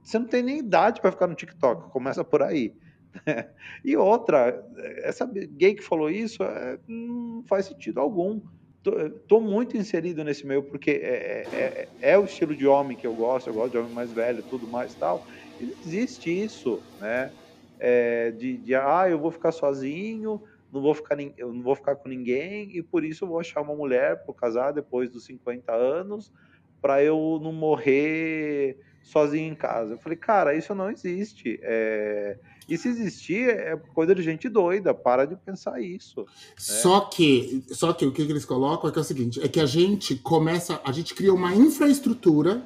Você 0.02 0.18
não 0.18 0.26
tem 0.26 0.42
nem 0.42 0.58
idade 0.58 1.00
para 1.00 1.10
ficar 1.10 1.26
no 1.26 1.34
TikTok, 1.34 1.90
começa 1.90 2.22
por 2.22 2.42
aí. 2.42 2.74
e 3.82 3.96
outra, 3.96 4.62
essa 4.98 5.24
gay 5.26 5.74
que 5.74 5.82
falou 5.82 6.10
isso 6.10 6.42
é, 6.42 6.78
não 6.86 7.42
faz 7.48 7.66
sentido 7.66 8.00
algum. 8.00 8.40
Tô, 8.82 8.92
tô, 9.26 9.40
muito 9.40 9.76
inserido 9.76 10.22
nesse 10.22 10.46
meio 10.46 10.62
porque 10.62 10.90
é, 10.90 11.48
é, 11.52 11.88
é, 12.00 12.12
é, 12.12 12.18
o 12.18 12.24
estilo 12.24 12.54
de 12.54 12.66
homem 12.66 12.96
que 12.96 13.06
eu 13.06 13.14
gosto, 13.14 13.48
eu 13.48 13.54
gosto 13.54 13.72
de 13.72 13.78
homem 13.78 13.92
mais 13.92 14.12
velho, 14.12 14.44
tudo 14.44 14.68
mais 14.68 14.94
tal. 14.94 15.26
existe 15.58 16.30
isso, 16.30 16.80
né? 17.00 17.32
É, 17.80 18.30
de, 18.30 18.58
de, 18.58 18.74
ah, 18.74 19.06
eu 19.08 19.18
vou 19.18 19.30
ficar 19.32 19.50
sozinho, 19.50 20.40
não 20.76 20.82
vou 20.82 20.94
ficar, 20.94 21.16
eu 21.36 21.52
não 21.52 21.62
vou 21.62 21.74
ficar 21.74 21.96
com 21.96 22.08
ninguém 22.08 22.76
e 22.76 22.82
por 22.82 23.04
isso 23.04 23.24
eu 23.24 23.28
vou 23.28 23.40
achar 23.40 23.60
uma 23.60 23.74
mulher 23.74 24.24
para 24.24 24.34
casar 24.34 24.72
depois 24.72 25.10
dos 25.10 25.24
50 25.24 25.72
anos 25.72 26.32
para 26.80 27.02
eu 27.02 27.40
não 27.42 27.52
morrer 27.52 28.78
sozinho 29.02 29.52
em 29.52 29.54
casa. 29.54 29.94
Eu 29.94 29.98
falei, 29.98 30.16
cara, 30.16 30.54
isso 30.54 30.74
não 30.74 30.90
existe. 30.90 31.58
É... 31.62 32.38
E 32.68 32.76
se 32.76 32.88
existir, 32.88 33.48
é 33.48 33.76
coisa 33.94 34.14
de 34.14 34.22
gente 34.22 34.48
doida. 34.48 34.92
Para 34.92 35.24
de 35.24 35.36
pensar 35.36 35.80
isso. 35.80 36.20
Né? 36.20 36.26
Só 36.56 37.00
que, 37.00 37.64
só 37.68 37.92
que 37.92 38.04
o 38.04 38.12
que 38.12 38.22
eles 38.22 38.44
colocam 38.44 38.90
é 38.90 38.92
que 38.92 38.98
é 38.98 39.02
o 39.02 39.04
seguinte: 39.04 39.40
é 39.42 39.48
que 39.48 39.60
a 39.60 39.66
gente 39.66 40.16
começa, 40.16 40.80
a 40.84 40.92
gente 40.92 41.14
cria 41.14 41.32
uma 41.32 41.54
infraestrutura 41.54 42.62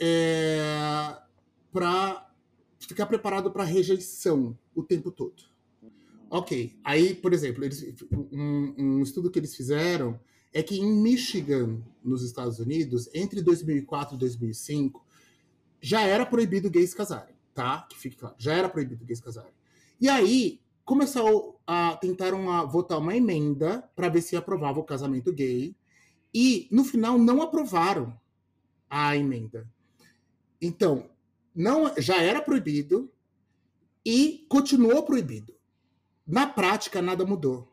é, 0.00 1.16
para 1.72 2.28
ficar 2.78 3.06
preparado 3.06 3.50
para 3.50 3.64
rejeição 3.64 4.56
o 4.74 4.82
tempo 4.82 5.10
todo. 5.10 5.51
Ok. 6.32 6.80
Aí, 6.82 7.14
por 7.14 7.34
exemplo, 7.34 7.62
eles, 7.62 7.94
um, 8.10 8.74
um 8.78 9.02
estudo 9.02 9.30
que 9.30 9.38
eles 9.38 9.54
fizeram 9.54 10.18
é 10.50 10.62
que 10.62 10.80
em 10.80 10.90
Michigan, 10.90 11.82
nos 12.02 12.24
Estados 12.24 12.58
Unidos, 12.58 13.06
entre 13.12 13.42
2004 13.42 14.14
e 14.14 14.18
2005, 14.18 15.06
já 15.78 16.00
era 16.00 16.24
proibido 16.24 16.70
gays 16.70 16.94
casarem, 16.94 17.34
tá? 17.52 17.82
Que 17.82 17.98
fique 17.98 18.16
claro, 18.16 18.34
já 18.38 18.54
era 18.54 18.66
proibido 18.66 19.04
gays 19.04 19.20
casarem. 19.20 19.52
E 20.00 20.08
aí 20.08 20.62
começou 20.86 21.60
a 21.66 21.98
tentaram 22.00 22.66
votar 22.66 22.98
uma 22.98 23.14
emenda 23.14 23.82
para 23.94 24.08
ver 24.08 24.22
se 24.22 24.34
aprovava 24.34 24.80
o 24.80 24.84
casamento 24.84 25.34
gay 25.34 25.76
e 26.32 26.66
no 26.72 26.82
final 26.82 27.18
não 27.18 27.42
aprovaram 27.42 28.18
a 28.88 29.14
emenda. 29.14 29.68
Então, 30.62 31.10
não 31.54 31.92
já 31.98 32.22
era 32.22 32.40
proibido 32.40 33.12
e 34.02 34.46
continuou 34.48 35.02
proibido. 35.02 35.52
Na 36.26 36.46
prática 36.46 37.02
nada 37.02 37.24
mudou. 37.24 37.68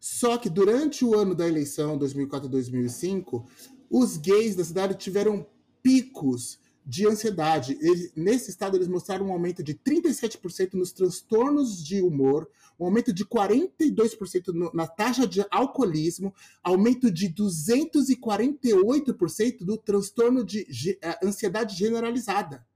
Só 0.00 0.36
que 0.36 0.50
durante 0.50 1.04
o 1.04 1.14
ano 1.14 1.34
da 1.34 1.48
eleição 1.48 1.96
2004 1.96 2.48
e 2.48 2.50
2005, 2.50 3.46
os 3.90 4.16
gays 4.16 4.54
da 4.54 4.64
cidade 4.64 4.96
tiveram 4.96 5.46
picos 5.82 6.58
de 6.84 7.06
ansiedade. 7.06 7.78
Eles, 7.80 8.12
nesse 8.14 8.50
estado, 8.50 8.76
eles 8.76 8.88
mostraram 8.88 9.28
um 9.28 9.32
aumento 9.32 9.62
de 9.62 9.72
37% 9.74 10.74
nos 10.74 10.92
transtornos 10.92 11.82
de 11.82 12.02
humor, 12.02 12.46
um 12.78 12.84
aumento 12.84 13.10
de 13.12 13.24
42% 13.24 14.48
no, 14.48 14.70
na 14.74 14.86
taxa 14.86 15.26
de 15.26 15.42
alcoolismo, 15.50 16.34
aumento 16.62 17.10
de 17.10 17.30
248% 17.30 19.64
do 19.64 19.78
transtorno 19.78 20.44
de, 20.44 20.98
uh, 21.02 21.26
ansiedade 21.26 21.74
generalizada. 21.76 22.66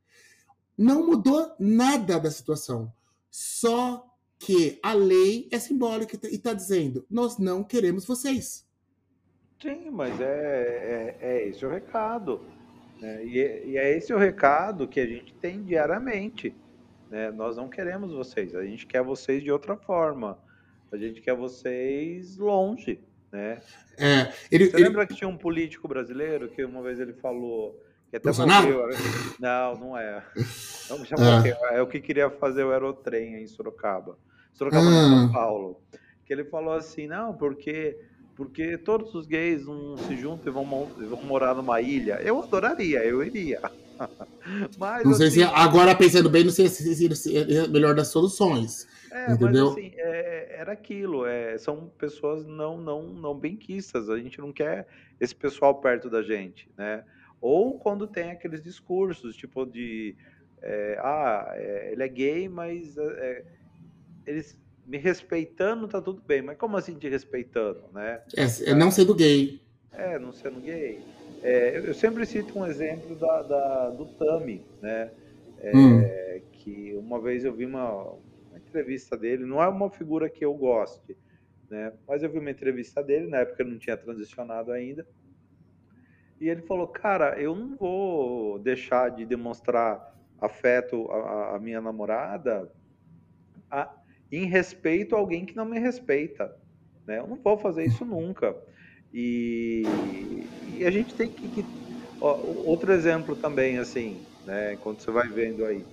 Não 0.76 1.04
mudou 1.04 1.52
nada 1.58 2.18
da 2.18 2.30
situação. 2.30 2.92
Só 3.30 4.06
que 4.38 4.78
a 4.82 4.92
lei 4.92 5.48
é 5.50 5.58
simbólica 5.58 6.18
e 6.24 6.36
está 6.36 6.52
dizendo: 6.52 7.04
nós 7.10 7.38
não 7.38 7.64
queremos 7.64 8.04
vocês. 8.04 8.66
Sim, 9.60 9.90
mas 9.90 10.20
é, 10.20 11.16
é, 11.20 11.28
é 11.28 11.48
esse 11.48 11.66
o 11.66 11.68
recado. 11.68 12.40
Né? 13.00 13.24
E, 13.24 13.40
é, 13.40 13.66
e, 13.66 13.76
é 13.76 13.96
esse 13.96 14.12
o 14.12 14.18
recado 14.18 14.86
que 14.86 15.00
a 15.00 15.06
gente 15.06 15.34
tem 15.34 15.62
diariamente. 15.62 16.54
Né? 17.10 17.30
Nós 17.30 17.56
não 17.56 17.68
queremos 17.68 18.12
vocês, 18.12 18.54
a 18.54 18.64
gente 18.64 18.86
quer 18.86 19.02
vocês 19.02 19.42
de 19.42 19.50
outra 19.50 19.76
forma. 19.76 20.38
A 20.92 20.96
gente 20.96 21.20
quer 21.20 21.34
vocês 21.34 22.36
longe. 22.36 23.00
Né? 23.32 23.60
É, 23.98 24.32
ele, 24.50 24.70
Você 24.70 24.76
ele... 24.76 24.84
lembra 24.84 25.06
que 25.06 25.14
tinha 25.14 25.28
um 25.28 25.36
político 25.36 25.86
brasileiro 25.86 26.48
que 26.48 26.64
uma 26.64 26.80
vez 26.80 26.98
ele 26.98 27.12
falou 27.12 27.78
que 28.10 28.16
até 28.16 28.30
morreu? 28.32 28.86
Né? 28.86 28.96
Não, 29.38 29.74
não 29.74 29.98
é. 29.98 30.24
Não, 30.88 31.04
já 31.04 31.16
morreu. 31.16 31.56
É. 31.66 31.76
é 31.76 31.82
o 31.82 31.86
que 31.86 32.00
queria 32.00 32.30
fazer 32.30 32.64
o 32.64 32.72
aerotrem 32.72 33.42
em 33.42 33.46
Sorocaba. 33.46 34.16
Sorocaba, 34.58 34.84
hum. 34.84 35.10
São 35.10 35.32
Paulo. 35.32 35.80
Que 36.26 36.32
ele 36.32 36.44
falou 36.44 36.74
assim, 36.74 37.06
não, 37.06 37.32
porque 37.32 37.96
porque 38.34 38.78
todos 38.78 39.12
os 39.16 39.26
gays 39.26 39.66
não 39.66 39.96
se 39.96 40.16
juntam 40.16 40.52
e 40.52 40.54
vão, 40.54 40.64
vão 40.64 41.22
morar 41.24 41.56
numa 41.56 41.80
ilha. 41.80 42.20
Eu 42.22 42.40
adoraria, 42.40 43.04
eu 43.04 43.20
iria. 43.24 43.60
mas, 44.78 45.04
não 45.04 45.14
sei 45.14 45.26
assim, 45.26 45.40
se 45.40 45.42
agora 45.42 45.92
pensando 45.92 46.30
bem, 46.30 46.44
não 46.44 46.52
sei 46.52 46.68
se 46.68 46.94
seria 47.16 47.64
a 47.64 47.68
melhor 47.68 47.96
das 47.96 48.08
soluções. 48.08 48.86
É, 49.10 49.32
entendeu? 49.32 49.70
mas 49.70 49.72
assim, 49.72 49.92
é, 49.96 50.56
era 50.56 50.72
aquilo, 50.72 51.26
é, 51.26 51.58
são 51.58 51.90
pessoas 51.98 52.46
não, 52.46 52.78
não, 52.78 53.02
não 53.08 53.34
benquistas, 53.34 54.08
a 54.08 54.16
gente 54.18 54.38
não 54.38 54.52
quer 54.52 54.86
esse 55.20 55.34
pessoal 55.34 55.74
perto 55.80 56.08
da 56.08 56.22
gente, 56.22 56.70
né? 56.76 57.02
Ou 57.40 57.76
quando 57.76 58.06
tem 58.06 58.30
aqueles 58.30 58.62
discursos, 58.62 59.34
tipo 59.34 59.66
de, 59.66 60.14
é, 60.62 60.96
ah, 61.00 61.52
é, 61.54 61.90
ele 61.92 62.02
é 62.04 62.08
gay, 62.08 62.48
mas 62.48 62.96
é, 62.96 63.44
eles 64.28 64.60
me 64.86 64.98
respeitando, 64.98 65.88
tá 65.88 66.00
tudo 66.00 66.22
bem. 66.26 66.42
Mas 66.42 66.58
como 66.58 66.76
assim 66.76 66.94
te 66.94 67.08
respeitando, 67.08 67.82
né? 67.92 68.22
É, 68.36 68.70
é 68.70 68.74
não 68.74 68.90
sendo 68.90 69.14
gay. 69.14 69.60
É, 69.92 70.18
não 70.18 70.32
sendo 70.32 70.60
gay. 70.60 71.00
É, 71.42 71.78
eu 71.78 71.94
sempre 71.94 72.26
cito 72.26 72.58
um 72.58 72.66
exemplo 72.66 73.16
da, 73.16 73.42
da 73.42 73.90
do 73.90 74.06
Tami, 74.06 74.62
né? 74.82 75.10
É, 75.60 75.76
hum. 75.76 76.02
Que 76.52 76.94
uma 76.96 77.20
vez 77.20 77.44
eu 77.44 77.52
vi 77.52 77.64
uma, 77.64 77.90
uma, 78.02 78.56
entrevista 78.56 79.16
dele, 79.16 79.44
não 79.44 79.62
é 79.62 79.68
uma 79.68 79.90
figura 79.90 80.28
que 80.28 80.44
eu 80.44 80.52
goste, 80.54 81.16
né? 81.70 81.92
Mas 82.06 82.22
eu 82.22 82.30
vi 82.30 82.38
uma 82.38 82.50
entrevista 82.50 83.02
dele, 83.02 83.28
na 83.28 83.38
época 83.38 83.62
ele 83.62 83.72
não 83.72 83.78
tinha 83.78 83.96
transicionado 83.96 84.72
ainda. 84.72 85.06
E 86.40 86.48
ele 86.48 86.62
falou, 86.62 86.86
cara, 86.86 87.40
eu 87.40 87.54
não 87.54 87.76
vou 87.76 88.58
deixar 88.58 89.10
de 89.10 89.24
demonstrar 89.24 90.16
afeto 90.40 91.10
à, 91.10 91.56
à 91.56 91.58
minha 91.58 91.80
namorada 91.80 92.70
a, 93.70 93.90
em 94.30 94.46
respeito 94.46 95.14
a 95.14 95.18
alguém 95.18 95.44
que 95.44 95.56
não 95.56 95.64
me 95.64 95.78
respeita. 95.78 96.54
Né? 97.06 97.18
Eu 97.18 97.26
não 97.26 97.36
vou 97.36 97.56
fazer 97.56 97.84
isso 97.84 98.04
nunca. 98.06 98.54
E, 99.12 99.82
e 100.76 100.84
a 100.84 100.90
gente 100.90 101.14
tem 101.14 101.28
que. 101.28 101.48
que 101.48 101.64
ó, 102.20 102.38
outro 102.64 102.92
exemplo 102.92 103.34
também, 103.34 103.78
assim, 103.78 104.20
né, 104.44 104.76
quando 104.82 105.00
você 105.00 105.10
vai 105.10 105.28
vendo 105.28 105.64
aí. 105.64 105.84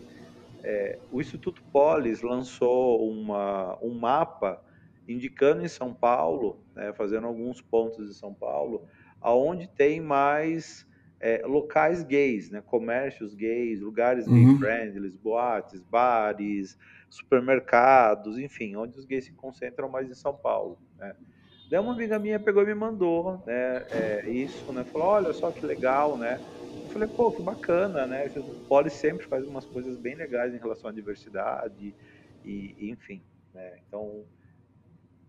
É, 0.64 0.98
o 1.12 1.22
Instituto 1.22 1.62
Polis 1.72 2.22
lançou 2.22 3.08
uma, 3.08 3.78
um 3.84 3.94
mapa 3.94 4.62
indicando 5.08 5.64
em 5.64 5.68
São 5.68 5.94
Paulo, 5.94 6.60
né, 6.76 6.92
fazendo 6.94 7.28
alguns 7.28 7.62
pontos 7.62 8.08
de 8.08 8.16
São 8.16 8.34
Paulo, 8.34 8.88
aonde 9.22 9.68
tem 9.68 10.02
mais 10.02 10.86
é, 11.20 11.44
locais 11.46 12.04
gays, 12.04 12.50
né, 12.50 12.62
comércios 12.66 13.36
gays, 13.36 13.80
lugares 13.80 14.28
uhum. 14.28 14.58
gay-friendly, 14.58 15.10
boates, 15.24 15.82
bares, 15.84 16.78
supermercados, 17.10 18.38
enfim, 18.38 18.76
onde 18.76 18.98
os 18.98 19.06
gays 19.06 19.26
se 19.26 19.32
concentram 19.32 19.90
mais 19.90 20.10
em 20.10 20.14
São 20.14 20.36
Paulo, 20.36 20.78
né? 20.98 21.16
Daí 21.70 21.80
uma 21.80 21.94
amiga 21.94 22.20
minha 22.20 22.40
pegou 22.40 22.62
e 22.62 22.68
me 22.68 22.76
mandou, 22.76 23.44
né, 23.46 23.86
é, 23.90 24.30
isso, 24.30 24.72
né, 24.72 24.84
falou, 24.84 25.08
olha 25.08 25.34
só 25.34 25.50
que 25.50 25.66
legal, 25.66 26.16
né, 26.16 26.40
eu 26.84 26.90
falei, 26.92 27.08
pô, 27.08 27.32
que 27.32 27.42
bacana, 27.42 28.06
né, 28.06 28.32
o 28.36 28.66
Poli 28.68 28.92
sempre 28.92 29.26
faz 29.26 29.48
umas 29.48 29.66
coisas 29.66 29.98
bem 29.98 30.14
legais 30.14 30.54
em 30.54 30.60
relação 30.60 30.92
à 30.92 30.94
diversidade, 30.94 31.96
e, 32.46 32.92
enfim, 32.92 33.20
né, 33.52 33.80
então, 33.88 34.24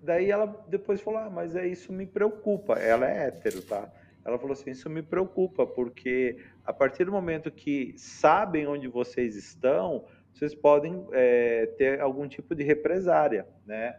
daí 0.03 0.31
ela 0.31 0.47
depois 0.69 1.01
falou, 1.01 1.21
ah, 1.21 1.31
mas 1.31 1.57
é 1.57 1.67
isso 1.67 1.91
me 1.91 2.05
preocupa, 2.05 2.75
ela 2.75 3.11
é 3.11 3.29
hétero, 3.29 3.63
tá, 3.63 3.91
ela 4.23 4.39
falou 4.39 4.53
assim, 4.53 4.73
isso 4.73 4.91
me 4.91 5.01
preocupa, 5.03 5.67
porque 5.67 6.37
a 6.67 6.73
partir 6.73 7.05
do 7.05 7.13
momento 7.13 7.51
que 7.51 7.95
sabem 7.97 8.67
onde 8.67 8.89
vocês 8.89 9.37
estão, 9.37 10.05
vocês 10.37 10.55
podem 10.55 11.07
é, 11.13 11.67
ter 11.79 12.01
algum 12.01 12.29
tipo 12.29 12.55
de 12.55 12.63
represária, 12.63 13.47
né? 13.65 13.99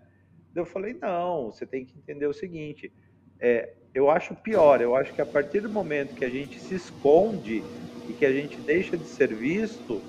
Eu 0.53 0.65
falei, 0.65 0.93
não, 0.93 1.51
você 1.51 1.65
tem 1.65 1.85
que 1.85 1.97
entender 1.97 2.27
o 2.27 2.33
seguinte, 2.33 2.93
é, 3.39 3.75
eu 3.93 4.09
acho 4.09 4.35
pior, 4.35 4.81
eu 4.81 4.95
acho 4.95 5.13
que 5.13 5.21
a 5.21 5.25
partir 5.25 5.61
do 5.61 5.69
momento 5.69 6.15
que 6.15 6.23
a 6.25 6.29
gente 6.29 6.59
se 6.59 6.75
esconde 6.75 7.67
e 8.07 8.13
que 8.13 8.25
a 8.25 8.31
gente 8.31 8.61
deixa 8.61 8.97
de 8.97 9.07
ser 9.07 9.35
visto, 9.35 10.07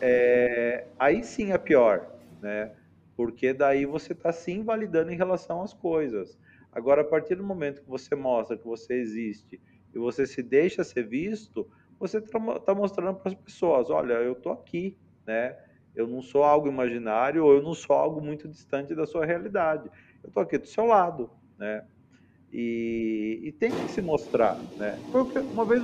é, 0.00 0.88
aí 0.98 1.22
sim 1.22 1.52
é 1.52 1.58
pior, 1.58 2.10
né? 2.40 2.74
Porque 3.16 3.52
daí 3.52 3.84
você 3.84 4.14
está 4.14 4.32
se 4.32 4.50
invalidando 4.50 5.12
em 5.12 5.16
relação 5.16 5.62
às 5.62 5.74
coisas. 5.74 6.38
Agora, 6.72 7.02
a 7.02 7.04
partir 7.04 7.34
do 7.34 7.44
momento 7.44 7.82
que 7.82 7.88
você 7.88 8.14
mostra 8.14 8.56
que 8.56 8.64
você 8.64 8.94
existe 8.94 9.60
e 9.94 9.98
você 9.98 10.26
se 10.26 10.42
deixa 10.42 10.82
ser 10.84 11.06
visto, 11.06 11.68
você 11.98 12.18
está 12.18 12.38
tá 12.60 12.74
mostrando 12.74 13.18
para 13.18 13.32
as 13.32 13.38
pessoas, 13.38 13.90
olha, 13.90 14.14
eu 14.14 14.32
estou 14.32 14.52
aqui, 14.52 14.96
né? 15.26 15.56
Eu 15.94 16.06
não 16.06 16.22
sou 16.22 16.44
algo 16.44 16.68
imaginário 16.68 17.44
ou 17.44 17.54
eu 17.54 17.62
não 17.62 17.74
sou 17.74 17.96
algo 17.96 18.20
muito 18.20 18.48
distante 18.48 18.94
da 18.94 19.06
sua 19.06 19.26
realidade. 19.26 19.90
Eu 20.22 20.28
estou 20.28 20.42
aqui 20.42 20.58
do 20.58 20.66
seu 20.66 20.84
lado, 20.84 21.30
né? 21.58 21.84
E, 22.52 23.40
e, 23.44 23.52
tem 23.52 23.70
que 23.70 23.90
se 23.90 24.02
mostrar, 24.02 24.58
né? 24.76 24.98
Porque 25.12 25.38
uma 25.38 25.64
vez, 25.64 25.82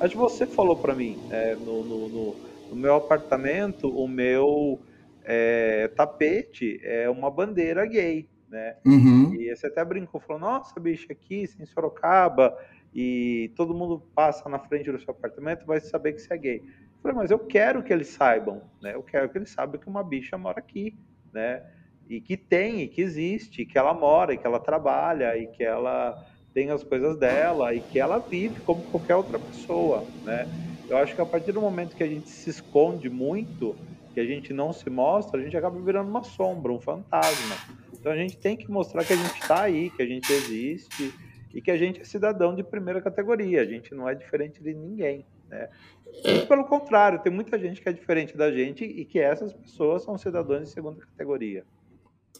acho 0.00 0.10
que 0.10 0.16
você 0.16 0.46
falou 0.46 0.76
para 0.76 0.94
mim, 0.94 1.18
é, 1.30 1.56
no, 1.56 1.82
no, 1.82 2.08
no, 2.08 2.36
no, 2.70 2.76
meu 2.76 2.94
apartamento, 2.94 3.88
o 3.88 4.06
meu 4.06 4.78
é, 5.24 5.88
tapete 5.88 6.80
é 6.84 7.10
uma 7.10 7.30
bandeira 7.30 7.84
gay, 7.84 8.28
né? 8.48 8.76
Uhum. 8.86 9.34
E 9.34 9.54
você 9.54 9.66
até 9.66 9.84
brincou, 9.84 10.20
falou, 10.20 10.40
nossa, 10.40 10.78
bicho, 10.78 11.10
aqui 11.10 11.48
em 11.58 11.66
Sorocaba, 11.66 12.56
e 12.94 13.50
todo 13.56 13.74
mundo 13.74 14.00
passa 14.14 14.48
na 14.48 14.60
frente 14.60 14.92
do 14.92 15.00
seu 15.00 15.10
apartamento 15.10 15.66
vai 15.66 15.80
saber 15.80 16.12
que 16.12 16.20
você 16.20 16.32
é 16.32 16.38
gay. 16.38 16.62
Falei, 17.04 17.18
mas 17.18 17.30
eu 17.30 17.38
quero 17.38 17.82
que 17.82 17.92
eles 17.92 18.08
saibam, 18.08 18.62
né? 18.80 18.94
Eu 18.94 19.02
quero 19.02 19.28
que 19.28 19.36
eles 19.36 19.50
saibam 19.50 19.78
que 19.78 19.86
uma 19.86 20.02
bicha 20.02 20.38
mora 20.38 20.58
aqui, 20.58 20.96
né? 21.32 21.62
E 22.08 22.18
que 22.18 22.36
tem, 22.36 22.80
e 22.80 22.88
que 22.88 23.02
existe, 23.02 23.66
que 23.66 23.78
ela 23.78 23.92
mora, 23.92 24.32
e 24.32 24.38
que 24.38 24.46
ela 24.46 24.58
trabalha, 24.58 25.36
e 25.36 25.46
que 25.46 25.62
ela 25.62 26.26
tem 26.54 26.70
as 26.70 26.82
coisas 26.82 27.18
dela, 27.18 27.74
e 27.74 27.80
que 27.80 27.98
ela 27.98 28.18
vive 28.18 28.60
como 28.62 28.82
qualquer 28.84 29.16
outra 29.16 29.38
pessoa, 29.38 30.02
né? 30.24 30.48
Eu 30.88 30.96
acho 30.96 31.14
que 31.14 31.20
a 31.20 31.26
partir 31.26 31.52
do 31.52 31.60
momento 31.60 31.94
que 31.94 32.02
a 32.02 32.06
gente 32.06 32.28
se 32.28 32.48
esconde 32.48 33.10
muito, 33.10 33.76
que 34.14 34.20
a 34.20 34.24
gente 34.24 34.52
não 34.52 34.72
se 34.72 34.88
mostra, 34.88 35.40
a 35.40 35.42
gente 35.42 35.56
acaba 35.56 35.78
virando 35.80 36.08
uma 36.08 36.22
sombra, 36.22 36.72
um 36.72 36.80
fantasma. 36.80 37.56
Então 37.92 38.12
a 38.12 38.16
gente 38.16 38.36
tem 38.36 38.56
que 38.56 38.70
mostrar 38.70 39.04
que 39.04 39.12
a 39.12 39.16
gente 39.16 39.40
está 39.40 39.62
aí, 39.62 39.90
que 39.90 40.02
a 40.02 40.06
gente 40.06 40.30
existe 40.32 41.12
e 41.52 41.60
que 41.60 41.70
a 41.70 41.76
gente 41.76 42.00
é 42.00 42.04
cidadão 42.04 42.54
de 42.54 42.62
primeira 42.62 43.00
categoria. 43.00 43.60
A 43.60 43.64
gente 43.64 43.94
não 43.94 44.08
é 44.08 44.14
diferente 44.14 44.62
de 44.62 44.72
ninguém. 44.72 45.24
Né? 45.54 46.44
Pelo 46.46 46.64
contrário, 46.64 47.22
tem 47.22 47.32
muita 47.32 47.58
gente 47.58 47.80
que 47.80 47.88
é 47.88 47.92
diferente 47.92 48.36
da 48.36 48.50
gente 48.50 48.84
e 48.84 49.04
que 49.04 49.18
essas 49.18 49.52
pessoas 49.52 50.02
são 50.02 50.18
cidadãos 50.18 50.62
de 50.62 50.68
segunda 50.70 51.00
categoria. 51.00 51.64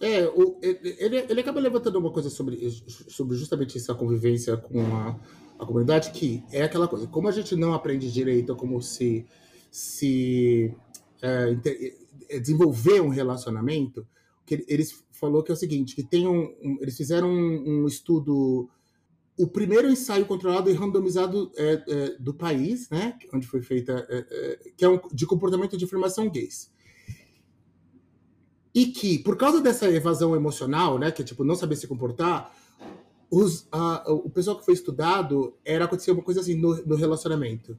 É, 0.00 0.26
o, 0.26 0.58
ele, 0.60 1.24
ele 1.28 1.40
acaba 1.40 1.60
levantando 1.60 1.98
uma 1.98 2.10
coisa 2.10 2.28
sobre, 2.28 2.68
sobre 2.68 3.36
justamente 3.36 3.78
essa 3.78 3.94
convivência 3.94 4.56
com 4.56 4.80
a, 4.80 5.16
a 5.58 5.64
comunidade, 5.64 6.10
que 6.10 6.42
é 6.52 6.62
aquela 6.62 6.88
coisa, 6.88 7.06
como 7.06 7.28
a 7.28 7.32
gente 7.32 7.54
não 7.54 7.72
aprende 7.72 8.12
direito 8.12 8.56
como 8.56 8.82
se, 8.82 9.24
se 9.70 10.74
é, 11.22 11.56
é, 12.28 12.40
desenvolver 12.40 13.00
um 13.00 13.08
relacionamento, 13.08 14.06
que 14.44 14.64
eles 14.68 15.04
falou 15.12 15.42
que 15.42 15.52
é 15.52 15.54
o 15.54 15.56
seguinte, 15.56 15.94
que 15.94 16.02
tem 16.02 16.26
um, 16.26 16.54
um 16.62 16.78
eles 16.80 16.96
fizeram 16.96 17.28
um, 17.28 17.82
um, 17.82 17.86
estudo, 17.86 18.68
o 19.36 19.46
primeiro 19.48 19.88
ensaio 19.88 20.26
controlado 20.26 20.70
e 20.70 20.72
randomizado 20.72 21.50
é, 21.56 21.84
é, 21.86 22.08
do 22.18 22.32
país, 22.32 22.88
né, 22.88 23.18
onde 23.32 23.46
foi 23.46 23.62
feita, 23.62 24.06
é, 24.08 24.26
é, 24.30 24.70
que 24.76 24.84
é 24.84 24.88
um, 24.88 25.00
de 25.12 25.26
comportamento 25.26 25.76
de 25.76 25.84
afirmação 25.84 26.30
gays. 26.30 26.72
E 28.72 28.86
que, 28.86 29.18
por 29.18 29.36
causa 29.36 29.60
dessa 29.60 29.88
evasão 29.90 30.34
emocional, 30.34 30.98
né, 30.98 31.10
que 31.10 31.22
é 31.22 31.24
tipo 31.24 31.44
não 31.44 31.54
saber 31.56 31.76
se 31.76 31.86
comportar, 31.86 32.54
os, 33.30 33.66
a, 33.72 34.04
o 34.12 34.30
pessoal 34.30 34.58
que 34.58 34.64
foi 34.64 34.74
estudado 34.74 35.56
era 35.64 35.84
acontecer 35.84 36.12
uma 36.12 36.22
coisa 36.22 36.40
assim 36.40 36.54
no, 36.54 36.76
no 36.84 36.94
relacionamento. 36.94 37.76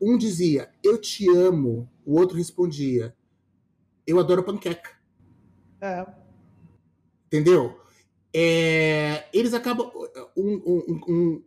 Um 0.00 0.18
dizia, 0.18 0.70
eu 0.82 0.98
te 0.98 1.28
amo, 1.28 1.88
o 2.04 2.18
outro 2.18 2.36
respondia, 2.36 3.14
eu 4.04 4.18
adoro 4.18 4.42
panqueca. 4.42 4.90
É. 5.80 6.04
Entendeu? 7.26 7.81
É, 8.34 9.24
eles 9.32 9.54
acabam. 9.54 9.90
Um, 10.36 10.52
um, 10.54 10.82
um, 10.88 11.00
um 11.08 11.42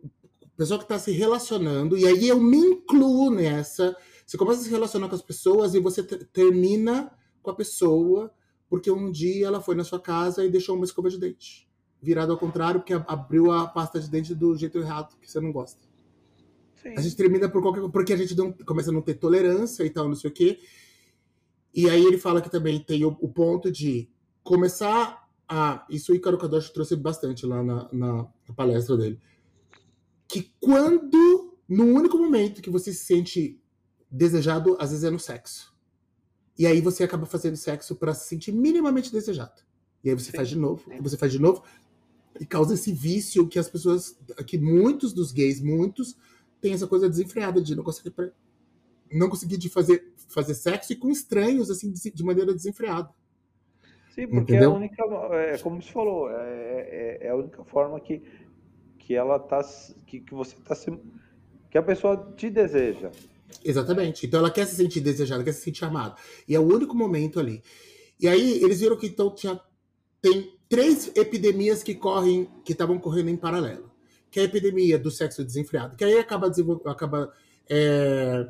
pessoal 0.56 0.78
que 0.78 0.84
está 0.84 0.98
se 0.98 1.12
relacionando, 1.12 1.98
e 1.98 2.06
aí 2.06 2.28
eu 2.28 2.40
me 2.40 2.58
incluo 2.58 3.30
nessa. 3.30 3.96
Você 4.26 4.36
começa 4.36 4.60
a 4.60 4.64
se 4.64 4.70
relacionar 4.70 5.08
com 5.08 5.14
as 5.14 5.22
pessoas 5.22 5.74
e 5.74 5.80
você 5.80 6.02
termina 6.02 7.12
com 7.42 7.50
a 7.50 7.54
pessoa 7.54 8.32
porque 8.68 8.90
um 8.90 9.10
dia 9.10 9.46
ela 9.46 9.60
foi 9.60 9.74
na 9.74 9.84
sua 9.84 10.00
casa 10.00 10.44
e 10.44 10.50
deixou 10.50 10.76
uma 10.76 10.84
escova 10.84 11.08
de 11.08 11.18
dente. 11.18 11.68
Virado 12.02 12.32
ao 12.32 12.38
contrário, 12.38 12.80
porque 12.80 12.94
abriu 12.94 13.50
a 13.50 13.66
pasta 13.66 14.00
de 14.00 14.10
dente 14.10 14.34
do 14.34 14.54
jeito 14.56 14.78
errado, 14.78 15.16
que 15.20 15.30
você 15.30 15.40
não 15.40 15.52
gosta. 15.52 15.80
Sim. 16.82 16.94
A 16.96 17.00
gente 17.00 17.16
termina 17.16 17.48
por 17.48 17.62
qualquer 17.62 17.88
porque 17.90 18.12
a 18.12 18.16
gente 18.16 18.36
não, 18.36 18.52
começa 18.52 18.90
a 18.90 18.92
não 18.92 19.02
ter 19.02 19.14
tolerância 19.14 19.84
e 19.84 19.90
tal, 19.90 20.08
não 20.08 20.14
sei 20.14 20.30
o 20.30 20.32
quê. 20.32 20.58
E 21.74 21.88
aí 21.88 22.04
ele 22.04 22.18
fala 22.18 22.40
que 22.40 22.50
também 22.50 22.80
tem 22.80 23.04
o, 23.04 23.16
o 23.20 23.28
ponto 23.28 23.70
de 23.70 24.08
começar 24.42 25.25
a. 25.48 25.86
Isso 25.90 26.12
o 26.12 26.14
Icaro 26.14 26.38
Kadoshi 26.38 26.72
trouxe 26.72 26.96
bastante 26.96 27.46
lá 27.46 27.62
na, 27.62 27.88
na, 27.92 28.12
na 28.48 28.54
palestra 28.54 28.96
dele. 28.96 29.20
Que 30.28 30.52
quando, 30.60 31.56
no 31.68 31.84
único 31.84 32.18
momento 32.18 32.62
que 32.62 32.70
você 32.70 32.92
se 32.92 33.04
sente 33.04 33.60
desejado, 34.10 34.76
às 34.80 34.90
vezes 34.90 35.04
é 35.04 35.10
no 35.10 35.18
sexo. 35.18 35.74
E 36.58 36.66
aí 36.66 36.80
você 36.80 37.04
acaba 37.04 37.26
fazendo 37.26 37.56
sexo 37.56 37.94
para 37.94 38.14
se 38.14 38.28
sentir 38.28 38.52
minimamente 38.52 39.12
desejado. 39.12 39.62
E 40.02 40.08
aí 40.08 40.14
você 40.14 40.30
sim, 40.30 40.36
faz 40.36 40.48
de 40.48 40.56
novo, 40.56 40.84
sim. 40.88 41.00
você 41.00 41.16
faz 41.16 41.32
de 41.32 41.38
novo, 41.38 41.62
e 42.40 42.46
causa 42.46 42.74
esse 42.74 42.92
vício 42.92 43.46
que 43.48 43.58
as 43.58 43.68
pessoas, 43.68 44.18
que 44.46 44.58
muitos 44.58 45.12
dos 45.12 45.32
gays, 45.32 45.60
muitos, 45.60 46.16
têm 46.60 46.72
essa 46.72 46.86
coisa 46.86 47.08
desenfreada 47.08 47.60
de 47.60 47.74
não 47.74 47.82
conseguir, 47.82 48.14
não 49.12 49.28
conseguir 49.28 49.56
de 49.56 49.68
fazer, 49.68 50.12
fazer 50.28 50.54
sexo 50.54 50.92
e 50.92 50.96
com 50.96 51.10
estranhos, 51.10 51.70
assim, 51.70 51.92
de 51.92 52.24
maneira 52.24 52.54
desenfreada. 52.54 53.10
Sim, 54.16 54.28
porque 54.28 54.54
Entendeu? 54.54 54.70
é 54.70 54.72
a 54.72 54.76
única, 54.76 55.04
é, 55.32 55.58
como 55.58 55.82
você 55.82 55.92
falou, 55.92 56.30
é, 56.30 56.40
é, 56.40 57.18
é, 57.26 57.28
a 57.28 57.36
única 57.36 57.62
forma 57.64 58.00
que, 58.00 58.22
que 58.98 59.14
ela 59.14 59.38
tá, 59.38 59.60
que, 60.06 60.20
que 60.20 60.32
você 60.32 60.56
tá 60.64 60.74
se, 60.74 60.90
que 61.70 61.76
a 61.76 61.82
pessoa 61.82 62.32
te 62.34 62.48
deseja. 62.48 63.10
Exatamente. 63.62 64.24
Então 64.24 64.40
ela 64.40 64.50
quer 64.50 64.66
se 64.66 64.74
sentir 64.74 65.00
desejada, 65.00 65.44
quer 65.44 65.52
se 65.52 65.60
sentir 65.60 65.84
amada. 65.84 66.14
E 66.48 66.54
é 66.54 66.58
o 66.58 66.62
único 66.62 66.96
momento 66.96 67.38
ali. 67.38 67.62
E 68.18 68.26
aí 68.26 68.64
eles 68.64 68.80
viram 68.80 68.96
que 68.96 69.06
então 69.06 69.34
tinha, 69.34 69.60
tem 70.22 70.50
três 70.66 71.14
epidemias 71.14 71.82
que 71.82 71.94
correm, 71.94 72.48
que 72.64 72.72
estavam 72.72 72.98
correndo 72.98 73.28
em 73.28 73.36
paralelo. 73.36 73.92
Que 74.30 74.40
é 74.40 74.42
a 74.44 74.46
epidemia 74.46 74.98
do 74.98 75.10
sexo 75.10 75.44
desenfreado, 75.44 75.94
que 75.94 76.04
aí 76.04 76.18
acaba, 76.18 76.50
acaba 76.86 77.32
é, 77.68 78.48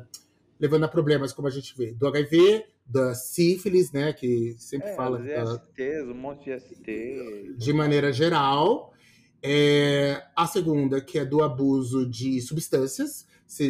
levando 0.59 0.83
a 0.83 0.87
problemas, 0.87 1.33
como 1.33 1.47
a 1.47 1.51
gente 1.51 1.75
vê, 1.77 1.93
do 1.93 2.07
HIV, 2.07 2.65
da 2.85 3.13
sífilis, 3.13 3.91
né, 3.91 4.13
que 4.13 4.55
sempre 4.57 4.89
é, 4.89 4.95
fala... 4.95 5.19
Da, 5.19 5.57
STs, 5.57 6.07
um 6.07 6.15
monte 6.15 6.45
de 6.45 6.59
ST. 6.59 7.55
De 7.57 7.73
maneira 7.73 8.11
geral. 8.11 8.93
É, 9.41 10.23
a 10.35 10.47
segunda, 10.47 10.99
que 10.99 11.19
é 11.19 11.25
do 11.25 11.43
abuso 11.43 12.09
de 12.09 12.41
substâncias, 12.41 13.27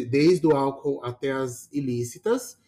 desde 0.08 0.46
o 0.46 0.56
álcool 0.56 1.00
até 1.04 1.32
as 1.32 1.68
ilícitas, 1.72 2.58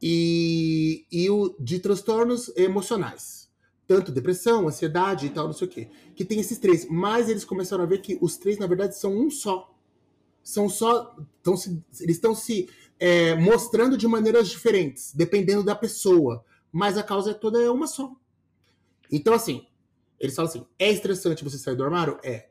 e, 0.00 1.04
e 1.10 1.28
o 1.28 1.54
de 1.58 1.80
transtornos 1.80 2.52
emocionais, 2.56 3.50
tanto 3.86 4.12
depressão, 4.12 4.68
ansiedade 4.68 5.26
e 5.26 5.30
tal, 5.30 5.46
não 5.46 5.52
sei 5.52 5.66
o 5.66 5.70
quê. 5.70 5.88
Que 6.14 6.24
tem 6.24 6.38
esses 6.38 6.58
três, 6.58 6.86
mas 6.88 7.28
eles 7.28 7.44
começaram 7.44 7.82
a 7.82 7.86
ver 7.86 8.00
que 8.00 8.18
os 8.20 8.36
três, 8.36 8.58
na 8.58 8.66
verdade, 8.66 8.96
são 8.96 9.12
um 9.12 9.30
só. 9.30 9.74
São 10.42 10.68
só. 10.68 11.16
Tão 11.42 11.56
se, 11.56 11.82
eles 12.00 12.16
estão 12.16 12.34
se 12.34 12.68
é, 12.98 13.34
mostrando 13.34 13.96
de 13.96 14.06
maneiras 14.08 14.48
diferentes, 14.48 15.12
dependendo 15.14 15.62
da 15.62 15.74
pessoa. 15.74 16.44
Mas 16.72 16.98
a 16.98 17.02
causa 17.02 17.32
toda 17.34 17.60
é 17.62 17.70
uma 17.70 17.86
só. 17.86 18.12
Então, 19.10 19.32
assim, 19.34 19.66
eles 20.20 20.34
falam 20.34 20.50
assim: 20.50 20.66
é 20.78 20.90
estressante 20.90 21.44
você 21.44 21.58
sair 21.58 21.76
do 21.76 21.84
armário? 21.84 22.18
É. 22.22 22.48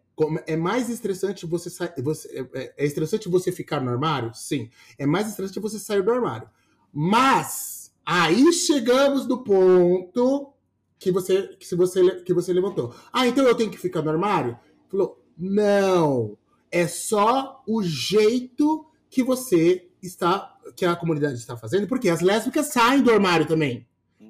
É 0.47 0.55
mais 0.55 0.89
estressante 0.89 1.45
você 1.45 1.69
sair. 1.69 1.93
Você, 2.01 2.27
é, 2.53 2.59
é, 2.59 2.73
é 2.77 2.85
estressante 2.85 3.29
você 3.29 3.51
ficar 3.51 3.79
no 3.79 3.91
armário? 3.91 4.33
Sim. 4.33 4.69
É 4.97 5.05
mais 5.05 5.27
estressante 5.27 5.59
você 5.59 5.77
sair 5.77 6.01
do 6.01 6.11
armário. 6.11 6.49
Mas 6.91 7.93
aí 8.03 8.51
chegamos 8.51 9.27
no 9.27 9.43
ponto 9.43 10.53
que 10.97 11.11
você, 11.11 11.55
que 11.59 11.75
você, 11.75 12.21
que 12.21 12.33
você 12.33 12.51
levantou. 12.51 12.95
Ah, 13.13 13.27
então 13.27 13.45
eu 13.45 13.53
tenho 13.53 13.69
que 13.69 13.77
ficar 13.77 14.01
no 14.01 14.09
armário? 14.09 14.57
Falou, 14.89 15.23
não. 15.37 16.35
É 16.71 16.87
só 16.87 17.63
o 17.67 17.83
jeito 17.83 18.87
que 19.09 19.21
você 19.21 19.86
está, 20.01 20.55
que 20.75 20.85
a 20.85 20.95
comunidade 20.95 21.35
está 21.35 21.57
fazendo, 21.57 21.87
porque 21.87 22.09
as 22.09 22.21
lésbicas 22.21 22.67
saem 22.67 23.01
do 23.01 23.11
armário 23.11 23.47
também. 23.47 23.87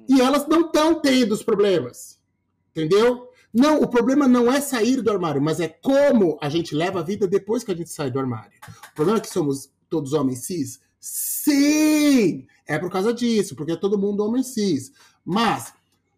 E 0.08 0.20
elas 0.20 0.46
não 0.46 0.62
estão 0.62 1.00
tendo 1.00 1.32
os 1.32 1.42
problemas. 1.42 2.18
Entendeu? 2.70 3.28
Não, 3.52 3.80
o 3.80 3.88
problema 3.88 4.28
não 4.28 4.52
é 4.52 4.60
sair 4.60 5.00
do 5.00 5.10
armário, 5.10 5.40
mas 5.40 5.58
é 5.60 5.68
como 5.68 6.38
a 6.40 6.48
gente 6.48 6.74
leva 6.74 7.00
a 7.00 7.02
vida 7.02 7.26
depois 7.26 7.64
que 7.64 7.72
a 7.72 7.74
gente 7.74 7.90
sai 7.90 8.10
do 8.10 8.18
armário. 8.18 8.52
O 8.92 8.94
problema 8.94 9.18
é 9.18 9.20
que 9.20 9.32
somos 9.32 9.70
todos 9.88 10.12
homens 10.12 10.44
cis? 10.44 10.80
Sim! 11.00 12.46
É 12.66 12.78
por 12.78 12.90
causa 12.90 13.12
disso, 13.14 13.56
porque 13.56 13.72
é 13.72 13.76
todo 13.76 13.98
mundo 13.98 14.24
homem 14.24 14.42
cis. 14.42 14.92
Mas 15.24 15.72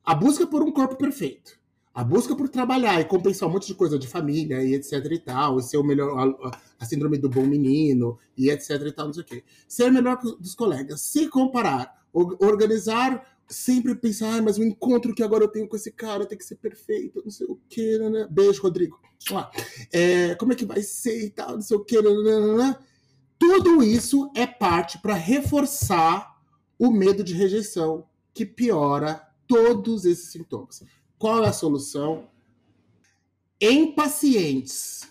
a 0.04 0.14
busca 0.14 0.46
por 0.46 0.62
um 0.62 0.72
corpo 0.72 0.96
perfeito, 0.96 1.59
a 1.92 2.04
busca 2.04 2.36
por 2.36 2.48
trabalhar 2.48 3.00
e 3.00 3.04
compensar 3.04 3.48
um 3.48 3.52
monte 3.52 3.66
de 3.66 3.74
coisa 3.74 3.98
de 3.98 4.06
família 4.06 4.62
e 4.62 4.74
etc 4.74 5.04
e 5.10 5.18
tal, 5.18 5.58
e 5.58 5.62
ser 5.62 5.76
o 5.76 5.84
melhor, 5.84 6.36
a, 6.44 6.58
a 6.78 6.84
síndrome 6.84 7.18
do 7.18 7.28
bom 7.28 7.44
menino 7.44 8.18
e 8.36 8.48
etc 8.50 8.70
e 8.86 8.92
tal, 8.92 9.06
não 9.06 9.12
sei 9.12 9.22
o 9.22 9.26
quê. 9.26 9.44
Ser 9.66 9.90
melhor 9.90 10.18
que 10.18 10.26
os 10.26 10.54
colegas, 10.54 11.00
se 11.00 11.28
comparar, 11.28 12.00
organizar 12.12 13.24
sempre 13.50 13.96
pensar, 13.96 14.38
ah, 14.38 14.42
mas 14.42 14.58
o 14.58 14.62
encontro 14.62 15.12
que 15.12 15.22
agora 15.22 15.44
eu 15.44 15.48
tenho 15.48 15.68
com 15.68 15.74
esse 15.74 15.90
cara 15.90 16.24
tem 16.24 16.38
que 16.38 16.44
ser 16.44 16.54
perfeito, 16.56 17.20
não 17.24 17.30
sei 17.30 17.46
o 17.48 17.58
que, 17.68 17.98
né, 17.98 18.08
né? 18.08 18.28
Beijo, 18.30 18.62
Rodrigo. 18.62 18.98
É, 19.92 20.34
como 20.36 20.52
é 20.52 20.56
que 20.56 20.64
vai 20.64 20.82
ser 20.82 21.26
e 21.26 21.30
tal, 21.30 21.54
não 21.54 21.60
sei 21.60 21.76
o 21.76 21.84
que, 21.84 22.00
né, 22.00 22.10
né, 22.10 22.56
né, 22.56 22.76
Tudo 23.38 23.82
isso 23.82 24.30
é 24.36 24.46
parte 24.46 24.98
para 25.02 25.14
reforçar 25.14 26.38
o 26.78 26.90
medo 26.90 27.24
de 27.24 27.34
rejeição, 27.34 28.06
que 28.32 28.46
piora 28.46 29.20
todos 29.48 30.04
esses 30.04 30.30
sintomas. 30.30 30.82
Qual 31.20 31.44
é 31.44 31.48
a 31.48 31.52
solução? 31.52 32.28
Em 33.60 33.94
pacientes 33.94 35.08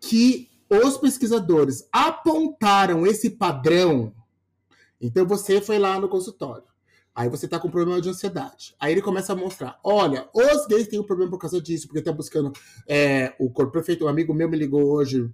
que 0.00 0.48
os 0.68 0.98
pesquisadores 0.98 1.86
apontaram 1.92 3.06
esse 3.06 3.30
padrão, 3.30 4.12
então 5.00 5.24
você 5.24 5.60
foi 5.60 5.78
lá 5.78 6.00
no 6.00 6.08
consultório 6.08 6.74
Aí 7.14 7.28
você 7.28 7.46
tá 7.46 7.60
com 7.60 7.70
problema 7.70 8.00
de 8.00 8.08
ansiedade. 8.08 8.74
Aí 8.80 8.92
ele 8.92 9.00
começa 9.00 9.32
a 9.32 9.36
mostrar: 9.36 9.78
olha, 9.84 10.28
os 10.34 10.66
gays 10.66 10.88
têm 10.88 10.98
um 10.98 11.04
problema 11.04 11.30
por 11.30 11.38
causa 11.38 11.60
disso, 11.60 11.86
porque 11.86 12.02
tá 12.02 12.10
buscando 12.10 12.52
é, 12.88 13.34
o 13.38 13.48
corpo 13.48 13.72
perfeito. 13.72 14.04
Um 14.04 14.08
amigo 14.08 14.34
meu 14.34 14.48
me 14.48 14.56
ligou 14.56 14.90
hoje 14.90 15.30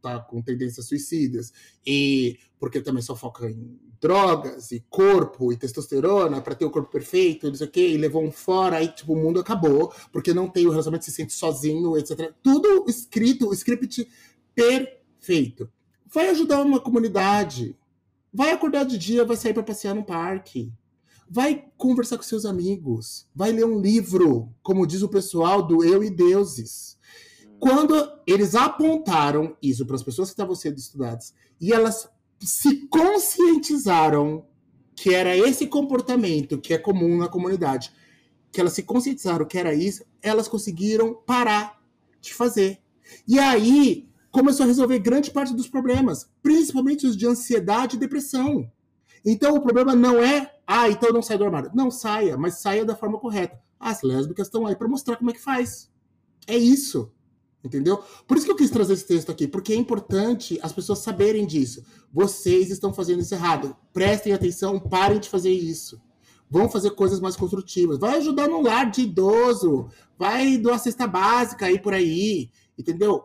tá 0.00 0.18
com 0.18 0.42
tendências 0.42 0.86
suicidas, 0.86 1.52
e 1.86 2.38
porque 2.58 2.80
também 2.80 3.02
só 3.02 3.16
foca 3.16 3.50
em 3.50 3.78
drogas 4.00 4.72
e 4.72 4.84
corpo 4.88 5.52
e 5.52 5.56
testosterona 5.56 6.40
para 6.40 6.54
ter 6.54 6.64
o 6.64 6.70
corpo 6.70 6.90
perfeito, 6.90 7.48
não 7.48 7.54
sei 7.54 7.66
o 7.66 7.70
quê, 7.70 7.88
e 7.88 7.98
levou 7.98 8.24
um 8.24 8.32
fora, 8.32 8.78
aí 8.78 8.88
tipo, 8.88 9.12
o 9.12 9.16
mundo 9.16 9.40
acabou, 9.40 9.92
porque 10.10 10.32
não 10.32 10.48
tem 10.48 10.66
o 10.66 10.70
relacionamento, 10.70 11.04
se 11.04 11.12
sente 11.12 11.32
sozinho, 11.32 11.96
etc. 11.98 12.32
Tudo 12.42 12.84
escrito, 12.88 13.48
o 13.48 13.52
script 13.52 14.08
perfeito. 14.54 15.70
Vai 16.06 16.30
ajudar 16.30 16.62
uma 16.62 16.80
comunidade. 16.80 17.76
Vai 18.32 18.52
acordar 18.52 18.84
de 18.84 18.96
dia, 18.96 19.24
vai 19.24 19.36
sair 19.36 19.52
para 19.52 19.62
passear 19.62 19.94
no 19.94 20.04
parque. 20.04 20.72
Vai 21.28 21.66
conversar 21.76 22.16
com 22.16 22.22
seus 22.22 22.44
amigos. 22.44 23.28
Vai 23.34 23.52
ler 23.52 23.64
um 23.64 23.80
livro, 23.80 24.52
como 24.62 24.86
diz 24.86 25.02
o 25.02 25.08
pessoal 25.08 25.62
do 25.62 25.84
Eu 25.84 26.02
e 26.02 26.10
Deuses. 26.10 26.98
Quando 27.60 27.94
eles 28.26 28.54
apontaram 28.54 29.54
isso 29.62 29.84
para 29.84 29.94
as 29.94 30.02
pessoas 30.02 30.28
que 30.28 30.32
estavam 30.32 30.54
sendo 30.54 30.78
estudadas 30.78 31.34
e 31.60 31.72
elas 31.72 32.08
se 32.40 32.86
conscientizaram 32.86 34.46
que 34.96 35.14
era 35.14 35.36
esse 35.36 35.66
comportamento 35.66 36.58
que 36.58 36.72
é 36.72 36.78
comum 36.78 37.18
na 37.18 37.28
comunidade, 37.28 37.92
que 38.50 38.60
elas 38.60 38.72
se 38.72 38.82
conscientizaram 38.82 39.44
que 39.44 39.58
era 39.58 39.74
isso, 39.74 40.02
elas 40.22 40.48
conseguiram 40.48 41.14
parar 41.14 41.78
de 42.20 42.32
fazer. 42.32 42.80
E 43.28 43.38
aí 43.38 44.08
começou 44.30 44.64
a 44.64 44.66
resolver 44.66 44.98
grande 44.98 45.30
parte 45.30 45.54
dos 45.54 45.68
problemas, 45.68 46.30
principalmente 46.42 47.06
os 47.06 47.16
de 47.16 47.26
ansiedade 47.26 47.96
e 47.96 48.00
depressão. 48.00 48.70
Então 49.22 49.54
o 49.54 49.60
problema 49.60 49.94
não 49.94 50.22
é, 50.22 50.50
ah, 50.66 50.88
então 50.88 51.12
não 51.12 51.20
sai 51.20 51.36
do 51.36 51.44
armário. 51.44 51.70
Não 51.74 51.90
saia, 51.90 52.38
mas 52.38 52.60
saia 52.60 52.86
da 52.86 52.96
forma 52.96 53.18
correta. 53.18 53.60
As 53.78 54.00
lésbicas 54.02 54.46
estão 54.46 54.66
aí 54.66 54.74
para 54.74 54.88
mostrar 54.88 55.16
como 55.16 55.30
é 55.30 55.34
que 55.34 55.40
faz. 55.40 55.90
É 56.46 56.56
isso. 56.56 57.12
Entendeu? 57.62 58.02
Por 58.26 58.36
isso 58.36 58.46
que 58.46 58.52
eu 58.52 58.56
quis 58.56 58.70
trazer 58.70 58.94
esse 58.94 59.06
texto 59.06 59.30
aqui, 59.30 59.46
porque 59.46 59.72
é 59.72 59.76
importante 59.76 60.58
as 60.62 60.72
pessoas 60.72 61.00
saberem 61.00 61.46
disso. 61.46 61.84
Vocês 62.12 62.70
estão 62.70 62.92
fazendo 62.92 63.20
isso 63.20 63.34
errado. 63.34 63.76
Prestem 63.92 64.32
atenção, 64.32 64.80
parem 64.80 65.20
de 65.20 65.28
fazer 65.28 65.52
isso. 65.52 66.00
Vão 66.48 66.70
fazer 66.70 66.90
coisas 66.92 67.20
mais 67.20 67.36
construtivas. 67.36 67.98
Vai 67.98 68.16
ajudar 68.16 68.48
no 68.48 68.62
lar 68.62 68.90
de 68.90 69.02
idoso. 69.02 69.88
Vai 70.18 70.56
doar 70.56 70.78
cesta 70.78 71.06
básica 71.06 71.66
aí 71.66 71.78
por 71.78 71.92
aí. 71.92 72.50
Entendeu? 72.78 73.24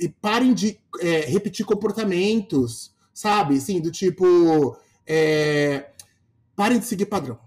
E 0.00 0.08
parem 0.08 0.52
de 0.52 0.78
é, 1.00 1.20
repetir 1.20 1.64
comportamentos, 1.64 2.92
sabe? 3.14 3.60
Sim, 3.60 3.80
do 3.80 3.90
tipo. 3.90 4.76
É, 5.06 5.92
parem 6.56 6.80
de 6.80 6.86
seguir 6.86 7.06
padrão. 7.06 7.38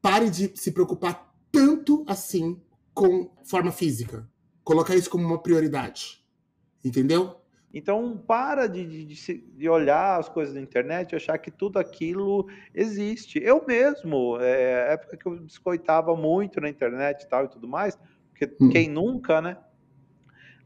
Parem 0.00 0.30
de 0.30 0.52
se 0.54 0.70
preocupar 0.70 1.34
tanto 1.50 2.04
assim 2.06 2.58
com 2.94 3.28
forma 3.44 3.72
física 3.72 4.26
colocar 4.66 4.96
isso 4.96 5.08
como 5.08 5.24
uma 5.24 5.38
prioridade. 5.38 6.20
Entendeu? 6.84 7.36
Então, 7.72 8.16
para 8.26 8.66
de, 8.66 9.06
de, 9.06 9.38
de, 9.38 9.68
olhar 9.68 10.18
as 10.18 10.28
coisas 10.28 10.54
na 10.54 10.60
internet 10.60 11.12
e 11.12 11.16
achar 11.16 11.38
que 11.38 11.50
tudo 11.50 11.78
aquilo 11.78 12.48
existe. 12.74 13.38
Eu 13.42 13.64
mesmo, 13.66 14.38
é, 14.40 14.94
época 14.94 15.16
que 15.16 15.26
eu 15.26 15.38
biscoitava 15.38 16.16
muito 16.16 16.60
na 16.60 16.68
internet 16.68 17.22
e 17.22 17.28
tal 17.28 17.44
e 17.44 17.48
tudo 17.48 17.68
mais, 17.68 17.96
porque 18.30 18.56
hum. 18.60 18.70
quem 18.70 18.88
nunca, 18.88 19.40
né? 19.40 19.56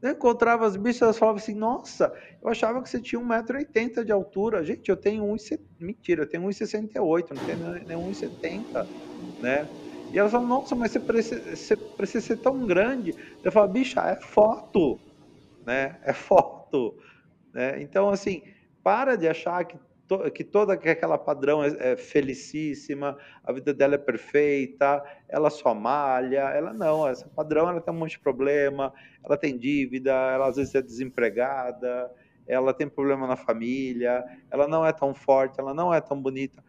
Eu 0.01 0.11
encontrava 0.11 0.65
as 0.65 0.75
bichas, 0.75 1.03
elas 1.03 1.17
falavam 1.19 1.39
assim, 1.39 1.53
nossa, 1.53 2.11
eu 2.41 2.49
achava 2.49 2.81
que 2.81 2.89
você 2.89 2.99
tinha 2.99 3.21
1,80m 3.21 4.03
de 4.03 4.11
altura. 4.11 4.63
Gente, 4.63 4.89
eu 4.89 4.97
tenho 4.97 5.23
1,70m. 5.25 5.59
Mentira, 5.79 6.23
eu 6.23 6.27
tenho 6.27 6.43
1,68m, 6.43 7.35
não 7.35 7.45
tenho 7.45 7.87
nem 7.87 7.97
1,70m, 7.97 8.87
né? 9.41 9.67
E 10.11 10.19
elas 10.19 10.31
falam, 10.31 10.47
nossa, 10.47 10.75
mas 10.75 10.91
você 10.91 10.99
precisa, 10.99 11.55
você 11.55 11.75
precisa 11.75 12.27
ser 12.27 12.37
tão 12.37 12.65
grande. 12.65 13.15
Eu 13.43 13.51
falo, 13.51 13.67
bicha, 13.69 14.01
é 14.01 14.15
foto, 14.15 14.99
né? 15.65 15.97
É 16.03 16.11
foto. 16.11 16.97
Né? 17.53 17.81
Então, 17.81 18.09
assim, 18.09 18.41
para 18.83 19.15
de 19.15 19.27
achar 19.27 19.63
que, 19.63 19.77
to, 20.07 20.29
que 20.31 20.43
toda 20.43 20.73
aquela 20.73 21.17
padrão 21.17 21.63
é, 21.63 21.93
é, 21.93 21.95
felicíssima, 21.95 23.17
a 23.41 23.53
vida 23.53 23.73
dela 23.73 23.95
é 23.95 23.97
perfeita, 23.97 25.01
ela 25.29 25.49
só 25.49 25.73
malha. 25.73 26.41
Ela 26.49 26.73
não, 26.73 27.07
essa 27.07 27.29
padrão 27.29 27.69
ela 27.69 27.79
tem 27.79 27.93
um 27.93 27.97
monte 27.97 28.11
de 28.11 28.19
problema, 28.19 28.93
ela 29.23 29.37
tem 29.37 29.57
dívida, 29.57 30.11
ela 30.11 30.49
às 30.49 30.57
vezes 30.57 30.75
é 30.75 30.81
desempregada, 30.81 32.11
ela 32.45 32.73
tem 32.73 32.89
problema 32.89 33.25
na 33.27 33.37
família, 33.37 34.25
ela 34.49 34.67
não 34.67 34.85
é 34.85 34.91
tão 34.91 35.13
forte, 35.13 35.57
ela 35.57 35.73
não 35.73 35.93
é 35.93 36.01
tão 36.01 36.21
bonita. 36.21 36.61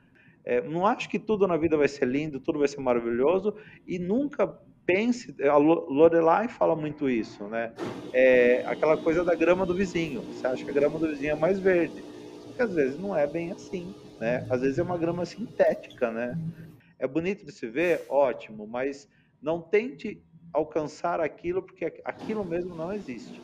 É, 0.44 0.60
não 0.60 0.86
acho 0.86 1.08
que 1.08 1.18
tudo 1.18 1.46
na 1.46 1.56
vida 1.56 1.76
vai 1.76 1.88
ser 1.88 2.06
lindo, 2.06 2.40
tudo 2.40 2.58
vai 2.58 2.68
ser 2.68 2.80
maravilhoso 2.80 3.54
e 3.86 3.98
nunca 3.98 4.46
pense. 4.84 5.34
A 5.42 5.56
Lorelai 5.56 6.48
fala 6.48 6.74
muito 6.74 7.08
isso, 7.08 7.44
né? 7.44 7.72
É 8.12 8.64
aquela 8.66 8.96
coisa 8.96 9.24
da 9.24 9.34
grama 9.34 9.64
do 9.64 9.74
vizinho. 9.74 10.22
Você 10.22 10.46
acha 10.46 10.64
que 10.64 10.70
a 10.70 10.74
grama 10.74 10.98
do 10.98 11.08
vizinho 11.08 11.32
é 11.32 11.36
mais 11.36 11.58
verde? 11.58 12.02
Só 12.44 12.52
que 12.52 12.62
às 12.62 12.74
vezes 12.74 12.98
não 12.98 13.16
é 13.16 13.26
bem 13.26 13.52
assim, 13.52 13.94
né? 14.20 14.46
Às 14.50 14.60
vezes 14.60 14.78
é 14.78 14.82
uma 14.82 14.98
grama 14.98 15.24
sintética, 15.24 16.10
né? 16.10 16.36
É 16.98 17.06
bonito 17.06 17.44
de 17.44 17.52
se 17.52 17.66
ver, 17.66 18.04
ótimo, 18.08 18.66
mas 18.66 19.08
não 19.40 19.60
tente 19.60 20.22
alcançar 20.52 21.20
aquilo 21.20 21.62
porque 21.62 21.84
aquilo 22.04 22.44
mesmo 22.44 22.74
não 22.74 22.92
existe. 22.92 23.40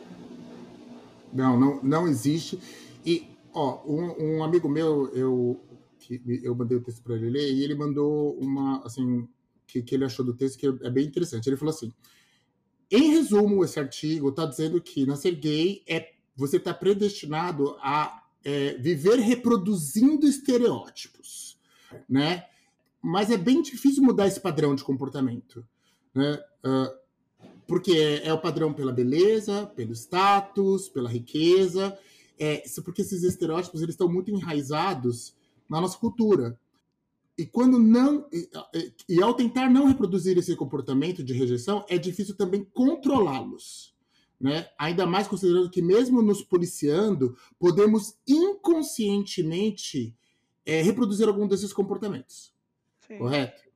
Não, 1.33 1.59
não, 1.59 1.83
não 1.83 2.09
existe. 2.09 2.61
E 3.05 3.29
ó, 3.53 3.81
um, 3.87 4.37
um 4.37 4.45
amigo 4.45 4.69
meu, 4.69 5.09
eu 5.15 5.61
que 6.09 6.41
eu 6.43 6.55
mandei 6.55 6.79
o 6.79 6.81
texto 6.81 7.03
para 7.03 7.17
ele 7.17 7.29
ler, 7.29 7.53
e 7.53 7.63
ele 7.63 7.75
mandou 7.75 8.39
uma, 8.39 8.85
assim, 8.85 9.29
que, 9.67 9.83
que 9.83 9.95
ele 9.95 10.05
achou 10.05 10.25
do 10.25 10.33
texto 10.33 10.59
que 10.59 10.67
é 10.67 10.91
bem 10.91 11.07
interessante. 11.07 11.47
Ele 11.47 11.57
falou 11.57 11.75
assim: 11.75 11.93
em 12.91 13.11
resumo, 13.11 13.63
esse 13.63 13.79
artigo 13.79 14.31
está 14.31 14.47
dizendo 14.47 14.81
que 14.81 15.05
nascer 15.05 15.35
gay 15.35 15.83
é 15.87 16.13
você 16.35 16.57
está 16.57 16.73
predestinado 16.73 17.77
a 17.81 18.25
é, 18.45 18.75
viver 18.75 19.19
reproduzindo 19.19 20.27
estereótipos, 20.27 21.59
né? 22.09 22.47
Mas 23.03 23.31
é 23.31 23.37
bem 23.37 23.61
difícil 23.61 24.03
mudar 24.03 24.27
esse 24.27 24.41
padrão 24.41 24.75
de 24.75 24.85
comportamento, 24.85 25.67
né? 26.15 26.41
Uh, 26.65 26.97
porque 27.67 27.93
é, 27.93 28.29
é, 28.29 28.33
o 28.33 28.41
padrão 28.41 28.73
pela 28.73 28.93
beleza, 28.93 29.67
pelo 29.77 29.93
status, 29.93 30.89
pela 30.89 31.11
riqueza, 31.11 31.99
é, 32.39 32.63
porque 32.83 33.03
esses 33.03 33.23
estereótipos 33.23 33.83
eles 33.83 33.95
estão 33.95 34.09
muito 34.09 34.31
enraizados 34.31 35.35
na 35.69 35.81
nossa 35.81 35.99
cultura. 35.99 36.59
E 37.37 37.47
quando 37.47 37.79
não 37.79 38.27
e, 38.33 38.51
e, 39.09 39.23
ao 39.23 39.33
tentar 39.33 39.71
não 39.71 39.87
reproduzir 39.87 40.37
esse 40.37 40.57
comportamento 40.57 41.23
de 41.23 41.33
rejeição, 41.33 41.85
é 41.89 41.97
difícil 41.97 42.37
também 42.37 42.65
controlá-los, 42.75 43.95
né? 44.41 44.69
Ainda 44.77 45.07
mais 45.07 45.29
considerando 45.29 45.71
que 45.71 45.81
mesmo 45.81 46.21
nos 46.21 46.43
policiando, 46.43 47.37
podemos 47.57 48.17
inconscientemente 48.27 50.17
é, 50.67 50.83
reproduzir 50.83 51.29
algum 51.29 51.47
desses 51.47 51.73
comportamentos. 51.73 52.53
Sim. 53.07 53.19
Correto? 53.19 53.69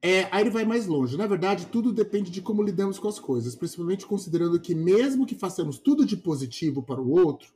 É, 0.00 0.28
aí 0.30 0.42
ele 0.42 0.50
vai 0.50 0.64
mais 0.64 0.86
longe. 0.86 1.16
Na 1.16 1.26
verdade, 1.26 1.66
tudo 1.66 1.92
depende 1.92 2.30
de 2.30 2.42
como 2.42 2.62
lidamos 2.62 2.98
com 2.98 3.08
as 3.08 3.18
coisas, 3.18 3.56
principalmente 3.56 4.06
considerando 4.06 4.60
que 4.60 4.74
mesmo 4.74 5.26
que 5.26 5.34
façamos 5.34 5.78
tudo 5.78 6.04
de 6.04 6.16
positivo 6.16 6.82
para 6.82 7.00
o 7.00 7.10
outro, 7.10 7.52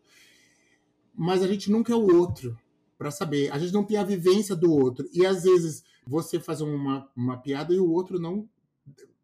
mas 1.14 1.42
a 1.42 1.46
gente 1.46 1.70
nunca 1.70 1.92
é 1.92 1.96
o 1.96 2.16
outro 2.16 2.58
para 2.98 3.12
saber. 3.12 3.50
A 3.52 3.58
gente 3.58 3.72
não 3.72 3.84
tem 3.84 3.96
a 3.96 4.04
vivência 4.04 4.56
do 4.56 4.70
outro. 4.72 5.08
E 5.12 5.24
às 5.24 5.44
vezes 5.44 5.84
você 6.04 6.40
faz 6.40 6.60
uma, 6.60 7.08
uma 7.16 7.38
piada 7.38 7.72
e 7.72 7.78
o 7.78 7.88
outro 7.88 8.18
não. 8.18 8.48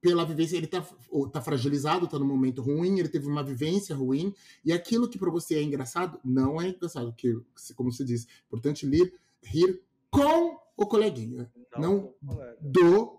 Pela 0.01 0.25
vivência, 0.25 0.57
ele 0.57 0.67
tá, 0.67 0.87
tá 1.33 1.41
fragilizado, 1.41 2.07
tá 2.07 2.19
num 2.19 2.27
momento 2.27 2.61
ruim, 2.61 2.99
ele 2.99 3.09
teve 3.09 3.27
uma 3.27 3.43
vivência 3.43 3.97
ruim, 3.97 4.35
e 4.63 4.71
aquilo 4.71 5.09
que 5.09 5.19
para 5.19 5.31
você 5.31 5.55
é 5.55 5.63
engraçado 5.63 6.21
não 6.23 6.61
é 6.61 6.69
engraçado, 6.69 7.15
que, 7.17 7.35
como 7.75 7.91
se 7.91 8.05
diz, 8.05 8.27
importante 8.47 8.87
rir, 8.87 9.15
rir 9.43 9.81
com 10.11 10.59
o 10.77 10.87
coleguinha, 10.87 11.51
não, 11.79 12.13
não 12.23 12.37
do, 12.61 13.19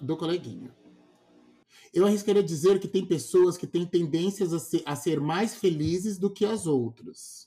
do 0.00 0.16
coleguinha. 0.16 0.74
Eu 1.92 2.06
arriscaria 2.06 2.42
dizer 2.42 2.80
que 2.80 2.88
tem 2.88 3.04
pessoas 3.04 3.58
que 3.58 3.66
têm 3.66 3.84
tendências 3.84 4.54
a 4.54 4.58
ser, 4.58 4.82
a 4.86 4.96
ser 4.96 5.20
mais 5.20 5.54
felizes 5.54 6.16
do 6.16 6.30
que 6.30 6.46
as 6.46 6.66
outras. 6.66 7.46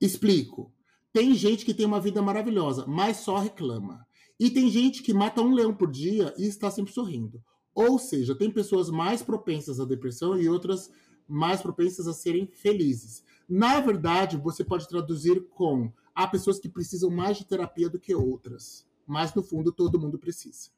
Explico. 0.00 0.72
Tem 1.12 1.34
gente 1.34 1.64
que 1.64 1.74
tem 1.74 1.84
uma 1.84 2.00
vida 2.00 2.22
maravilhosa, 2.22 2.86
mas 2.86 3.18
só 3.18 3.38
reclama. 3.38 4.06
E 4.40 4.50
tem 4.50 4.70
gente 4.70 5.02
que 5.02 5.12
mata 5.12 5.42
um 5.42 5.52
leão 5.52 5.74
por 5.74 5.90
dia 5.90 6.34
e 6.38 6.46
está 6.46 6.70
sempre 6.70 6.92
sorrindo. 6.92 7.42
Ou 7.74 7.98
seja, 7.98 8.34
tem 8.34 8.50
pessoas 8.50 8.90
mais 8.90 9.22
propensas 9.22 9.78
à 9.78 9.84
depressão 9.84 10.38
e 10.38 10.48
outras 10.48 10.90
mais 11.28 11.60
propensas 11.60 12.06
a 12.06 12.12
serem 12.12 12.46
felizes. 12.46 13.22
Na 13.48 13.80
verdade, 13.80 14.36
você 14.36 14.64
pode 14.64 14.88
traduzir 14.88 15.48
com 15.50 15.92
há 16.14 16.26
pessoas 16.26 16.58
que 16.58 16.68
precisam 16.68 17.10
mais 17.10 17.36
de 17.36 17.44
terapia 17.44 17.88
do 17.88 17.98
que 17.98 18.14
outras, 18.14 18.86
mas 19.06 19.34
no 19.34 19.42
fundo 19.42 19.72
todo 19.72 20.00
mundo 20.00 20.18
precisa. 20.18 20.70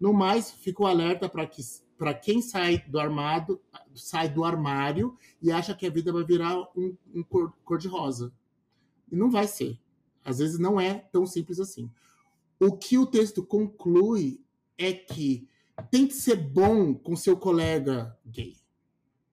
No 0.00 0.12
mais, 0.12 0.50
fico 0.50 0.86
alerta 0.86 1.28
para 1.28 1.46
que 1.46 1.62
para 1.96 2.12
quem 2.12 2.42
sai 2.42 2.78
do 2.88 2.98
armado, 2.98 3.60
sai 3.94 4.28
do 4.28 4.42
armário 4.42 5.16
e 5.40 5.52
acha 5.52 5.74
que 5.74 5.86
a 5.86 5.90
vida 5.90 6.12
vai 6.12 6.24
virar 6.24 6.58
um, 6.76 6.96
um 7.14 7.22
cor, 7.22 7.52
cor 7.64 7.78
de 7.78 7.86
rosa. 7.86 8.32
E 9.10 9.14
não 9.14 9.30
vai 9.30 9.46
ser. 9.46 9.78
Às 10.24 10.38
vezes 10.38 10.58
não 10.58 10.80
é 10.80 10.94
tão 11.12 11.26
simples 11.26 11.58
assim. 11.58 11.90
O 12.58 12.72
que 12.76 12.96
o 12.96 13.06
texto 13.06 13.42
conclui 13.42 14.40
é 14.78 14.92
que 14.92 15.48
tente 15.90 16.14
ser 16.14 16.36
bom 16.36 16.94
com 16.94 17.16
seu 17.16 17.36
colega 17.36 18.16
gay. 18.26 18.56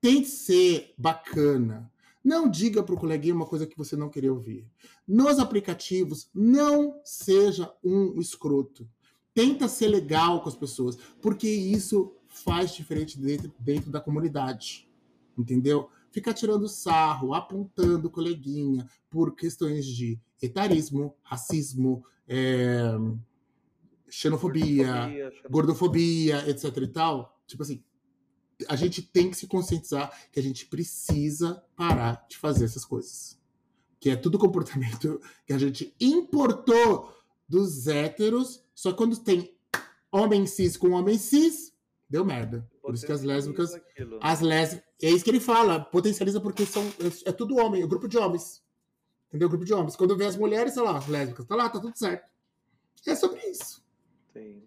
Tente 0.02 0.28
ser 0.28 0.94
bacana. 0.98 1.92
Não 2.24 2.50
diga 2.50 2.84
para 2.84 2.96
o 2.96 3.00
coleguinha 3.00 3.36
uma 3.36 3.46
coisa 3.46 3.66
que 3.66 3.78
você 3.78 3.96
não 3.96 4.10
queria 4.10 4.34
ouvir. 4.34 4.68
Nos 5.08 5.40
aplicativos, 5.40 6.30
não 6.34 7.00
seja 7.04 7.74
um 7.84 8.20
escroto. 8.20 8.90
Tenta 9.34 9.68
ser 9.68 9.88
legal 9.88 10.42
com 10.42 10.50
as 10.50 10.56
pessoas, 10.56 10.98
porque 11.22 11.48
isso 11.48 12.14
faz 12.28 12.74
diferente 12.74 13.18
dentro, 13.20 13.54
dentro 13.60 13.92
da 13.92 14.02
comunidade. 14.02 14.90
Entendeu? 15.38 15.90
Ficar 16.12 16.34
tirando 16.34 16.68
sarro, 16.68 17.34
apontando 17.34 18.10
coleguinha 18.10 18.88
por 19.10 19.36
questões 19.36 19.86
de 19.86 20.20
etarismo, 20.42 21.16
racismo, 21.22 22.04
é, 22.28 22.92
xenofobia, 24.10 24.86
gordofobia, 24.86 25.34
gordofobia, 25.50 26.50
etc 26.50 26.78
e 26.78 26.88
tal. 26.88 27.42
Tipo 27.48 27.64
assim, 27.64 27.84
a 28.68 28.76
gente 28.76 29.02
tem 29.02 29.30
que 29.30 29.38
se 29.38 29.48
conscientizar 29.48 30.12
que 30.32 30.40
a 30.40 30.44
gente 30.44 30.66
precisa 30.66 31.64
parar 31.76 32.26
de 32.30 32.38
fazer 32.38 32.66
essas 32.66 32.84
coisas. 32.84 33.40
Que 34.00 34.10
é 34.10 34.16
tudo 34.16 34.40
comportamento 34.40 35.22
que 35.46 35.54
a 35.54 35.58
gente 35.58 35.96
importou 36.00 37.14
dos 37.48 37.88
héteros, 37.88 38.64
só 38.76 38.94
quando 38.94 39.18
tem 39.18 39.56
homem 40.12 40.46
cis 40.46 40.78
com 40.78 40.92
homem 40.92 41.18
cis, 41.18 41.74
deu 42.10 42.26
merda. 42.26 42.70
Por 42.82 42.94
isso 42.94 43.06
que 43.06 43.12
as 43.12 43.24
lésbicas. 43.24 43.72
As 44.22 44.42
lésbicas. 44.42 44.88
É 45.02 45.10
isso 45.10 45.24
que 45.24 45.30
ele 45.30 45.40
fala, 45.40 45.80
potencializa 45.80 46.42
porque 46.42 46.66
são, 46.66 46.84
é, 46.84 47.30
é 47.30 47.32
tudo 47.32 47.58
homem, 47.58 47.82
é 47.82 47.86
um 47.86 47.90
grupo 47.90 48.08
de 48.08 48.18
homens. 48.18 48.62
Entendeu? 49.30 49.48
Grupo 49.48 49.64
de 49.64 49.74
homens. 49.74 49.96
Quando 49.96 50.18
vê 50.18 50.26
as 50.26 50.36
mulheres, 50.36 50.74
sei 50.74 50.84
lá, 50.84 50.98
as 50.98 51.08
lésbicas, 51.08 51.46
tá 51.46 51.56
lá, 51.56 51.70
tá 51.70 51.80
tudo 51.80 51.96
certo. 51.96 52.28
É 53.08 53.16
sobre 53.16 53.40
isso. 53.42 53.84
Sim. 54.34 54.62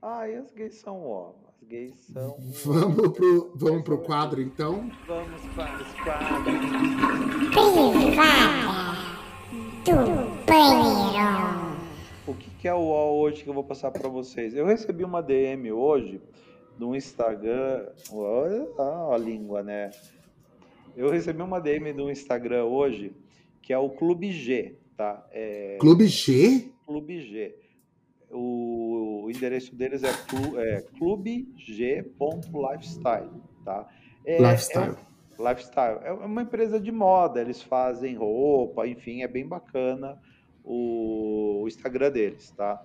Ah, 0.00 0.28
e 0.28 0.36
as 0.36 0.50
gays 0.52 0.76
são 0.76 1.04
ó. 1.06 1.34
As 1.48 1.68
gays 1.68 1.98
são. 2.12 2.36
Vamos 2.64 3.12
pro, 3.12 3.52
vamos 3.56 3.82
pro 3.82 3.98
quadro, 3.98 4.40
então? 4.40 4.90
Vamos 5.06 5.42
para 5.54 5.82
os 5.82 5.92
quadros. 6.02 6.54
Privada 7.50 9.00
do 9.84 10.46
banheiro. 10.46 11.80
O 12.26 12.34
que, 12.34 12.50
que 12.50 12.68
é 12.68 12.74
o 12.74 12.78
UOL 12.78 13.18
hoje 13.20 13.42
que 13.42 13.50
eu 13.50 13.54
vou 13.54 13.64
passar 13.64 13.90
para 13.90 14.08
vocês? 14.08 14.54
Eu 14.54 14.64
recebi 14.64 15.04
uma 15.04 15.20
DM 15.20 15.72
hoje 15.72 16.22
no 16.78 16.94
Instagram. 16.94 17.88
Olha 18.12 18.68
a 19.14 19.18
língua, 19.18 19.62
né? 19.62 19.90
Eu 20.96 21.10
recebi 21.10 21.42
uma 21.42 21.60
DM 21.60 21.92
do 21.92 22.10
Instagram 22.10 22.64
hoje 22.64 23.14
que 23.62 23.72
é 23.72 23.78
o 23.78 23.90
Clube 23.90 24.32
G, 24.32 24.76
tá? 24.96 25.24
É... 25.32 25.76
Clube 25.80 26.06
G? 26.06 26.72
Clube 26.86 27.20
G. 27.20 27.56
O, 28.30 29.24
o 29.24 29.30
endereço 29.30 29.74
deles 29.74 30.04
é, 30.04 30.12
clu, 30.28 30.60
é 30.60 30.82
clubeg.lifestyle, 30.98 33.30
tá? 33.64 33.88
É, 34.24 34.38
lifestyle. 34.38 34.96
É, 35.38 35.48
lifestyle. 35.48 35.98
É 36.04 36.12
uma 36.12 36.42
empresa 36.42 36.78
de 36.78 36.92
moda, 36.92 37.40
eles 37.40 37.62
fazem 37.62 38.14
roupa, 38.14 38.86
enfim, 38.86 39.22
é 39.22 39.28
bem 39.28 39.46
bacana 39.46 40.20
o, 40.64 41.62
o 41.62 41.68
Instagram 41.68 42.12
deles, 42.12 42.50
tá? 42.52 42.80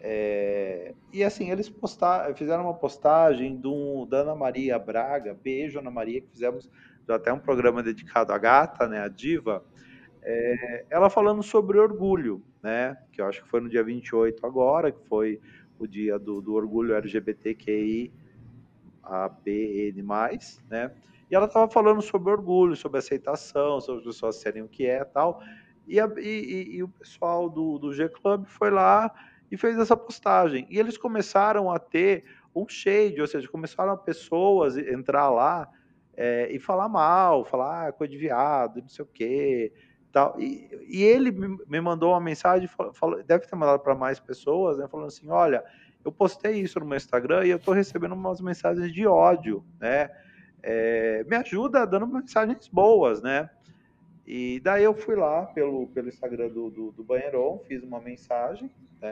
É, 0.00 0.94
e 1.12 1.24
assim, 1.24 1.50
eles 1.50 1.68
postaram, 1.68 2.34
fizeram 2.34 2.64
uma 2.64 2.74
postagem 2.74 3.56
do, 3.56 4.06
da 4.06 4.18
Ana 4.18 4.34
Maria 4.34 4.78
Braga, 4.78 5.34
beijo 5.34 5.80
Ana 5.80 5.90
Maria, 5.90 6.20
que 6.20 6.30
fizemos 6.30 6.70
até 7.08 7.32
um 7.32 7.38
programa 7.38 7.82
dedicado 7.82 8.32
à 8.32 8.38
gata, 8.38 8.86
né, 8.86 9.00
a 9.00 9.08
diva, 9.08 9.64
é, 10.30 10.84
ela 10.90 11.08
falando 11.08 11.42
sobre 11.42 11.78
orgulho, 11.78 12.44
né? 12.62 12.98
Que 13.10 13.22
eu 13.22 13.26
acho 13.26 13.42
que 13.42 13.48
foi 13.48 13.62
no 13.62 13.68
dia 13.68 13.82
28 13.82 14.44
agora, 14.44 14.92
que 14.92 15.02
foi 15.08 15.40
o 15.78 15.86
dia 15.86 16.18
do, 16.18 16.42
do 16.42 16.52
orgulho 16.52 16.94
LGBTQI 16.94 18.12
ABN+, 19.02 20.02
né? 20.68 20.92
E 21.30 21.34
ela 21.34 21.46
estava 21.46 21.70
falando 21.70 22.02
sobre 22.02 22.30
orgulho, 22.30 22.76
sobre 22.76 22.98
aceitação, 22.98 23.80
sobre 23.80 24.00
as 24.00 24.06
pessoas 24.06 24.36
serem 24.36 24.62
o 24.62 24.68
que 24.68 24.84
é 24.84 25.02
tal. 25.02 25.42
E, 25.86 25.98
a, 25.98 26.06
e, 26.18 26.76
e 26.76 26.82
o 26.82 26.88
pessoal 26.88 27.48
do, 27.48 27.78
do 27.78 27.94
G 27.94 28.10
Club 28.10 28.44
foi 28.44 28.70
lá 28.70 29.10
e 29.50 29.56
fez 29.56 29.78
essa 29.78 29.96
postagem. 29.96 30.66
E 30.68 30.78
eles 30.78 30.98
começaram 30.98 31.70
a 31.70 31.78
ter 31.78 32.24
um 32.54 32.68
shade, 32.68 33.18
ou 33.18 33.26
seja, 33.26 33.48
começaram 33.48 33.96
pessoas 33.96 34.76
entrar 34.76 35.30
lá 35.30 35.66
é, 36.14 36.50
e 36.50 36.58
falar 36.58 36.88
mal, 36.88 37.46
falar 37.46 37.88
ah, 37.88 37.92
coisa 37.92 38.10
de 38.10 38.18
viado, 38.18 38.82
não 38.82 38.88
sei 38.88 39.04
o 39.04 39.08
quê, 39.08 39.72
Tal. 40.12 40.40
E, 40.40 40.68
e 40.88 41.02
ele 41.02 41.30
me 41.30 41.80
mandou 41.80 42.12
uma 42.12 42.20
mensagem, 42.20 42.68
falou, 42.94 43.22
deve 43.22 43.46
ter 43.46 43.56
mandado 43.56 43.80
para 43.80 43.94
mais 43.94 44.18
pessoas, 44.18 44.78
né, 44.78 44.88
falando 44.88 45.08
assim: 45.08 45.28
olha, 45.28 45.62
eu 46.04 46.10
postei 46.10 46.60
isso 46.60 46.80
no 46.80 46.86
meu 46.86 46.96
Instagram 46.96 47.44
e 47.44 47.50
eu 47.50 47.58
estou 47.58 47.74
recebendo 47.74 48.12
umas 48.12 48.40
mensagens 48.40 48.92
de 48.92 49.06
ódio, 49.06 49.64
né? 49.78 50.10
É, 50.62 51.24
me 51.24 51.36
ajuda 51.36 51.86
dando 51.86 52.06
mensagens 52.06 52.68
boas, 52.68 53.22
né? 53.22 53.50
E 54.26 54.60
daí 54.60 54.84
eu 54.84 54.94
fui 54.94 55.16
lá 55.16 55.46
pelo, 55.46 55.86
pelo 55.88 56.08
Instagram 56.08 56.48
do, 56.48 56.70
do, 56.70 56.92
do 56.92 57.04
Banheiron, 57.04 57.58
fiz 57.66 57.82
uma 57.82 58.00
mensagem, 58.00 58.70
né? 59.00 59.10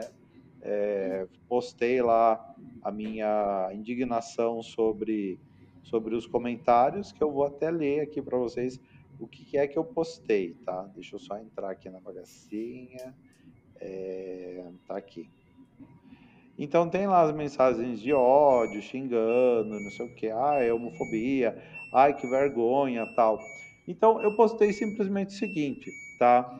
É, 0.61 1.27
postei 1.47 2.01
lá 2.01 2.53
a 2.81 2.91
minha 2.91 3.69
indignação 3.73 4.61
sobre, 4.61 5.39
sobre 5.83 6.15
os 6.15 6.25
comentários, 6.25 7.11
que 7.11 7.23
eu 7.23 7.31
vou 7.31 7.45
até 7.45 7.69
ler 7.69 8.01
aqui 8.01 8.21
para 8.21 8.37
vocês 8.37 8.79
o 9.19 9.27
que 9.27 9.57
é 9.57 9.67
que 9.67 9.77
eu 9.77 9.83
postei, 9.83 10.53
tá? 10.65 10.83
Deixa 10.93 11.15
eu 11.15 11.19
só 11.19 11.37
entrar 11.37 11.71
aqui 11.71 11.89
na 11.89 11.99
bagacinha. 11.99 13.15
É, 13.79 14.63
tá 14.87 14.97
aqui. 14.97 15.29
Então 16.57 16.89
tem 16.89 17.05
lá 17.05 17.21
as 17.21 17.31
mensagens 17.31 17.99
de 17.99 18.11
ódio, 18.11 18.81
xingando, 18.81 19.79
não 19.79 19.91
sei 19.91 20.07
o 20.07 20.15
que, 20.15 20.29
ah, 20.31 20.55
é 20.59 20.73
homofobia, 20.73 21.55
ai 21.93 22.15
que 22.15 22.27
vergonha, 22.27 23.05
tal. 23.15 23.39
Então 23.87 24.21
eu 24.23 24.35
postei 24.35 24.73
simplesmente 24.73 25.35
o 25.35 25.37
seguinte, 25.37 25.91
tá? 26.17 26.59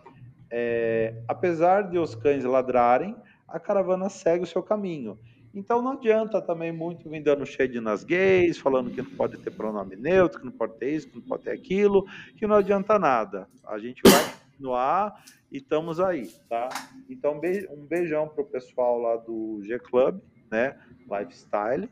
É, 0.52 1.24
apesar 1.28 1.90
de 1.90 1.98
os 1.98 2.14
cães 2.14 2.44
ladrarem, 2.44 3.16
a 3.48 3.60
caravana 3.60 4.08
segue 4.08 4.44
o 4.44 4.48
seu 4.48 4.62
caminho. 4.62 5.18
Então 5.58 5.82
não 5.82 5.94
adianta 5.94 6.40
também 6.40 6.72
muito 6.72 7.10
vir 7.10 7.24
dando 7.24 7.44
shade 7.44 7.82
nas 7.82 8.04
gays, 8.04 8.60
falando 8.60 8.92
que 8.92 9.02
não 9.02 9.10
pode 9.10 9.38
ter 9.38 9.50
pronome 9.50 9.96
neutro, 9.96 10.40
que 10.40 10.46
não 10.46 10.52
pode 10.52 10.78
ter 10.78 10.94
isso, 10.94 11.10
que 11.10 11.16
não 11.16 11.24
pode 11.24 11.46
ter 11.46 11.50
aquilo, 11.50 12.06
que 12.38 12.46
não 12.46 12.58
adianta 12.58 13.00
nada. 13.00 13.50
A 13.66 13.80
gente 13.80 14.00
vai 14.06 14.24
continuar 14.46 15.24
e 15.52 15.58
estamos 15.58 16.00
aí, 16.00 16.28
tá? 16.48 16.70
Então 17.10 17.42
um 17.72 17.86
beijão 17.88 18.28
pro 18.28 18.46
pessoal 18.46 19.00
lá 19.00 19.16
do 19.16 19.60
G 19.64 19.80
Club, 19.80 20.20
né? 20.52 20.78
Lifestyle. 21.10 21.90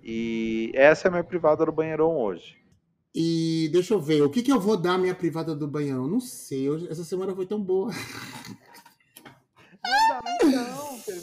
E 0.00 0.70
essa 0.72 1.08
é 1.08 1.08
a 1.08 1.10
minha 1.10 1.24
privada 1.24 1.66
do 1.66 1.72
banheirão 1.72 2.16
hoje. 2.16 2.56
E 3.12 3.68
deixa 3.72 3.94
eu 3.94 4.00
ver, 4.00 4.22
o 4.22 4.30
que, 4.30 4.42
que 4.42 4.52
eu 4.52 4.60
vou 4.60 4.76
dar 4.76 4.96
minha 4.96 5.14
privada 5.14 5.56
do 5.56 5.66
banheirão? 5.66 6.06
Não 6.06 6.20
sei, 6.20 6.68
essa 6.88 7.02
semana 7.02 7.34
foi 7.34 7.46
tão 7.46 7.60
boa. 7.60 7.90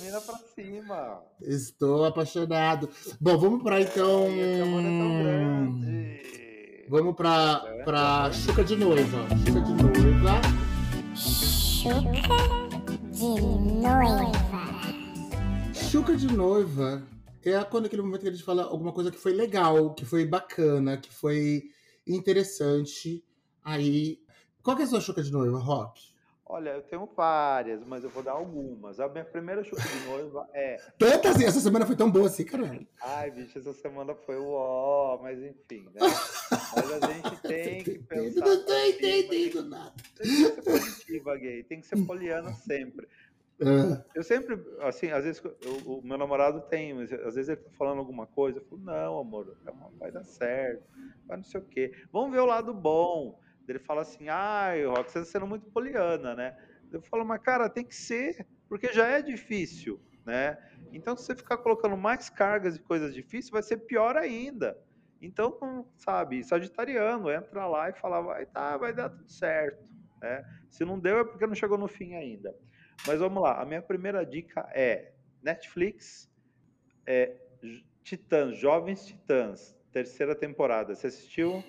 Termina 0.10 0.22
pra 0.22 0.40
cima. 0.56 1.22
Estou 1.40 2.04
apaixonado. 2.04 2.90
Bom, 3.22 3.38
vamos 3.38 3.62
pra 3.62 3.80
então. 3.80 4.24
É, 4.24 4.60
é 4.60 4.66
vamos 6.90 7.16
pra, 7.16 7.64
é, 7.68 7.84
pra. 7.84 8.32
Chuca 8.34 8.64
de 8.64 8.76
Noiva. 8.76 9.28
Chuca 9.46 9.62
de 9.62 9.74
Noiva. 9.84 10.42
Chuca 11.16 12.26
de 13.12 13.38
Noiva. 13.84 14.32
Chuca 15.74 16.16
de 16.16 16.28
Noiva 16.34 17.04
é 17.44 17.64
quando 17.64 17.86
aquele 17.86 18.02
momento 18.02 18.22
que 18.22 18.30
a 18.30 18.32
gente 18.32 18.44
fala 18.44 18.64
alguma 18.64 18.92
coisa 18.92 19.12
que 19.12 19.18
foi 19.20 19.34
legal, 19.34 19.94
que 19.94 20.06
foi 20.06 20.26
bacana, 20.26 20.98
que 20.98 21.14
foi 21.14 21.70
interessante. 22.08 23.24
Aí. 23.64 24.20
Qual 24.64 24.76
que 24.76 24.82
é 24.82 24.86
a 24.86 24.90
sua 24.90 25.02
chuca 25.02 25.22
de 25.22 25.32
noiva, 25.32 25.60
Rock? 25.60 26.02
Olha, 26.52 26.72
eu 26.72 26.82
tenho 26.82 27.06
várias, 27.16 27.86
mas 27.86 28.04
eu 28.04 28.10
vou 28.10 28.24
dar 28.24 28.32
algumas. 28.32 29.00
A 29.00 29.08
minha 29.08 29.24
primeira 29.24 29.64
chuva 29.64 29.84
de 29.84 30.00
noiva 30.08 30.50
é. 30.52 30.78
Tantas 30.98 31.36
assim, 31.36 31.46
essa 31.46 31.60
semana 31.60 31.86
foi 31.86 31.96
tão 31.96 32.10
boa 32.10 32.26
assim, 32.26 32.44
caralho. 32.44 32.88
Ai, 33.00 33.30
bicho, 33.30 33.60
essa 33.60 33.72
semana 33.72 34.16
foi 34.16 34.36
o 34.36 34.50
ó, 34.50 35.20
mas 35.22 35.38
enfim, 35.44 35.88
né? 35.94 36.00
Mas 36.76 36.92
a 36.92 37.12
gente 37.12 37.42
tem 37.42 37.84
que 37.84 38.00
pensar. 38.00 38.46
Não 38.46 38.66
tô 38.66 38.74
entendendo 38.74 39.64
nada. 39.70 39.94
Tem 40.16 40.28
que 40.28 40.38
ser 40.38 40.62
positiva, 40.64 41.38
gay. 41.38 41.64
Tem 41.64 41.82
que 41.82 41.88
ser 41.88 42.04
poliana 42.06 42.52
sempre. 42.54 43.08
É. 43.62 44.04
Eu 44.16 44.24
sempre, 44.24 44.58
assim, 44.82 45.12
às 45.12 45.26
vezes 45.26 45.44
eu, 45.44 45.76
o 45.86 46.02
meu 46.02 46.18
namorado 46.18 46.62
tem, 46.62 46.94
mas 46.94 47.12
às 47.12 47.36
vezes 47.36 47.50
ele 47.50 47.58
tá 47.58 47.70
falando 47.78 48.00
alguma 48.00 48.26
coisa, 48.26 48.60
eu 48.60 48.66
falo, 48.66 48.82
não, 48.82 49.20
amor, 49.20 49.56
vai 50.00 50.12
dar 50.12 50.24
certo, 50.24 50.84
vai 51.28 51.38
não 51.38 51.44
sei 51.44 51.60
o 51.60 51.66
quê. 51.66 51.92
Vamos 52.12 52.32
ver 52.32 52.40
o 52.40 52.46
lado 52.46 52.74
bom. 52.74 53.40
Ele 53.72 53.80
fala 53.80 54.02
assim, 54.02 54.30
ah, 54.30 54.72
Rock, 54.88 55.12
você 55.12 55.20
está 55.20 55.32
sendo 55.32 55.48
muito 55.48 55.70
poliana, 55.72 56.36
né? 56.36 56.58
Eu 56.92 57.02
falo, 57.02 57.24
mas 57.24 57.42
cara, 57.42 57.70
tem 57.70 57.86
que 57.86 57.96
ser, 57.96 58.46
porque 58.68 58.92
já 58.92 59.08
é 59.08 59.22
difícil, 59.22 60.00
né? 60.26 60.58
Então, 60.92 61.16
se 61.16 61.26
você 61.26 61.36
ficar 61.36 61.58
colocando 61.58 61.96
mais 61.96 62.30
cargas 62.30 62.76
e 62.76 62.80
coisas 62.80 63.14
difíceis, 63.14 63.52
vai 63.52 63.62
ser 63.62 63.78
pior 63.78 64.18
ainda. 64.18 64.78
Então, 65.22 65.86
sabe, 65.98 66.44
sagitariano, 66.44 67.30
entra 67.30 67.68
lá 67.68 67.90
e 67.90 67.94
fala, 67.94 68.22
vai, 68.22 68.46
tá, 68.46 68.78
vai 68.78 68.94
dar 68.94 69.10
tudo 69.10 69.30
certo. 69.30 69.84
Né? 70.22 70.46
Se 70.70 70.86
não 70.86 71.00
deu, 71.00 71.20
é 71.20 71.24
porque 71.24 71.46
não 71.46 71.56
chegou 71.56 71.78
no 71.78 71.88
fim 71.88 72.16
ainda. 72.16 72.56
Mas 73.06 73.20
vamos 73.20 73.42
lá, 73.42 73.62
a 73.62 73.66
minha 73.66 73.82
primeira 73.82 74.26
dica 74.26 74.70
é 74.74 75.14
Netflix, 75.42 76.32
é 77.06 77.36
Titãs, 78.04 78.58
Jovens 78.58 79.06
Titãs, 79.06 79.78
terceira 79.92 80.36
temporada. 80.36 80.96
Você 80.96 81.08
assistiu? 81.08 81.64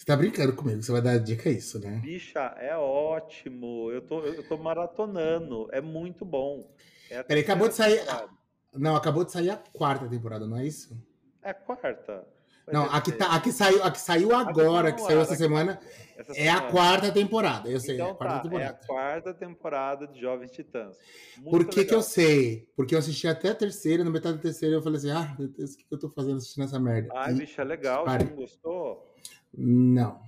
Você 0.00 0.06
tá 0.06 0.16
brincando 0.16 0.56
comigo, 0.56 0.82
você 0.82 0.90
vai 0.90 1.02
dar 1.02 1.18
dica 1.18 1.50
isso, 1.50 1.78
né? 1.78 2.00
Bicha, 2.02 2.40
é 2.56 2.74
ótimo. 2.74 3.90
Eu 3.92 4.00
tô, 4.00 4.24
eu 4.24 4.42
tô 4.42 4.56
maratonando. 4.56 5.68
É 5.72 5.82
muito 5.82 6.24
bom. 6.24 6.74
É 7.10 7.18
a 7.18 7.24
Peraí, 7.24 7.42
acabou 7.42 7.68
de 7.68 7.74
sair. 7.74 7.98
temporada. 7.98 8.30
Não, 8.72 8.96
acabou 8.96 9.24
de 9.26 9.32
sair 9.32 9.50
a 9.50 9.58
quarta 9.58 10.08
temporada, 10.08 10.46
não 10.46 10.56
é 10.56 10.66
isso? 10.66 10.96
É 11.42 11.50
a 11.50 11.54
quarta. 11.54 12.26
Vai 12.64 12.74
Não, 12.74 12.84
a 12.90 12.98
que, 13.02 13.12
tá, 13.12 13.26
a 13.36 13.40
que 13.40 13.52
saiu, 13.52 13.84
a 13.84 13.90
que 13.90 14.00
saiu 14.00 14.34
agora, 14.34 14.90
tá 14.90 14.96
que 14.96 15.02
saiu 15.02 15.18
ar, 15.18 15.22
essa 15.22 15.34
a 15.34 15.36
semana, 15.36 15.80
Essa 16.16 16.32
é 16.32 16.48
a 16.48 16.62
quarta 16.62 17.12
temporada. 17.12 17.68
Eu 17.68 17.78
sei, 17.78 17.90
é 17.90 17.94
Então 17.96 18.12
a 18.12 18.14
quarta 18.14 18.48
tá, 18.48 18.58
é 18.58 18.64
a 18.64 18.72
temporada. 18.72 18.86
quarta 18.86 19.34
temporada 19.34 20.06
de 20.06 20.18
Jovens 20.18 20.50
Titãs. 20.50 20.96
Muito 21.36 21.50
Por 21.50 21.66
que, 21.66 21.84
que 21.84 21.94
eu 21.94 22.00
sei? 22.00 22.66
Porque 22.74 22.94
eu 22.94 22.98
assisti 22.98 23.28
até 23.28 23.50
a 23.50 23.54
terceira, 23.54 24.02
na 24.02 24.08
metade 24.10 24.36
da 24.38 24.42
terceira 24.42 24.76
eu 24.76 24.82
falei 24.82 24.96
assim, 24.96 25.10
ah, 25.10 25.36
meu 25.38 25.48
Deus, 25.48 25.74
o 25.74 25.76
que 25.76 25.84
que 25.84 25.94
eu 25.94 25.98
tô 25.98 26.08
fazendo 26.08 26.38
assistindo 26.38 26.64
essa 26.64 26.80
merda? 26.80 27.10
Ai, 27.14 27.34
E- 27.34 27.36
bicho, 27.36 27.60
é 27.60 27.64
legal. 27.64 28.08
Você 28.08 28.24
não 28.24 28.34
gostou? 28.34 29.09
Não. 29.56 30.22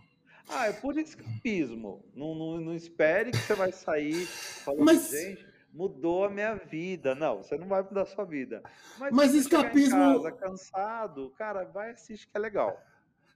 Ah, 0.49 0.67
é 0.67 0.73
por 0.73 0.97
escapismo. 0.99 2.05
Não, 2.15 2.35
não, 2.35 2.61
não 2.61 2.75
espere 2.75 3.31
que 3.31 3.39
você 3.39 3.55
vai 3.55 3.73
sair 3.73 4.27
falando, 4.27 4.85
Mas- 4.85 5.11
gente, 5.11 5.47
mudou 5.73 6.25
a 6.25 6.31
minha 6.31 6.55
vida. 6.55 7.15
Não, 7.15 7.39
você 7.43 7.57
não 7.57 7.67
vai 7.69 7.83
mudar 7.83 8.03
a 8.03 8.07
sua 8.07 8.25
vida. 8.25 8.63
Mas, 8.99 9.13
Mas 9.13 9.35
escapismo- 9.35 9.97
casa 10.23 10.33
cansado, 10.33 11.31
cara, 11.39 11.65
vai 11.65 11.93
assistir 11.93 12.27
que 12.27 12.37
é 12.37 12.41
legal. 12.41 12.79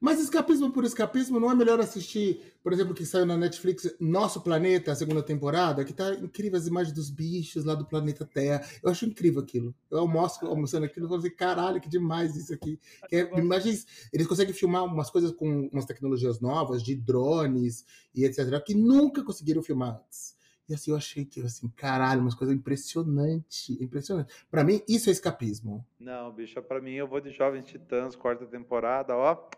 Mas 0.00 0.20
escapismo 0.20 0.70
por 0.70 0.84
escapismo, 0.84 1.40
não 1.40 1.50
é 1.50 1.54
melhor 1.54 1.80
assistir, 1.80 2.54
por 2.62 2.72
exemplo, 2.72 2.94
que 2.94 3.06
saiu 3.06 3.24
na 3.24 3.36
Netflix, 3.36 3.94
Nosso 3.98 4.42
Planeta, 4.42 4.92
a 4.92 4.94
segunda 4.94 5.22
temporada, 5.22 5.84
que 5.84 5.92
tá 5.92 6.14
incrível 6.14 6.58
as 6.58 6.66
imagens 6.66 6.94
dos 6.94 7.10
bichos 7.10 7.64
lá 7.64 7.74
do 7.74 7.86
planeta 7.86 8.24
Terra. 8.24 8.64
Eu 8.82 8.90
acho 8.90 9.06
incrível 9.06 9.40
aquilo. 9.40 9.74
Eu 9.90 10.00
almoço 10.00 10.44
almoçando 10.46 10.84
aquilo 10.84 11.06
e 11.06 11.08
falo 11.08 11.20
assim, 11.20 11.30
caralho, 11.30 11.80
que 11.80 11.88
demais 11.88 12.36
isso 12.36 12.52
aqui. 12.52 12.78
Que 13.08 13.16
é, 13.16 13.38
imagens, 13.38 13.86
eles 14.12 14.26
conseguem 14.26 14.52
filmar 14.52 14.84
umas 14.84 15.10
coisas 15.10 15.32
com 15.32 15.68
umas 15.72 15.86
tecnologias 15.86 16.40
novas, 16.40 16.82
de 16.82 16.94
drones 16.94 17.84
e 18.14 18.24
etc., 18.24 18.62
que 18.64 18.74
nunca 18.74 19.24
conseguiram 19.24 19.62
filmar 19.62 19.96
antes. 19.96 20.36
E 20.68 20.74
assim, 20.74 20.90
eu 20.90 20.96
achei 20.96 21.24
que, 21.24 21.40
assim, 21.42 21.68
caralho, 21.68 22.20
umas 22.20 22.34
coisas 22.34 22.54
impressionantes, 22.54 23.70
impressionante. 23.80 24.34
Pra 24.50 24.64
mim, 24.64 24.82
isso 24.88 25.08
é 25.08 25.12
escapismo. 25.12 25.86
Não, 25.98 26.32
bicho, 26.32 26.60
pra 26.60 26.80
mim 26.80 26.94
eu 26.94 27.06
vou 27.06 27.20
de 27.20 27.30
Jovens 27.30 27.66
Titãs, 27.66 28.16
quarta 28.16 28.44
temporada, 28.44 29.14
ó. 29.14 29.48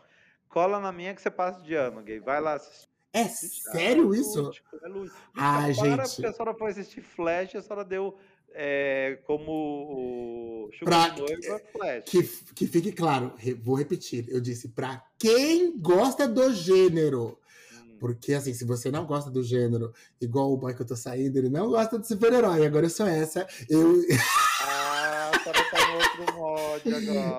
Cola 0.49 0.80
na 0.80 0.90
minha 0.92 1.14
que 1.14 1.20
você 1.22 1.30
passa 1.30 1.61
de 1.62 1.74
ano, 1.74 2.03
gay. 2.03 2.20
Vai 2.20 2.40
lá 2.40 2.55
assistir. 2.55 2.88
É 3.12 3.24
sério 3.24 4.14
é 4.14 4.18
isso? 4.18 4.42
lúdico, 4.42 4.78
é 4.82 4.88
lúdico. 4.88 5.16
Ah, 5.36 5.62
para, 5.62 5.72
gente. 5.72 6.14
porque 6.14 6.26
a 6.26 6.32
senhora 6.32 6.55
foi 6.55 6.70
assistir 6.70 7.01
Flash, 7.01 7.57
a 7.57 7.62
senhora 7.62 7.84
deu 7.84 8.16
é, 8.53 9.18
como 9.26 9.51
o 9.51 10.70
Pra- 10.84 11.14
Noiva 11.16 11.61
Flash. 11.72 12.05
Que, 12.05 12.22
que 12.55 12.66
fique 12.66 12.92
claro, 12.92 13.32
vou 13.62 13.74
repetir. 13.76 14.26
Eu 14.28 14.40
disse 14.40 14.68
pra 14.68 15.03
quem 15.18 15.78
gosta 15.78 16.28
do 16.28 16.53
gênero. 16.53 17.38
Hum. 17.72 17.96
Porque, 17.99 18.34
assim, 18.34 18.53
se 18.55 18.64
você 18.64 18.90
não 18.90 19.07
gosta 19.07 19.30
do 19.30 19.42
gênero, 19.42 19.92
igual 20.20 20.53
o 20.53 20.57
boy 20.57 20.74
que 20.74 20.82
eu 20.82 20.86
tô 20.86 20.96
saindo, 20.96 21.36
ele 21.36 21.49
não 21.49 21.68
gosta 21.70 21.99
de 21.99 22.07
super-herói. 22.07 22.66
Agora 22.66 22.86
eu 22.86 22.90
sou 22.90 23.07
essa. 23.07 23.46
Eu, 23.68 24.01
a 24.01 24.47
agora. 26.26 26.82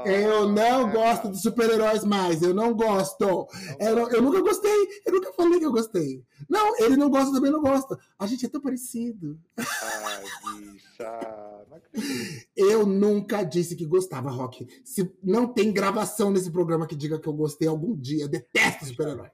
eu 0.09 0.49
não 0.49 0.89
É, 0.89 0.91
gosto 0.93 1.32
de 1.32 1.41
super-heróis 1.41 2.03
mais. 2.03 2.41
Eu 2.41 2.53
não 2.53 2.73
gosto. 2.73 3.19
não 3.25 3.47
Eu, 3.80 3.95
não- 3.95 4.09
eu 4.11 4.21
nunca 4.21 4.41
gostei. 4.41 4.88
Eu 5.05 5.13
nunca 5.13 5.34
falei 5.34 5.59
que 5.59 5.65
eu 5.65 5.71
gostei. 5.71 6.23
Não, 6.49 6.77
ele 6.80 6.95
não 6.97 7.09
gosta, 7.09 7.32
também 7.34 7.51
não 7.51 7.61
gosta. 7.61 7.97
A 8.17 8.25
gente 8.27 8.45
é 8.45 8.49
tão 8.49 8.61
parecido. 8.61 9.39
Ai, 9.57 10.23
bicha, 10.57 11.65
não 11.69 11.77
acredito. 11.77 12.45
Eu 12.55 12.86
nunca 12.86 13.43
disse 13.43 13.75
que 13.75 13.86
gostava, 13.86 14.30
Rock. 14.30 14.67
Se 14.84 15.11
não 15.23 15.47
tem 15.47 15.71
gravação 15.71 16.32
nesse 16.32 16.51
programa 16.51 16.88
que 16.88 16.95
diga 16.95 17.19
que 17.19 17.27
eu 17.27 17.34
gostei 17.34 17.67
algum 17.67 17.95
dia. 17.95 18.23
Eu 18.23 18.30
detesto 18.30 18.86
super-herói. 18.86 19.30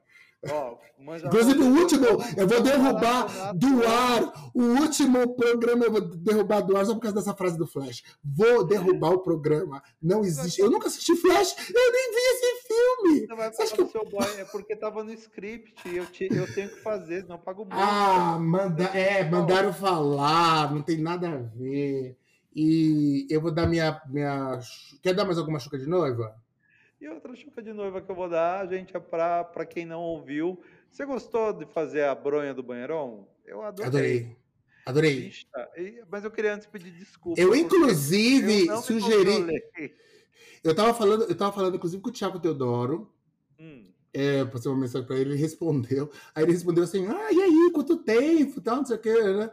Ó, 0.52 0.78
Inclusive, 1.28 1.60
o 1.62 1.80
último, 1.80 2.06
eu 2.38 2.48
vou 2.48 2.62
derrubar 2.62 3.54
do 3.56 3.88
ar. 3.88 4.52
O 4.54 4.62
último 4.82 5.36
programa 5.36 5.86
eu 5.86 5.92
vou 5.92 6.02
derrubar 6.02 6.62
do 6.62 6.76
ar 6.76 6.86
só 6.86 6.94
por 6.96 7.02
causa 7.02 7.16
dessa 7.18 7.34
frase 7.36 7.58
do 7.58 7.68
Flash. 7.68 8.04
Vou 8.24 8.66
derrubar 8.66 9.12
o 9.12 9.20
programa. 9.20 9.84
Não 10.02 10.22
existe. 10.24 10.60
Eu 10.62 10.70
nunca 10.72 10.88
assisti 10.88 11.16
Flash. 11.16 11.56
Eu 11.70 11.92
nem 11.92 12.12
vi 12.12 12.18
esse 12.18 12.68
filme. 12.68 13.20
Você 13.28 13.36
vai 13.36 13.54
falar 13.54 13.70
que 13.70 13.92
seu 13.92 14.06
boy, 14.10 14.26
é 14.40 14.46
porque 14.46 14.76
tava 14.76 15.04
no 15.04 15.12
script. 15.14 15.74
Eu, 15.96 16.06
te- 16.08 16.30
eu 16.32 16.52
tenho 16.54 16.70
que 16.70 16.82
fazer, 16.82 17.26
eu 17.30 17.38
pago 17.38 17.66
muito. 17.66 17.76
Ah, 17.78 18.38
manda, 18.40 18.84
é, 18.86 19.30
mandaram 19.30 19.74
falar. 19.74 20.74
Não 20.74 20.82
tem 20.82 20.98
nada 20.98 21.28
a 21.30 21.38
ver. 21.38 22.18
E 22.56 23.28
eu 23.30 23.42
vou 23.42 23.52
dar 23.52 23.68
minha, 23.68 24.02
minha. 24.08 24.60
Quer 25.04 25.14
dar 25.14 25.26
mais 25.26 25.38
alguma 25.38 25.60
chuca 25.60 25.78
de 25.78 25.86
noiva? 25.88 26.34
E 27.00 27.08
outra 27.08 27.36
chuca 27.36 27.62
de 27.62 27.74
noiva 27.74 28.02
que 28.02 28.10
eu 28.10 28.16
vou 28.16 28.30
dar, 28.30 28.68
gente, 28.68 28.96
é 28.96 29.00
pra, 29.00 29.44
pra 29.44 29.66
quem 29.66 29.86
não 29.86 30.02
ouviu. 30.02 30.60
Você 30.90 31.06
gostou 31.06 31.52
de 31.54 31.66
fazer 31.66 32.04
a 32.04 32.16
bronha 32.16 32.54
do 32.54 32.64
banheirão? 32.64 33.28
Eu 33.46 33.62
adorei. 33.62 34.36
Adorei. 34.86 35.34
Adorei. 35.54 36.04
Mas 36.10 36.24
eu 36.24 36.32
queria 36.32 36.56
antes 36.56 36.68
pedir 36.68 36.92
desculpa. 36.92 37.40
Eu, 37.40 37.54
inclusive, 37.56 38.68
eu 38.68 38.78
sugeri. 38.82 39.64
Eu 40.64 40.74
tava 40.74 40.94
falando, 40.94 41.24
eu 41.26 41.36
tava 41.36 41.52
falando, 41.52 41.76
inclusive, 41.76 42.02
com 42.02 42.10
o 42.10 42.14
Thiago 42.14 42.40
Teodoro. 42.40 43.12
Hum, 43.60 43.88
é, 44.14 44.46
passei 44.46 44.72
uma 44.72 44.80
mensagem 44.80 45.06
pra 45.06 45.18
ele, 45.18 45.32
ele 45.32 45.40
respondeu. 45.42 46.10
Aí 46.34 46.44
ele 46.44 46.54
respondeu 46.54 46.84
assim: 46.86 47.06
Ah, 47.08 47.32
e 47.32 47.42
aí, 47.42 47.72
quanto 47.74 47.98
tempo? 47.98 48.62
Tal, 48.62 48.78
não 48.78 48.86
sei 48.86 48.96
o 48.96 49.00
que, 49.00 49.14
né? 49.14 49.52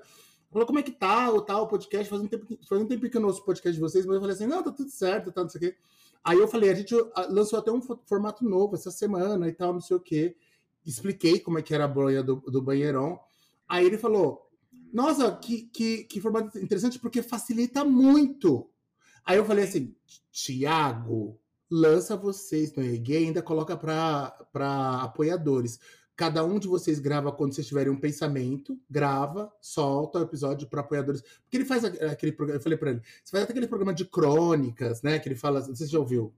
Falou, 0.50 0.66
como 0.66 0.78
é 0.78 0.82
que 0.82 0.92
tá 0.92 1.30
o 1.30 1.40
tal 1.40 1.66
podcast? 1.66 2.08
Faz 2.08 2.22
um, 2.22 2.26
tempo, 2.28 2.46
que- 2.46 2.58
faz 2.68 2.80
um 2.80 2.86
tempo 2.86 3.08
que 3.08 3.16
eu 3.16 3.20
não 3.20 3.28
ouço 3.28 3.40
o 3.40 3.44
podcast 3.44 3.74
de 3.74 3.80
vocês, 3.80 4.06
mas 4.06 4.14
eu 4.14 4.20
falei 4.20 4.36
assim: 4.36 4.46
não, 4.46 4.62
tá 4.62 4.70
tudo 4.70 4.90
certo, 4.90 5.32
tal, 5.32 5.44
não 5.44 5.50
sei 5.50 5.58
o 5.58 5.64
quê. 5.72 5.78
Aí 6.24 6.38
eu 6.38 6.48
falei: 6.48 6.70
a 6.70 6.74
gente 6.74 6.94
ah, 7.14 7.26
lançou 7.28 7.58
até 7.58 7.70
um 7.70 7.82
fo- 7.82 8.00
formato 8.06 8.44
novo 8.44 8.74
essa 8.74 8.90
semana 8.90 9.48
e 9.48 9.52
tal, 9.52 9.72
não 9.72 9.80
sei 9.80 9.96
o 9.96 10.00
quê. 10.00 10.36
Expliquei 10.84 11.38
como 11.40 11.58
é 11.58 11.62
que 11.62 11.74
era 11.74 11.84
a 11.84 11.88
bronha 11.88 12.22
do, 12.22 12.36
do 12.36 12.62
banheirão. 12.62 13.18
Aí 13.68 13.86
ele 13.86 13.98
falou: 13.98 14.48
Nossa, 14.92 15.34
que, 15.36 15.62
que, 15.64 16.04
que 16.04 16.20
formato 16.20 16.58
interessante, 16.58 16.98
porque 16.98 17.22
facilita 17.22 17.84
muito. 17.84 18.68
Aí 19.24 19.36
eu 19.38 19.44
falei 19.44 19.64
assim: 19.64 19.94
Tiago, 20.30 21.38
lança 21.70 22.16
vocês 22.16 22.74
no 22.74 22.82
Reggae 22.82 23.14
e 23.14 23.26
ainda 23.26 23.42
coloca 23.42 23.76
para 23.76 25.02
apoiadores. 25.02 25.80
Cada 26.14 26.44
um 26.44 26.58
de 26.58 26.68
vocês 26.68 26.98
grava 26.98 27.32
quando 27.32 27.54
vocês 27.54 27.66
tiverem 27.66 27.90
um 27.92 27.98
pensamento, 27.98 28.78
grava, 28.88 29.50
solta 29.60 30.18
o 30.18 30.22
episódio 30.22 30.68
para 30.68 30.80
apoiadores. 30.82 31.22
Porque 31.22 31.56
ele 31.56 31.64
faz 31.64 31.84
a- 31.84 31.88
aquele 32.12 32.32
programa, 32.32 32.58
eu 32.58 32.62
falei 32.62 32.76
para 32.78 32.90
ele, 32.90 33.00
você 33.24 33.30
faz 33.30 33.44
até 33.44 33.52
aquele 33.52 33.66
programa 33.66 33.94
de 33.94 34.04
crônicas, 34.04 35.00
né? 35.02 35.18
Que 35.18 35.28
ele 35.28 35.36
fala, 35.36 35.60
não 35.60 35.66
sei 35.66 35.74
se 35.74 35.84
você 35.86 35.92
já 35.92 35.98
ouviu. 35.98 36.32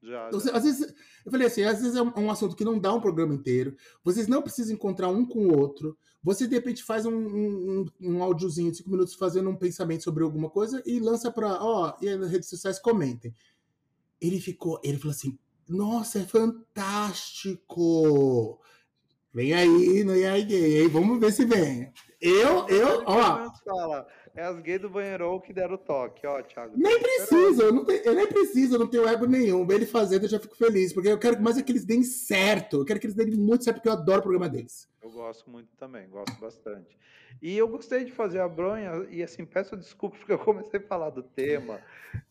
já, 0.00 0.28
Então, 0.28 0.38
já. 0.38 0.46
você- 0.46 0.56
às 0.56 0.62
vezes, 0.62 0.94
eu 1.26 1.30
falei 1.32 1.46
assim, 1.48 1.62
às 1.64 1.80
vezes 1.80 1.96
é 1.96 2.02
um, 2.02 2.12
um 2.16 2.30
assunto 2.30 2.54
que 2.54 2.64
não 2.64 2.78
dá 2.78 2.94
um 2.94 3.00
programa 3.00 3.34
inteiro. 3.34 3.76
Vocês 4.04 4.28
não 4.28 4.40
precisam 4.40 4.72
encontrar 4.74 5.08
um 5.08 5.26
com 5.26 5.48
o 5.48 5.58
outro. 5.58 5.98
Você, 6.22 6.46
de 6.46 6.54
repente, 6.54 6.84
faz 6.84 7.04
um, 7.04 7.12
um, 7.14 7.84
um 8.00 8.22
áudiozinho 8.22 8.70
de 8.70 8.76
cinco 8.78 8.90
minutos 8.90 9.14
fazendo 9.14 9.50
um 9.50 9.56
pensamento 9.56 10.04
sobre 10.04 10.22
alguma 10.22 10.48
coisa 10.48 10.80
e 10.86 11.00
lança 11.00 11.30
para, 11.32 11.60
ó, 11.62 11.96
e 12.00 12.08
aí 12.08 12.16
nas 12.16 12.30
redes 12.30 12.48
sociais 12.48 12.78
comentem. 12.78 13.34
Ele 14.20 14.40
ficou, 14.40 14.80
ele 14.84 14.98
falou 14.98 15.10
assim, 15.12 15.36
nossa, 15.68 16.20
é 16.20 16.24
fantástico! 17.48 18.60
Vem 19.38 19.54
aí, 19.54 20.02
não 20.02 20.14
é 20.14 20.26
aí 20.26 20.42
gay, 20.42 20.82
hein? 20.82 20.88
Vamos 20.88 21.20
ver 21.20 21.30
se 21.30 21.44
vem. 21.44 21.92
Eu, 22.20 22.66
eu, 22.66 23.04
ó, 23.06 23.52
é 24.34 24.42
as 24.42 24.58
gays 24.58 24.80
do 24.80 24.90
banheirão 24.90 25.38
que 25.38 25.52
deram 25.52 25.76
o 25.76 25.78
toque, 25.78 26.26
ó, 26.26 26.42
Thiago. 26.42 26.76
Nem 26.76 26.98
precisa, 26.98 27.62
eu, 27.62 27.72
não 27.72 27.84
tenho, 27.84 28.02
eu 28.02 28.14
nem 28.16 28.26
preciso, 28.26 28.74
eu 28.74 28.80
não 28.80 28.88
tenho 28.88 29.06
ego 29.06 29.26
nenhum. 29.26 29.64
Ele 29.70 29.86
fazendo, 29.86 30.24
eu 30.24 30.28
já 30.28 30.40
fico 30.40 30.56
feliz, 30.56 30.92
porque 30.92 31.08
eu 31.08 31.18
quero 31.20 31.40
mais 31.40 31.56
é 31.56 31.62
que 31.62 31.70
eles 31.70 31.84
deem 31.84 32.02
certo. 32.02 32.78
Eu 32.78 32.84
quero 32.84 32.98
que 32.98 33.06
eles 33.06 33.14
deem 33.14 33.30
muito 33.30 33.62
certo, 33.62 33.76
porque 33.76 33.88
eu 33.88 33.92
adoro 33.92 34.18
o 34.18 34.22
programa 34.22 34.48
deles. 34.48 34.88
Eu 35.00 35.12
gosto 35.12 35.48
muito 35.48 35.68
também, 35.76 36.08
gosto 36.08 36.36
bastante. 36.40 36.98
E 37.40 37.56
eu 37.56 37.68
gostei 37.68 38.04
de 38.04 38.10
fazer 38.10 38.40
a 38.40 38.48
bronha, 38.48 39.06
e 39.08 39.22
assim, 39.22 39.44
peço 39.44 39.76
desculpas 39.76 40.18
porque 40.18 40.32
eu 40.32 40.38
comecei 40.40 40.80
a 40.80 40.82
falar 40.82 41.10
do 41.10 41.22
tema. 41.22 41.80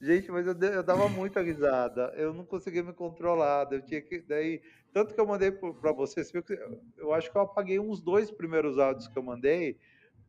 Gente, 0.01 0.29
mas 0.29 0.45
eu, 0.45 0.53
eu 0.53 0.83
dava 0.83 1.07
muita 1.07 1.41
risada, 1.41 2.13
eu 2.17 2.33
não 2.33 2.43
conseguia 2.43 2.83
me 2.83 2.91
controlar. 2.91 3.71
Eu 3.71 3.81
tinha 3.81 4.01
que. 4.01 4.19
Daí, 4.19 4.61
tanto 4.97 5.13
que 5.13 5.21
eu 5.21 5.27
mandei 5.27 5.51
para 5.51 5.91
você, 5.91 6.23
você 6.23 6.41
que 6.41 6.53
eu, 6.97 7.13
acho 7.13 7.31
que 7.31 7.37
eu 7.37 7.41
apaguei 7.43 7.79
uns 7.79 8.01
dois 8.01 8.31
primeiros 8.31 8.79
áudios 8.79 9.07
que 9.07 9.17
eu 9.17 9.23
mandei, 9.23 9.77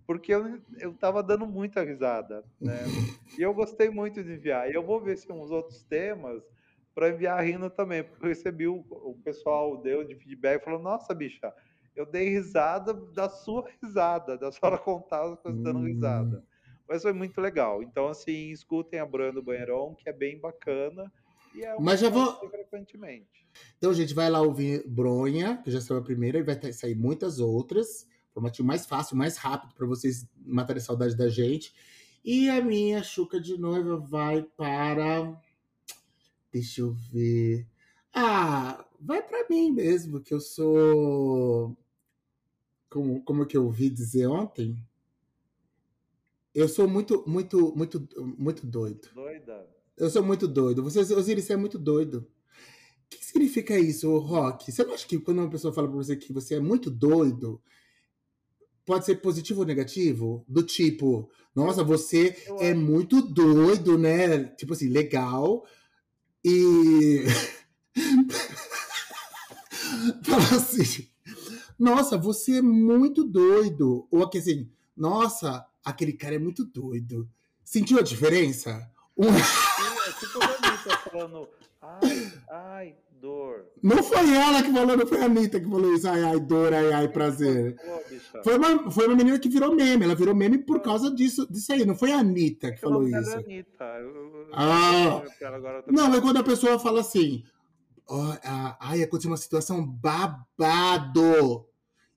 porque 0.07 0.35
eu, 0.35 0.61
eu 0.79 0.95
tava 0.95 1.23
dando 1.23 1.47
muita 1.47 1.83
risada, 1.83 2.45
né? 2.61 2.95
E 3.37 3.43
eu 3.43 3.55
gostei 3.55 3.89
muito 3.91 4.23
de 4.23 4.33
enviar. 4.35 4.71
E 4.71 4.75
eu 4.75 4.83
vou 4.85 5.03
ver 5.03 5.17
se 5.17 5.33
uns 5.33 5.51
outros 5.51 5.85
temas 5.85 6.43
para 6.95 7.09
enviar 7.11 7.43
rindo 7.45 7.71
também, 7.71 8.05
porque 8.05 8.25
eu 8.25 8.29
recebi 8.29 8.69
o, 8.69 8.85
o 8.91 9.19
pessoal 9.25 9.81
deu 9.81 10.05
de 10.05 10.17
feedback 10.17 10.65
falou: 10.65 10.81
Nossa, 10.83 11.15
bicha, 11.15 11.55
eu 11.97 12.05
dei 12.05 12.29
risada 12.29 12.93
da 12.95 13.29
sua 13.31 13.71
risada, 13.81 14.37
da 14.37 14.53
senhora 14.53 14.79
contar 14.79 15.23
as 15.33 15.41
coisas 15.41 15.63
dando 15.63 15.81
Hum. 15.81 15.85
risada. 15.87 16.45
Mas 16.89 17.03
foi 17.03 17.13
muito 17.13 17.41
legal. 17.41 17.83
Então, 17.83 18.09
assim, 18.09 18.51
escutem 18.51 19.01
a 19.01 19.07
Bran 19.07 19.33
do 19.33 19.43
Banheirão, 19.43 19.95
que 19.95 20.09
é 20.09 20.13
bem 20.13 20.41
bacana. 20.41 21.13
E 21.55 21.65
é 21.65 21.77
Mas 21.81 22.01
já 22.01 22.09
vou- 22.11 22.49
frequentemente. 22.49 23.49
Então, 23.77 23.93
gente, 23.93 24.15
vai 24.15 24.31
lá 24.31 24.41
ouvir 24.41 24.87
Bronha, 24.89 25.57
que 25.63 25.71
já 25.71 25.81
saiu 25.81 26.01
a 26.01 26.05
primeira, 26.05 26.39
e 26.39 26.43
vai 26.43 26.57
ter- 26.59 26.73
sair 26.73 26.95
muitas 26.95 27.39
outras. 27.41 28.07
Formatinho 28.33 28.67
mais 28.69 28.87
fácil, 28.87 29.17
mais 29.17 29.37
rápido, 29.37 29.75
para 29.75 29.87
vocês 29.87 30.29
matarem 30.45 30.81
saudade 30.83 31.17
da 31.17 31.29
gente. 31.29 31.75
E 32.25 32.49
a 32.51 32.63
minha 32.63 33.03
chuca 33.03 33.41
de 33.41 33.57
noiva 33.59 33.97
vai 33.99 34.43
para. 34.43 35.41
Deixa 36.53 36.83
eu 36.83 36.93
ver. 36.93 37.67
Ah, 38.13 38.85
vai 39.01 39.23
pra 39.23 39.47
mim 39.49 39.71
mesmo, 39.73 40.21
que 40.21 40.33
eu 40.35 40.41
sou. 40.41 41.77
Como, 42.91 43.23
como 43.25 43.47
que 43.47 43.57
eu 43.57 43.65
ouvi 43.65 43.91
dizer 43.91 44.27
ontem? 44.27 44.79
Eu 46.55 46.69
sou 46.69 46.89
muito, 46.89 47.23
muito, 47.27 47.75
muito, 47.77 48.09
muito 48.39 48.67
doido. 48.67 49.09
Doida. 49.15 49.69
Eu 49.99 50.11
sou 50.11 50.23
muito 50.23 50.47
doido. 50.47 50.83
Você, 50.83 51.01
Osiris, 51.01 51.45
você 51.45 51.55
é 51.55 51.57
muito 51.57 51.79
doido. 51.79 52.27
O 53.07 53.17
que 53.17 53.25
significa 53.25 53.79
isso, 53.79 54.17
Rock? 54.19 54.71
Você 54.71 54.85
não 54.85 54.95
acha 54.95 55.07
que 55.07 55.19
quando 55.19 55.39
uma 55.39 55.51
pessoa 55.51 55.73
fala 55.73 55.89
pra 55.89 55.97
você 55.97 56.15
que 56.17 56.33
você 56.33 56.57
é 56.57 56.61
muito 56.61 56.91
doido, 56.91 57.61
pode 58.85 59.05
ser 59.07 59.17
positivo 59.17 59.61
ou 59.61 59.67
negativo? 59.67 60.45
Do 60.49 60.63
tipo, 60.63 61.31
nossa, 61.55 61.83
você 61.83 62.37
Eu 62.47 62.59
é 62.61 62.75
muito 62.75 63.23
doido, 63.23 63.97
né? 63.99 64.45
Tipo 64.57 64.75
assim, 64.75 64.89
legal. 64.89 65.65
E. 66.45 67.25
Fala 70.23 70.43
assim, 70.57 71.09
nossa, 71.79 72.17
você 72.19 72.59
é 72.59 72.63
muito 72.63 73.25
doido. 73.25 74.07
Ou 74.11 74.23
aqui 74.23 74.39
assim, 74.39 74.71
nossa, 74.97 75.65
aquele 75.85 76.13
cara 76.13 76.37
é 76.37 76.39
muito 76.39 76.65
doido. 76.65 77.29
Sentiu 77.65 77.99
a 77.99 78.03
diferença? 78.03 78.89
Um- 79.17 79.27
E 79.27 80.09
é 80.09 80.13
tipo 80.21 80.43
a 80.43 80.47
Anitta 80.47 80.97
falando, 81.11 81.49
ai, 81.83 82.33
ai, 82.51 82.97
dor. 83.21 83.67
Não 83.83 84.03
foi 84.03 84.35
ela 84.35 84.63
que 84.63 84.73
falou, 84.73 84.97
não 84.97 85.07
foi 85.07 85.21
a 85.21 85.25
Anitta 85.25 85.59
que 85.61 85.67
falou 85.69 85.93
isso. 85.95 86.09
Ai, 86.09 86.23
ai, 86.23 86.41
dor, 86.41 86.73
ai, 86.73 86.93
ai, 86.93 87.09
prazer. 87.09 87.77
Pô. 87.77 88.43
Foi 88.45 88.57
uma, 88.57 88.91
foi 88.91 89.07
uma 89.07 89.17
menina 89.17 89.39
que 89.39 89.49
virou 89.49 89.75
meme. 89.75 90.05
Ela 90.05 90.15
virou 90.15 90.35
meme 90.35 90.59
por 90.59 90.81
causa 90.81 91.11
disso, 91.13 91.47
disso 91.51 91.73
aí. 91.73 91.85
Não 91.85 91.95
foi 91.97 92.13
a 92.13 92.19
Anitta 92.21 92.73
que 92.73 92.81
falou 92.81 93.03
é 93.07 93.21
isso. 93.21 93.31
Anitta. 93.37 93.85
Eu- 94.01 94.09
eu- 94.15 94.49
Ah. 94.53 95.23
Não, 95.89 96.15
é 96.15 96.21
quando 96.21 96.37
a 96.39 96.45
pessoa 96.45 96.79
fala 96.79 97.01
assim: 97.01 97.43
ó, 98.09 98.37
ah, 98.45 98.77
ai, 98.81 99.03
aconteceu 99.03 99.31
uma 99.31 99.37
situação 99.37 99.85
babado. 99.85 101.67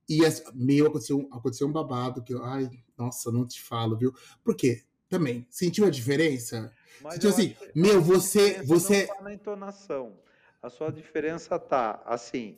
E 0.10 0.26
as- 0.26 0.44
meu, 0.54 0.88
aconteceu, 0.88 1.28
aconteceu 1.32 1.68
um 1.68 1.72
babado 1.72 2.22
que 2.24 2.34
eu, 2.34 2.44
ai, 2.44 2.70
nossa, 2.98 3.32
não 3.32 3.46
te 3.48 3.62
falo, 3.62 3.98
viu? 3.98 4.14
Por 4.44 4.56
quê? 4.56 4.84
Também, 5.10 5.46
sentiu 5.50 5.86
a 5.86 5.90
diferença? 5.90 6.72
Mas 7.02 7.24
eu 7.24 7.30
assim, 7.30 7.56
acho 7.62 7.72
meu, 7.76 8.02
você, 8.02 8.62
você, 8.64 9.08
Não 9.08 9.16
tá 9.16 9.22
na 9.24 9.34
entonação. 9.34 10.18
A 10.62 10.70
sua 10.70 10.92
diferença 10.92 11.58
tá 11.58 12.02
assim. 12.06 12.58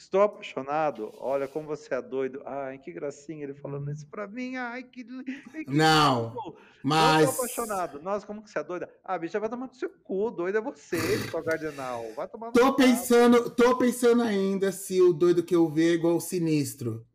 Estou 0.00 0.22
apaixonado. 0.22 1.12
Olha 1.18 1.46
como 1.46 1.66
você 1.68 1.94
é 1.94 2.00
doido. 2.00 2.40
Ai, 2.46 2.78
que 2.78 2.90
gracinha 2.90 3.44
ele 3.44 3.52
falando 3.52 3.90
isso 3.90 4.06
pra 4.06 4.26
mim. 4.26 4.56
Ai, 4.56 4.82
que. 4.82 5.04
que 5.04 5.70
Não, 5.70 6.56
mas. 6.82 7.26
Tô 7.28 7.42
apaixonado. 7.42 8.00
Nossa, 8.00 8.26
como 8.26 8.42
que 8.42 8.50
você 8.50 8.60
é 8.60 8.64
doida? 8.64 8.88
Ah, 9.04 9.18
bicha, 9.18 9.38
vai 9.38 9.50
tomar 9.50 9.66
no 9.66 9.74
seu 9.74 9.90
cu. 9.90 10.30
Doida 10.30 10.56
é 10.56 10.62
você, 10.62 10.98
sua 11.28 11.42
cardenal. 11.42 12.02
Vai 12.16 12.26
tomar 12.26 12.46
no 12.46 12.52
Tô 12.54 12.72
pensando, 12.74 13.50
tô 13.50 13.76
pensando 13.76 14.22
ainda 14.22 14.72
se 14.72 15.02
o 15.02 15.12
doido 15.12 15.42
que 15.42 15.54
eu 15.54 15.68
ver 15.68 15.90
é 15.90 15.94
igual 15.96 16.16
o 16.16 16.20
sinistro. 16.20 17.06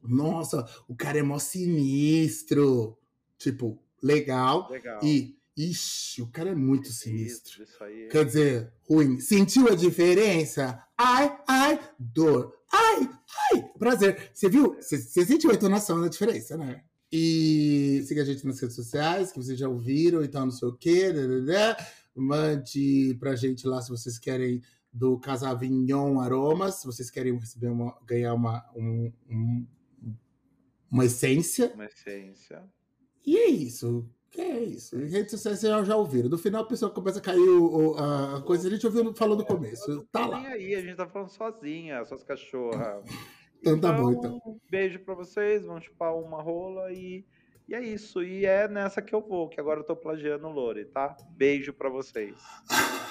Nossa, 0.00 0.64
o 0.86 0.94
cara 0.94 1.18
é 1.18 1.22
mó 1.22 1.40
sinistro. 1.40 2.96
Tipo, 3.36 3.82
legal. 4.00 4.70
Legal. 4.70 5.00
E, 5.02 5.36
ixi, 5.56 6.22
o 6.22 6.26
cara 6.28 6.50
é 6.50 6.54
muito 6.54 6.88
sinistro. 6.92 7.62
Isso, 7.62 7.72
isso 7.74 7.84
aí. 7.84 8.08
Quer 8.08 8.24
dizer, 8.24 8.72
ruim. 8.82 9.18
Sentiu 9.20 9.68
a 9.68 9.74
diferença? 9.74 10.82
Ai, 10.96 11.38
ai, 11.46 11.80
dor. 11.98 12.54
Ai, 12.72 13.08
ai, 13.52 13.62
prazer. 13.78 14.30
Você 14.32 14.48
viu? 14.48 14.74
Você 14.80 14.98
sentiu 14.98 15.50
a 15.50 15.54
entonação 15.54 16.00
da 16.00 16.08
diferença, 16.08 16.56
né? 16.56 16.82
E 17.10 18.02
siga 18.06 18.22
a 18.22 18.24
gente 18.24 18.46
nas 18.46 18.58
redes 18.58 18.74
sociais, 18.76 19.30
que 19.30 19.38
vocês 19.38 19.58
já 19.58 19.68
ouviram 19.68 20.22
e 20.24 20.28
tal, 20.28 20.44
não 20.46 20.50
sei 20.52 20.68
o 20.68 20.72
quê. 20.76 21.12
dadadá. 21.12 21.76
Mande 22.14 23.16
pra 23.20 23.36
gente 23.36 23.66
lá 23.66 23.80
se 23.82 23.90
vocês 23.90 24.18
querem 24.18 24.62
do 24.92 25.18
Casavignon 25.18 26.20
Aromas, 26.20 26.76
se 26.76 26.86
vocês 26.86 27.10
querem 27.10 27.36
receber 27.38 27.68
uma, 27.68 27.94
ganhar 28.06 28.32
uma, 28.34 28.64
um- 28.76 29.12
um- 29.28 29.66
uma 30.90 31.04
essência. 31.04 31.72
Uma 31.74 31.86
essência. 31.86 32.62
E 33.26 33.36
é 33.36 33.46
isso. 33.48 34.06
Que 34.32 34.40
é 34.40 34.60
isso. 34.64 34.96
Em 34.98 35.08
redes 35.08 35.30
sociais 35.30 35.60
vocês 35.60 35.70
já, 35.70 35.84
já 35.84 35.94
ouviram. 35.96 36.28
No 36.28 36.38
final 36.38 36.62
a 36.62 36.66
pessoa 36.66 36.90
começa 36.90 37.18
a 37.18 37.22
cair 37.22 37.38
o- 37.38 37.92
o- 37.92 37.98
a 37.98 38.42
coisa. 38.42 38.66
A 38.66 38.70
gente 38.70 38.84
ouviu 38.86 39.14
falou 39.14 39.36
no 39.36 39.44
começo. 39.44 40.04
Tá 40.10 40.26
lá. 40.26 40.38
aí, 40.48 40.74
a 40.74 40.80
gente 40.80 40.96
tá 40.96 41.06
falando 41.06 41.28
sozinha, 41.28 42.04
suas 42.04 42.24
cachorras. 42.24 43.04
Então 43.64 43.78
tá 43.80 43.92
bom, 43.92 44.10
então. 44.10 44.40
Beijo 44.68 44.98
pra 45.04 45.14
vocês, 45.14 45.64
vão 45.64 45.80
chupar 45.80 46.12
uma 46.16 46.42
rola 46.42 46.90
e, 46.92 47.24
e 47.68 47.74
é 47.76 47.80
isso. 47.80 48.20
E 48.20 48.44
é 48.44 48.66
nessa 48.66 49.00
que 49.00 49.14
eu 49.14 49.20
vou, 49.20 49.48
que 49.48 49.60
agora 49.60 49.78
eu 49.78 49.84
tô 49.84 49.94
plagiando 49.94 50.48
o 50.48 50.50
Lore, 50.52 50.84
tá? 50.86 51.16
Beijo 51.36 51.72
pra 51.72 51.88
vocês. 51.88 52.34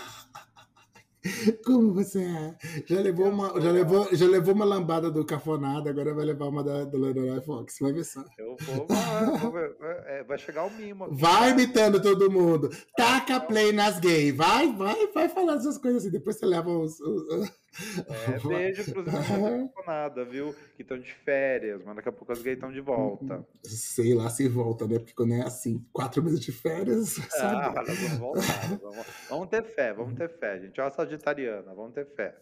Como 1.65 1.93
você 1.93 2.23
é? 2.23 2.55
Já 2.87 2.99
levou 2.99 3.29
uma, 3.29 3.61
já 3.61 3.71
levou, 3.71 4.07
já 4.11 4.25
levou 4.27 4.53
uma 4.55 4.65
lambada 4.65 5.11
do 5.11 5.23
Cafonada, 5.23 5.89
agora 5.89 6.13
vai 6.13 6.25
levar 6.25 6.47
uma 6.47 6.63
da, 6.63 6.83
do 6.83 6.97
Lorelai 6.97 7.41
Fox. 7.41 7.77
Vai 7.79 7.93
ver 7.93 8.03
só. 8.03 8.23
Eu 8.37 8.55
vou. 8.61 8.87
vai- 8.87 9.69
vai- 9.73 10.03
é, 10.07 10.23
vai 10.23 10.37
chegar 10.37 10.65
o 10.65 10.71
mimo 10.71 11.05
aqui. 11.05 11.15
Vai 11.15 11.51
imitando 11.51 12.01
todo 12.01 12.31
mundo. 12.31 12.69
Taca 12.97 13.39
play 13.39 13.71
nas 13.71 13.99
gays. 13.99 14.35
Vai, 14.35 14.73
vai, 14.73 15.07
vai 15.13 15.29
falar 15.29 15.55
essas 15.57 15.77
coisas 15.77 16.01
assim. 16.01 16.11
Depois 16.11 16.37
você 16.37 16.45
leva 16.45 16.69
os. 16.69 16.99
os- 16.99 17.60
É, 18.09 18.39
beijo 18.47 18.91
pros 18.91 19.05
da 19.05 19.11
nada, 19.87 20.25
viu? 20.25 20.53
Que 20.75 20.81
estão 20.81 20.99
de 20.99 21.13
férias, 21.13 21.81
mas 21.85 21.95
daqui 21.95 22.09
a 22.09 22.11
pouco 22.11 22.31
as 22.31 22.41
gays 22.41 22.57
estão 22.57 22.71
de 22.71 22.81
volta. 22.81 23.45
Sei 23.63 24.13
lá 24.13 24.29
se 24.29 24.47
volta, 24.47 24.85
né? 24.87 24.99
Porque 24.99 25.13
quando 25.13 25.33
é 25.33 25.41
assim, 25.41 25.85
quatro 25.93 26.21
meses 26.21 26.39
de 26.39 26.51
férias. 26.51 27.17
Ah, 27.41 27.69
vão 27.83 28.17
voltar. 28.19 28.77
Vamos, 28.81 29.05
vamos 29.29 29.49
ter 29.49 29.63
fé, 29.63 29.93
vamos 29.93 30.15
ter 30.15 30.29
fé, 30.29 30.59
gente. 30.59 30.79
Olha 30.79 30.89
a 30.89 30.91
sagitariana, 30.91 31.73
vamos 31.73 31.93
ter 31.93 32.05
fé. 32.05 32.35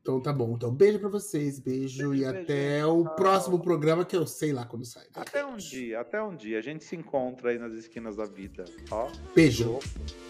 Então 0.00 0.20
tá 0.20 0.32
bom. 0.32 0.54
Então 0.56 0.74
beijo 0.74 0.98
pra 0.98 1.08
vocês. 1.08 1.60
Beijo, 1.60 2.08
Beijo, 2.10 2.14
e 2.14 2.18
beijo. 2.32 2.42
até 2.42 2.84
o 2.86 3.04
Tchau. 3.04 3.14
próximo 3.16 3.60
programa 3.60 4.04
que 4.04 4.16
eu 4.16 4.26
sei 4.26 4.52
lá 4.52 4.64
quando 4.66 4.84
sai. 4.84 5.06
Até 5.14 5.44
um 5.46 5.56
dia, 5.56 6.00
até 6.00 6.20
um 6.20 6.34
dia. 6.34 6.58
A 6.58 6.62
gente 6.62 6.82
se 6.82 6.96
encontra 6.96 7.50
aí 7.50 7.58
nas 7.58 7.72
esquinas 7.74 8.16
da 8.16 8.24
vida. 8.24 8.64
Ó. 8.90 9.10
Beijo. 9.34 9.78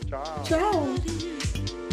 Tchau. 0.06 0.42
Tchau. 0.44 1.91